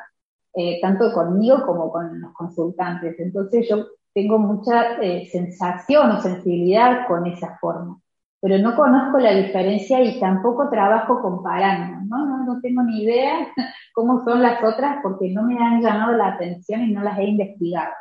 eh, 0.58 0.80
tanto 0.82 1.14
conmigo 1.14 1.66
como 1.66 1.91
con 1.91 2.20
los 2.20 2.34
consultantes. 2.34 3.20
Entonces 3.20 3.68
yo 3.70 3.86
tengo 4.14 4.39
mucha 4.39 4.95
eh, 5.01 5.28
sensación 5.32 6.12
o 6.12 6.22
sensibilidad 6.22 7.08
con 7.08 7.28
esa 7.28 7.58
forma 7.60 7.99
pero 8.39 8.60
no 8.60 8.76
conozco 8.76 9.18
la 9.18 9.32
diferencia 9.32 10.01
y 10.03 10.20
tampoco 10.20 10.70
trabajo 10.70 11.22
comparando, 11.22 12.01
¿no? 12.08 12.26
No, 12.26 12.45
no 12.45 12.62
tengo 12.62 12.84
ni 12.84 13.03
idea 13.03 13.47
cómo 13.93 14.24
son 14.24 14.41
las 14.41 14.64
otras 14.64 14.99
porque 15.01 15.30
no 15.32 15.43
me 15.43 15.58
han 15.58 15.82
llamado 15.82 16.16
la 16.16 16.30
atención 16.30 16.82
y 16.82 16.91
no 16.91 17.03
las 17.03 17.18
he 17.18 17.26
investigado. 17.26 17.93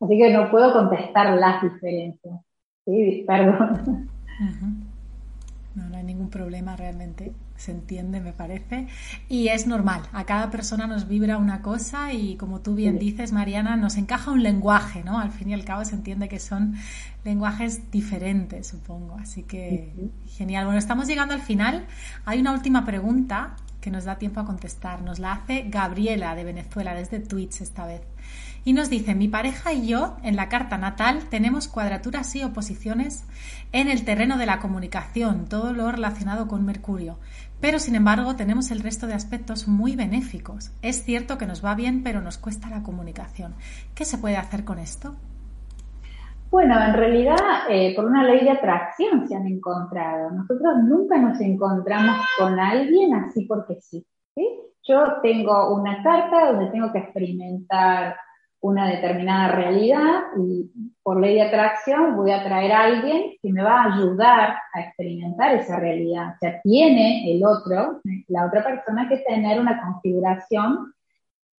Así 0.00 0.18
que 0.18 0.32
no 0.32 0.50
puedo 0.50 0.72
contestar 0.72 1.34
las 1.38 1.62
diferencias. 1.62 2.40
Sí, 2.84 3.24
perdón. 3.26 4.08
No, 5.74 5.90
no 5.90 5.96
hay 5.96 6.04
ningún 6.04 6.30
problema 6.30 6.76
realmente. 6.76 7.32
Se 7.56 7.70
entiende, 7.72 8.20
me 8.20 8.32
parece. 8.32 8.86
Y 9.28 9.48
es 9.48 9.66
normal. 9.66 10.02
A 10.12 10.24
cada 10.24 10.50
persona 10.50 10.86
nos 10.86 11.08
vibra 11.08 11.38
una 11.38 11.62
cosa 11.62 12.12
y 12.12 12.36
como 12.36 12.60
tú 12.60 12.74
bien 12.74 12.98
dices, 12.98 13.32
Mariana, 13.32 13.76
nos 13.76 13.96
encaja 13.96 14.30
un 14.30 14.42
lenguaje, 14.42 15.02
¿no? 15.04 15.18
Al 15.18 15.30
fin 15.30 15.50
y 15.50 15.54
al 15.54 15.64
cabo 15.64 15.84
se 15.84 15.94
entiende 15.94 16.28
que 16.28 16.38
son 16.38 16.74
lenguajes 17.24 17.90
diferentes, 17.90 18.66
supongo. 18.66 19.16
Así 19.18 19.42
que 19.42 20.10
genial. 20.28 20.64
Bueno, 20.64 20.78
estamos 20.78 21.06
llegando 21.06 21.34
al 21.34 21.42
final. 21.42 21.86
Hay 22.24 22.40
una 22.40 22.52
última 22.52 22.84
pregunta 22.84 23.56
que 23.80 23.90
nos 23.92 24.04
da 24.04 24.18
tiempo 24.18 24.40
a 24.40 24.44
contestar. 24.44 25.02
Nos 25.02 25.18
la 25.18 25.32
hace 25.32 25.66
Gabriela 25.68 26.34
de 26.34 26.42
Venezuela, 26.44 26.92
desde 26.92 27.20
Twitch 27.20 27.60
esta 27.60 27.86
vez. 27.86 28.02
Y 28.64 28.72
nos 28.72 28.90
dice, 28.90 29.14
mi 29.14 29.28
pareja 29.28 29.72
y 29.72 29.86
yo 29.86 30.16
en 30.24 30.34
la 30.34 30.48
carta 30.48 30.76
natal 30.76 31.28
tenemos 31.30 31.68
cuadraturas 31.68 32.34
y 32.34 32.42
oposiciones 32.42 33.22
en 33.70 33.88
el 33.88 34.04
terreno 34.04 34.38
de 34.38 34.46
la 34.46 34.58
comunicación, 34.58 35.48
todo 35.48 35.72
lo 35.72 35.92
relacionado 35.92 36.48
con 36.48 36.64
Mercurio. 36.64 37.16
Pero 37.60 37.78
sin 37.78 37.94
embargo 37.94 38.36
tenemos 38.36 38.70
el 38.70 38.80
resto 38.80 39.06
de 39.06 39.14
aspectos 39.14 39.66
muy 39.66 39.96
benéficos. 39.96 40.72
Es 40.82 41.04
cierto 41.04 41.38
que 41.38 41.46
nos 41.46 41.64
va 41.64 41.74
bien, 41.74 42.02
pero 42.02 42.20
nos 42.20 42.38
cuesta 42.38 42.68
la 42.68 42.82
comunicación. 42.82 43.54
¿Qué 43.94 44.04
se 44.04 44.18
puede 44.18 44.36
hacer 44.36 44.64
con 44.64 44.78
esto? 44.78 45.14
Bueno, 46.50 46.80
en 46.80 46.94
realidad, 46.94 47.36
eh, 47.68 47.94
por 47.96 48.04
una 48.04 48.22
ley 48.22 48.44
de 48.44 48.50
atracción 48.50 49.26
se 49.26 49.34
han 49.34 49.46
encontrado. 49.46 50.30
Nosotros 50.30 50.74
nunca 50.84 51.18
nos 51.18 51.40
encontramos 51.40 52.16
con 52.38 52.58
alguien 52.60 53.14
así 53.14 53.46
porque 53.46 53.80
sí. 53.80 54.06
¿sí? 54.34 54.46
Yo 54.84 55.20
tengo 55.22 55.74
una 55.74 56.02
carta 56.02 56.52
donde 56.52 56.70
tengo 56.70 56.92
que 56.92 57.00
experimentar 57.00 58.16
una 58.60 58.88
determinada 58.88 59.48
realidad 59.48 60.22
y 60.38 60.70
por 61.06 61.20
ley 61.20 61.36
de 61.36 61.42
atracción 61.42 62.16
voy 62.16 62.32
a 62.32 62.42
traer 62.42 62.72
a 62.72 62.82
alguien 62.82 63.36
que 63.40 63.52
me 63.52 63.62
va 63.62 63.80
a 63.80 63.94
ayudar 63.94 64.56
a 64.74 64.80
experimentar 64.80 65.54
esa 65.54 65.78
realidad. 65.78 66.34
O 66.34 66.38
sea, 66.40 66.60
tiene 66.62 67.30
el 67.32 67.44
otro, 67.44 68.00
la 68.26 68.44
otra 68.44 68.64
persona 68.64 69.08
que 69.08 69.18
tener 69.18 69.60
una 69.60 69.80
configuración 69.80 70.92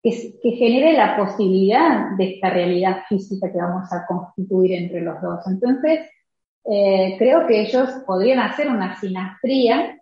que, 0.04 0.12
genere 0.12 0.98
la 0.98 1.16
posibilidad 1.16 2.18
de 2.18 2.34
esta 2.34 2.50
realidad 2.50 3.04
física 3.08 3.50
que 3.50 3.58
vamos 3.58 3.88
a 3.94 4.06
constituir 4.06 4.74
entre 4.74 5.00
los 5.00 5.22
dos. 5.22 5.40
Entonces, 5.48 6.02
eh, 6.66 7.16
creo 7.18 7.48
que 7.48 7.62
ellos 7.62 7.90
podrían 8.06 8.40
hacer 8.40 8.68
una 8.68 9.00
sinastría 9.00 9.98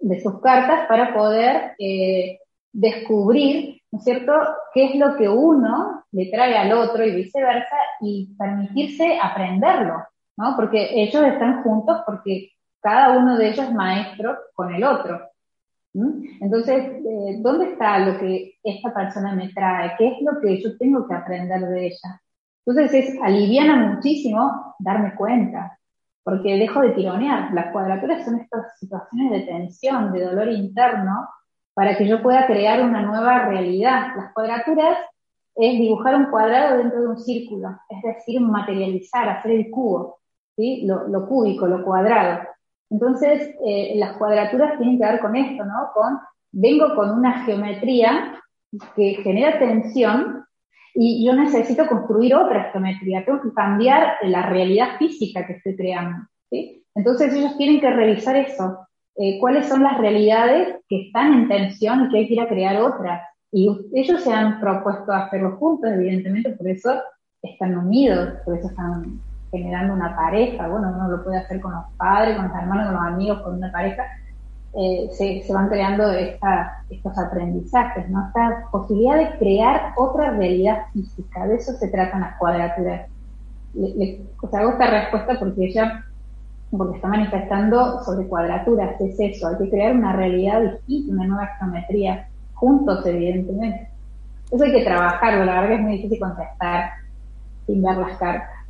de 0.00 0.20
sus 0.20 0.38
cartas 0.42 0.86
para 0.86 1.14
poder 1.14 1.72
eh, 1.78 2.40
descubrir 2.74 3.79
¿no 3.92 3.98
es 3.98 4.04
cierto?, 4.04 4.32
qué 4.72 4.86
es 4.86 4.94
lo 4.96 5.16
que 5.16 5.28
uno 5.28 6.04
le 6.12 6.30
trae 6.30 6.56
al 6.56 6.72
otro 6.72 7.04
y 7.04 7.14
viceversa, 7.14 7.76
y 8.00 8.34
permitirse 8.38 9.18
aprenderlo, 9.20 10.04
¿no? 10.36 10.56
Porque 10.56 11.02
ellos 11.02 11.22
están 11.24 11.62
juntos 11.62 12.00
porque 12.06 12.50
cada 12.80 13.18
uno 13.18 13.36
de 13.36 13.48
ellos 13.48 13.66
es 13.66 13.74
maestro 13.74 14.36
con 14.54 14.74
el 14.74 14.84
otro. 14.84 15.20
Entonces, 15.92 16.84
eh, 16.84 17.38
¿dónde 17.40 17.72
está 17.72 17.98
lo 17.98 18.18
que 18.18 18.54
esta 18.62 18.94
persona 18.94 19.34
me 19.34 19.48
trae? 19.48 19.92
¿Qué 19.98 20.08
es 20.08 20.22
lo 20.22 20.40
que 20.40 20.62
yo 20.62 20.76
tengo 20.78 21.06
que 21.06 21.14
aprender 21.14 21.60
de 21.60 21.86
ella? 21.86 22.20
Entonces, 22.64 23.08
es 23.08 23.20
aliviana 23.22 23.94
muchísimo 23.94 24.76
darme 24.78 25.14
cuenta, 25.16 25.78
porque 26.22 26.58
dejo 26.58 26.80
de 26.82 26.90
tironear. 26.90 27.52
Las 27.52 27.72
cuadraturas 27.72 28.24
son 28.24 28.38
estas 28.38 28.78
situaciones 28.78 29.32
de 29.32 29.40
tensión, 29.40 30.12
de 30.12 30.24
dolor 30.24 30.48
interno, 30.48 31.28
para 31.74 31.96
que 31.96 32.06
yo 32.06 32.22
pueda 32.22 32.46
crear 32.46 32.82
una 32.82 33.02
nueva 33.02 33.46
realidad. 33.46 34.14
Las 34.16 34.32
cuadraturas 34.32 34.98
es 35.54 35.78
dibujar 35.78 36.14
un 36.16 36.26
cuadrado 36.26 36.78
dentro 36.78 37.00
de 37.00 37.08
un 37.08 37.18
círculo, 37.18 37.68
es 37.88 38.02
decir, 38.02 38.40
materializar, 38.40 39.28
hacer 39.28 39.52
el 39.52 39.70
cubo, 39.70 40.20
¿sí? 40.56 40.86
lo, 40.86 41.28
cúbico, 41.28 41.66
lo 41.66 41.84
cuadrado. 41.84 42.40
Entonces, 42.90 43.54
eh, 43.64 43.94
las 43.96 44.16
cuadraturas 44.16 44.78
tienen 44.78 44.98
que 44.98 45.06
ver 45.06 45.20
con 45.20 45.36
esto, 45.36 45.64
¿no? 45.64 45.90
Con, 45.94 46.18
vengo 46.52 46.94
con 46.94 47.10
una 47.10 47.44
geometría 47.44 48.40
que 48.96 49.14
genera 49.22 49.58
tensión 49.58 50.44
y 50.94 51.24
yo 51.24 51.34
necesito 51.34 51.86
construir 51.86 52.34
otra 52.34 52.70
geometría, 52.72 53.24
tengo 53.24 53.40
que 53.40 53.52
cambiar 53.52 54.16
la 54.22 54.42
realidad 54.48 54.96
física 54.98 55.46
que 55.46 55.54
estoy 55.54 55.76
creando. 55.76 56.26
¿sí? 56.50 56.84
Entonces 56.94 57.32
ellos 57.32 57.56
tienen 57.56 57.80
que 57.80 57.90
revisar 57.90 58.36
eso, 58.36 58.86
eh, 59.22 59.38
cuáles 59.38 59.68
son 59.68 59.82
las 59.82 59.98
realidades 59.98 60.76
que 60.88 61.02
están 61.02 61.34
en 61.34 61.48
tensión 61.48 62.06
y 62.06 62.08
que 62.08 62.18
hay 62.18 62.26
que 62.26 62.34
ir 62.34 62.40
a 62.40 62.48
crear 62.48 62.80
otras. 62.80 63.20
Y 63.52 63.68
ellos 63.92 64.22
se 64.22 64.32
han 64.32 64.60
propuesto 64.60 65.12
hacerlo 65.12 65.58
juntos, 65.58 65.90
evidentemente, 65.92 66.52
por 66.52 66.66
eso 66.66 67.02
están 67.42 67.76
unidos, 67.76 68.38
por 68.46 68.56
eso 68.56 68.68
están 68.68 69.20
generando 69.50 69.92
una 69.92 70.16
pareja. 70.16 70.68
Bueno, 70.68 70.94
uno 70.96 71.08
lo 71.08 71.22
puede 71.22 71.36
hacer 71.36 71.60
con 71.60 71.72
los 71.72 71.84
padres, 71.98 72.36
con 72.36 72.48
los 72.48 72.56
hermanos, 72.56 72.86
con 72.86 72.94
los 72.94 73.04
amigos, 73.04 73.42
con 73.42 73.56
una 73.56 73.70
pareja. 73.70 74.04
Eh, 74.72 75.10
se, 75.12 75.42
se, 75.42 75.52
van 75.52 75.68
creando 75.68 76.10
esta, 76.12 76.82
estos 76.88 77.18
aprendizajes, 77.18 78.08
¿no? 78.08 78.26
Esta 78.28 78.68
posibilidad 78.72 79.16
de 79.18 79.38
crear 79.38 79.92
otra 79.98 80.30
realidad 80.30 80.86
física. 80.94 81.46
De 81.46 81.56
eso 81.56 81.72
se 81.72 81.88
tratan 81.88 82.22
las 82.22 82.38
cuadraturas. 82.38 83.10
Le, 83.74 83.94
le, 83.96 84.20
hago 84.50 84.70
esta 84.70 84.90
respuesta 84.90 85.38
porque 85.38 85.66
ella 85.66 86.06
porque 86.76 86.96
está 86.96 87.08
manifestando 87.08 88.02
sobre 88.04 88.26
cuadraturas, 88.26 89.00
es 89.00 89.18
eso, 89.18 89.48
hay 89.48 89.56
que 89.58 89.70
crear 89.70 89.94
una 89.94 90.12
realidad 90.12 90.62
distinta, 90.62 91.12
una 91.12 91.26
nueva 91.26 91.46
geometría, 91.58 92.28
juntos 92.54 93.04
evidentemente. 93.06 93.88
Eso 94.50 94.64
hay 94.64 94.72
que 94.72 94.84
trabajarlo, 94.84 95.44
la 95.44 95.54
verdad 95.54 95.68
que 95.68 95.74
es 95.74 95.80
muy 95.80 95.92
difícil 95.96 96.18
contestar 96.20 96.90
sin 97.66 97.82
ver 97.82 97.96
las 97.96 98.16
cartas. 98.18 98.60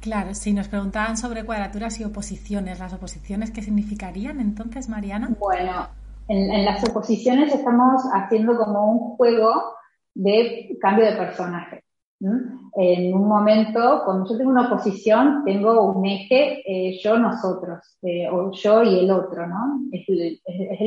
Claro, 0.00 0.34
si 0.34 0.54
nos 0.54 0.68
preguntaban 0.68 1.16
sobre 1.18 1.44
cuadraturas 1.44 2.00
y 2.00 2.04
oposiciones, 2.04 2.78
¿las 2.78 2.92
oposiciones 2.94 3.50
qué 3.50 3.60
significarían 3.60 4.40
entonces, 4.40 4.88
Mariana? 4.88 5.28
Bueno, 5.38 5.88
en, 6.26 6.64
las 6.64 6.82
oposiciones 6.88 7.52
estamos 7.54 8.02
haciendo 8.14 8.56
como 8.56 8.92
un 8.92 9.16
juego 9.16 9.74
de 10.14 10.76
cambio 10.80 11.04
de 11.04 11.16
personaje. 11.16 11.84
En 12.20 13.14
un 13.14 13.26
momento, 13.26 14.02
cuando 14.04 14.30
yo 14.30 14.36
tengo 14.36 14.50
una 14.50 14.66
oposición, 14.66 15.42
tengo 15.44 15.92
un 15.92 16.04
eje 16.04 16.62
eh, 16.66 16.98
yo, 17.02 17.18
nosotros, 17.18 17.96
eh, 18.02 18.28
o 18.30 18.52
yo 18.52 18.82
y 18.82 18.98
el 19.00 19.10
otro, 19.10 19.46
¿no? 19.46 19.80
Es 19.90 20.06
el, 20.08 20.40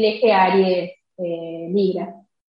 eje 0.05 0.31
Aries 0.31 0.91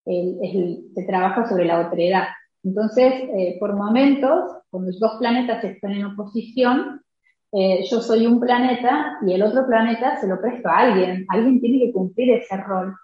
eh, 0.06 0.82
se 0.94 1.02
trabaja 1.04 1.48
sobre 1.48 1.64
la 1.64 1.86
otredad. 1.86 2.24
Entonces, 2.62 3.12
eh, 3.36 3.56
por 3.60 3.76
momentos, 3.76 4.56
cuando 4.70 4.90
los 4.90 5.00
dos 5.00 5.16
planetas 5.18 5.62
están 5.64 5.92
en 5.92 6.06
oposición, 6.06 7.02
eh, 7.52 7.84
yo 7.88 8.00
soy 8.00 8.26
un 8.26 8.40
planeta 8.40 9.18
y 9.26 9.32
el 9.32 9.42
otro 9.42 9.66
planeta 9.66 10.16
se 10.16 10.26
lo 10.26 10.40
presto 10.40 10.68
a 10.68 10.78
alguien. 10.78 11.24
Alguien 11.28 11.60
tiene 11.60 11.78
que 11.78 11.92
cumplir 11.92 12.32
ese 12.32 12.56
rol. 12.56 12.94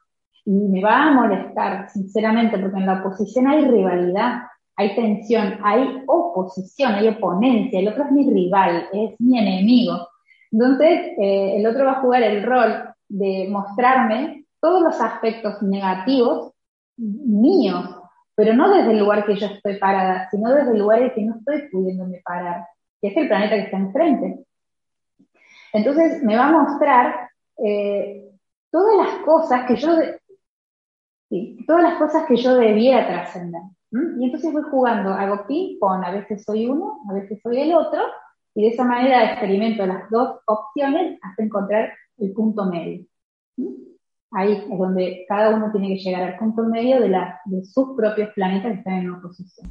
Y 0.45 0.51
me 0.51 0.83
va 0.83 1.05
a 1.05 1.13
molestar, 1.13 1.89
sinceramente, 1.91 2.59
porque 2.59 2.79
en 2.79 2.87
la 2.87 3.01
oposición 3.01 3.47
hay 3.47 3.67
rivalidad, 3.67 4.41
hay 4.81 4.95
tensión, 4.95 5.59
hay 5.63 6.03
oposición, 6.07 6.95
hay 6.95 7.09
oponencia. 7.09 7.81
El 7.81 7.89
otro 7.89 8.05
es 8.05 8.13
mi 8.13 8.29
rival, 8.29 8.89
es 8.93 9.15
mi 9.21 9.39
enemigo. 9.39 10.09
Entonces, 10.51 11.13
eh, 11.19 11.57
el 11.57 11.67
otro 11.67 11.85
va 11.85 11.93
a 11.93 12.01
jugar 12.01 12.23
el 12.23 12.43
rol 12.43 12.85
de 13.09 13.49
mostrarme 13.51 14.45
todos 14.61 14.83
los 14.83 15.01
aspectos 15.01 15.63
negativos 15.63 16.53
míos 16.97 18.01
pero 18.41 18.55
no 18.55 18.75
desde 18.75 18.93
el 18.93 19.01
lugar 19.01 19.27
que 19.27 19.37
yo 19.37 19.49
estoy 19.49 19.77
parada, 19.77 20.27
sino 20.31 20.55
desde 20.55 20.73
el 20.73 20.79
lugar 20.79 21.03
en 21.03 21.11
que 21.13 21.21
no 21.21 21.37
estoy 21.37 21.69
pudiéndome 21.69 22.23
parar, 22.25 22.67
que 22.99 23.09
es 23.09 23.17
el 23.19 23.29
planeta 23.29 23.55
que 23.55 23.65
está 23.65 23.77
enfrente. 23.77 24.47
Entonces 25.75 26.23
me 26.23 26.39
va 26.39 26.47
a 26.47 26.53
mostrar 26.53 27.29
eh, 27.63 28.31
todas 28.71 28.97
las 28.97 29.17
cosas 29.27 29.67
que 29.67 29.77
yo, 29.77 29.91
todas 31.67 31.83
las 31.83 31.95
cosas 31.95 32.27
que 32.27 32.37
yo 32.37 32.55
debiera 32.55 33.07
trascender. 33.07 33.63
Y 33.93 34.25
entonces 34.25 34.53
voy 34.53 34.63
jugando, 34.71 35.11
hago 35.11 35.47
ping-pong, 35.47 36.05
a 36.05 36.13
veces 36.13 36.45
soy 36.45 36.67
uno, 36.67 37.01
a 37.09 37.15
veces 37.15 37.41
soy 37.43 37.61
el 37.61 37.75
otro, 37.75 38.01
y 38.55 38.63
de 38.63 38.69
esa 38.69 38.85
manera 38.85 39.33
experimento 39.33 39.87
las 39.87 40.09
dos 40.11 40.39
opciones 40.47 41.19
hasta 41.23 41.43
encontrar 41.43 41.93
el 42.19 42.33
punto 42.33 42.67
medio. 42.67 43.05
Ahí 44.33 44.53
es 44.53 44.69
donde 44.69 45.25
cada 45.29 45.57
uno 45.57 45.73
tiene 45.73 45.89
que 45.89 45.99
llegar 45.99 46.23
al 46.23 46.39
punto 46.39 46.63
medio 46.63 47.01
de, 47.01 47.09
la, 47.09 47.41
de 47.47 47.65
sus 47.65 47.97
propios 47.97 48.31
planetas 48.35 48.73
que 48.73 48.79
están 48.79 48.95
en 48.95 49.11
oposición. 49.11 49.71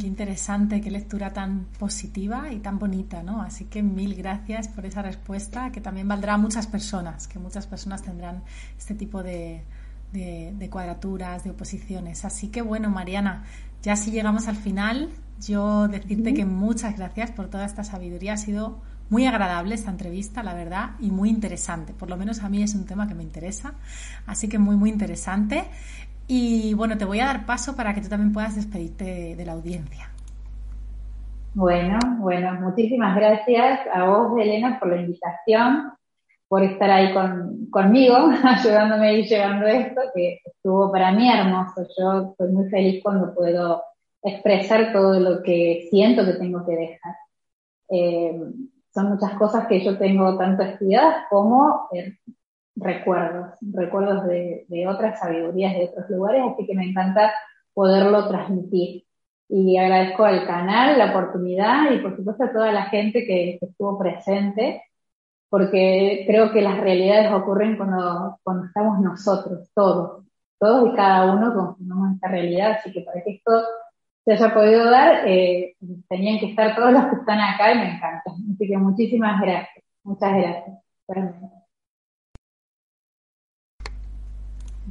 qué 0.00 0.06
interesante, 0.06 0.80
qué 0.80 0.90
lectura 0.90 1.32
tan 1.32 1.66
positiva 1.80 2.52
y 2.52 2.60
tan 2.60 2.78
bonita, 2.78 3.24
¿no? 3.24 3.42
Así 3.42 3.64
que 3.64 3.82
mil 3.82 4.14
gracias 4.14 4.68
por 4.68 4.86
esa 4.86 5.02
respuesta 5.02 5.72
que 5.72 5.80
también 5.80 6.06
valdrá 6.06 6.34
a 6.34 6.38
muchas 6.38 6.68
personas, 6.68 7.26
que 7.26 7.40
muchas 7.40 7.66
personas 7.66 8.02
tendrán 8.02 8.42
este 8.78 8.94
tipo 8.94 9.24
de, 9.24 9.64
de, 10.12 10.68
cuadraturas, 10.70 11.44
de 11.44 11.50
oposiciones. 11.50 12.24
Así 12.24 12.48
que 12.48 12.62
bueno, 12.62 12.90
Mariana, 12.90 13.44
ya 13.82 13.96
si 13.96 14.10
llegamos 14.10 14.48
al 14.48 14.56
final, 14.56 15.10
yo 15.40 15.88
decirte 15.88 16.34
que 16.34 16.44
muchas 16.44 16.96
gracias 16.96 17.30
por 17.30 17.48
toda 17.48 17.64
esta 17.64 17.84
sabiduría. 17.84 18.34
Ha 18.34 18.36
sido 18.36 18.80
muy 19.10 19.26
agradable 19.26 19.74
esta 19.74 19.90
entrevista, 19.90 20.42
la 20.42 20.54
verdad, 20.54 20.90
y 21.00 21.10
muy 21.10 21.28
interesante. 21.28 21.92
Por 21.92 22.08
lo 22.08 22.16
menos 22.16 22.42
a 22.42 22.48
mí 22.48 22.62
es 22.62 22.74
un 22.74 22.86
tema 22.86 23.08
que 23.08 23.14
me 23.14 23.22
interesa, 23.22 23.74
así 24.26 24.48
que 24.48 24.58
muy, 24.58 24.76
muy 24.76 24.90
interesante. 24.90 25.64
Y 26.28 26.74
bueno, 26.74 26.96
te 26.96 27.04
voy 27.04 27.20
a 27.20 27.26
dar 27.26 27.44
paso 27.44 27.76
para 27.76 27.94
que 27.94 28.00
tú 28.00 28.08
también 28.08 28.32
puedas 28.32 28.54
despedirte 28.54 29.34
de 29.36 29.44
la 29.44 29.52
audiencia. 29.52 30.12
Bueno, 31.54 31.98
bueno, 32.18 32.54
muchísimas 32.60 33.14
gracias 33.14 33.80
a 33.92 34.04
vos, 34.04 34.40
Elena, 34.40 34.78
por 34.80 34.88
la 34.88 35.02
invitación, 35.02 35.92
por 36.52 36.62
estar 36.62 36.90
ahí 36.90 37.14
conmigo, 37.70 38.14
ayudándome 38.44 39.20
ir 39.20 39.24
llevando 39.26 39.66
esto, 39.66 40.02
que 40.14 40.40
estuvo 40.44 40.92
para 40.92 41.10
mí 41.10 41.26
hermoso. 41.26 41.86
Yo 41.98 42.32
estoy 42.32 42.52
muy 42.52 42.68
feliz 42.68 43.02
cuando 43.02 43.34
puedo 43.34 43.82
expresar 44.22 44.92
todo 44.92 45.18
lo 45.18 45.42
que 45.42 45.86
siento 45.88 46.26
que 46.26 46.34
tengo 46.34 46.62
que 46.66 46.76
dejar. 46.76 47.14
Eh, 47.88 48.38
son 48.92 49.08
muchas 49.08 49.32
cosas 49.38 49.66
que 49.66 49.82
yo 49.82 49.96
tengo 49.96 50.36
tanto 50.36 50.62
estudiadas 50.62 51.24
como 51.30 51.88
eh, 51.94 52.18
recuerdos, 52.76 53.54
recuerdos 53.62 54.26
de, 54.26 54.86
otras 54.86 55.20
sabidurías 55.20 55.72
de 55.72 55.84
otros 55.86 56.10
lugares, 56.10 56.42
así 56.52 56.66
que 56.66 56.74
me 56.74 56.84
encanta 56.84 57.32
poderlo 57.72 58.28
transmitir. 58.28 59.04
Y 59.48 59.78
agradezco 59.78 60.26
al 60.26 60.46
canal 60.46 60.98
la 60.98 61.12
oportunidad 61.12 61.90
y 61.92 62.00
por 62.00 62.14
supuesto 62.14 62.44
a 62.44 62.52
toda 62.52 62.72
la 62.72 62.90
gente 62.90 63.24
que, 63.24 63.58
estuvo 63.58 63.98
presente, 63.98 64.82
porque 65.52 66.24
creo 66.26 66.50
que 66.50 66.62
las 66.62 66.80
realidades 66.80 67.30
ocurren 67.30 67.76
cuando, 67.76 68.38
cuando 68.42 68.64
estamos 68.64 69.00
nosotros, 69.00 69.68
todos, 69.74 70.24
todos 70.58 70.90
y 70.90 70.96
cada 70.96 71.30
uno 71.30 71.52
confundimos 71.52 72.14
esta 72.14 72.28
realidad, 72.28 72.70
así 72.78 72.90
que 72.90 73.02
para 73.02 73.22
que 73.22 73.32
esto 73.32 73.62
se 74.24 74.32
haya 74.32 74.54
podido 74.54 74.90
dar, 74.90 75.28
eh, 75.28 75.76
tenían 76.08 76.38
que 76.38 76.46
estar 76.52 76.74
todos 76.74 76.92
los 76.92 77.04
que 77.04 77.16
están 77.16 77.38
acá 77.38 77.70
y 77.70 77.78
me 77.80 77.96
encanta. 77.96 78.22
Así 78.54 78.66
que 78.66 78.78
muchísimas 78.78 79.42
gracias. 79.42 79.84
Muchas 80.04 80.32
gracias. 80.32 81.61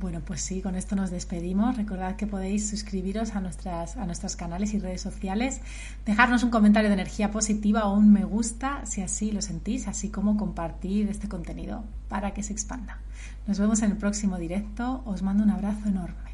Bueno, 0.02 0.20
pues 0.26 0.42
sí, 0.42 0.64
con 0.64 0.74
esto 0.74 0.96
nos 0.96 1.12
despedimos. 1.12 1.78
Recordad 1.78 2.16
que 2.16 2.26
podéis 2.26 2.68
suscribiros 2.68 3.36
a, 3.36 3.40
nuestras, 3.40 3.98
a 3.98 4.08
nuestros 4.08 4.36
canales 4.36 4.74
y 4.74 4.80
redes 4.80 5.00
sociales, 5.00 5.62
dejarnos 6.08 6.42
un 6.42 6.50
comentario 6.50 6.90
de 6.90 6.96
energía 6.96 7.30
positiva 7.30 7.86
o 7.86 7.94
un 7.94 8.12
me 8.12 8.26
gusta 8.26 8.84
si 8.88 9.04
así 9.04 9.32
lo 9.32 9.44
sentís, 9.44 9.88
así 9.88 10.10
como 10.10 10.38
compartir 10.38 11.08
este 11.08 11.30
contenido 11.30 11.84
para 12.10 12.34
que 12.34 12.42
se 12.42 12.52
expanda. 12.52 12.98
Nos 13.46 13.60
vemos 13.60 13.84
en 13.84 13.92
el 13.92 13.98
próximo 13.98 14.40
directo. 14.40 15.04
Os 15.06 15.22
mando 15.22 15.44
un 15.44 15.52
abrazo 15.52 15.88
enorme. 15.88 16.32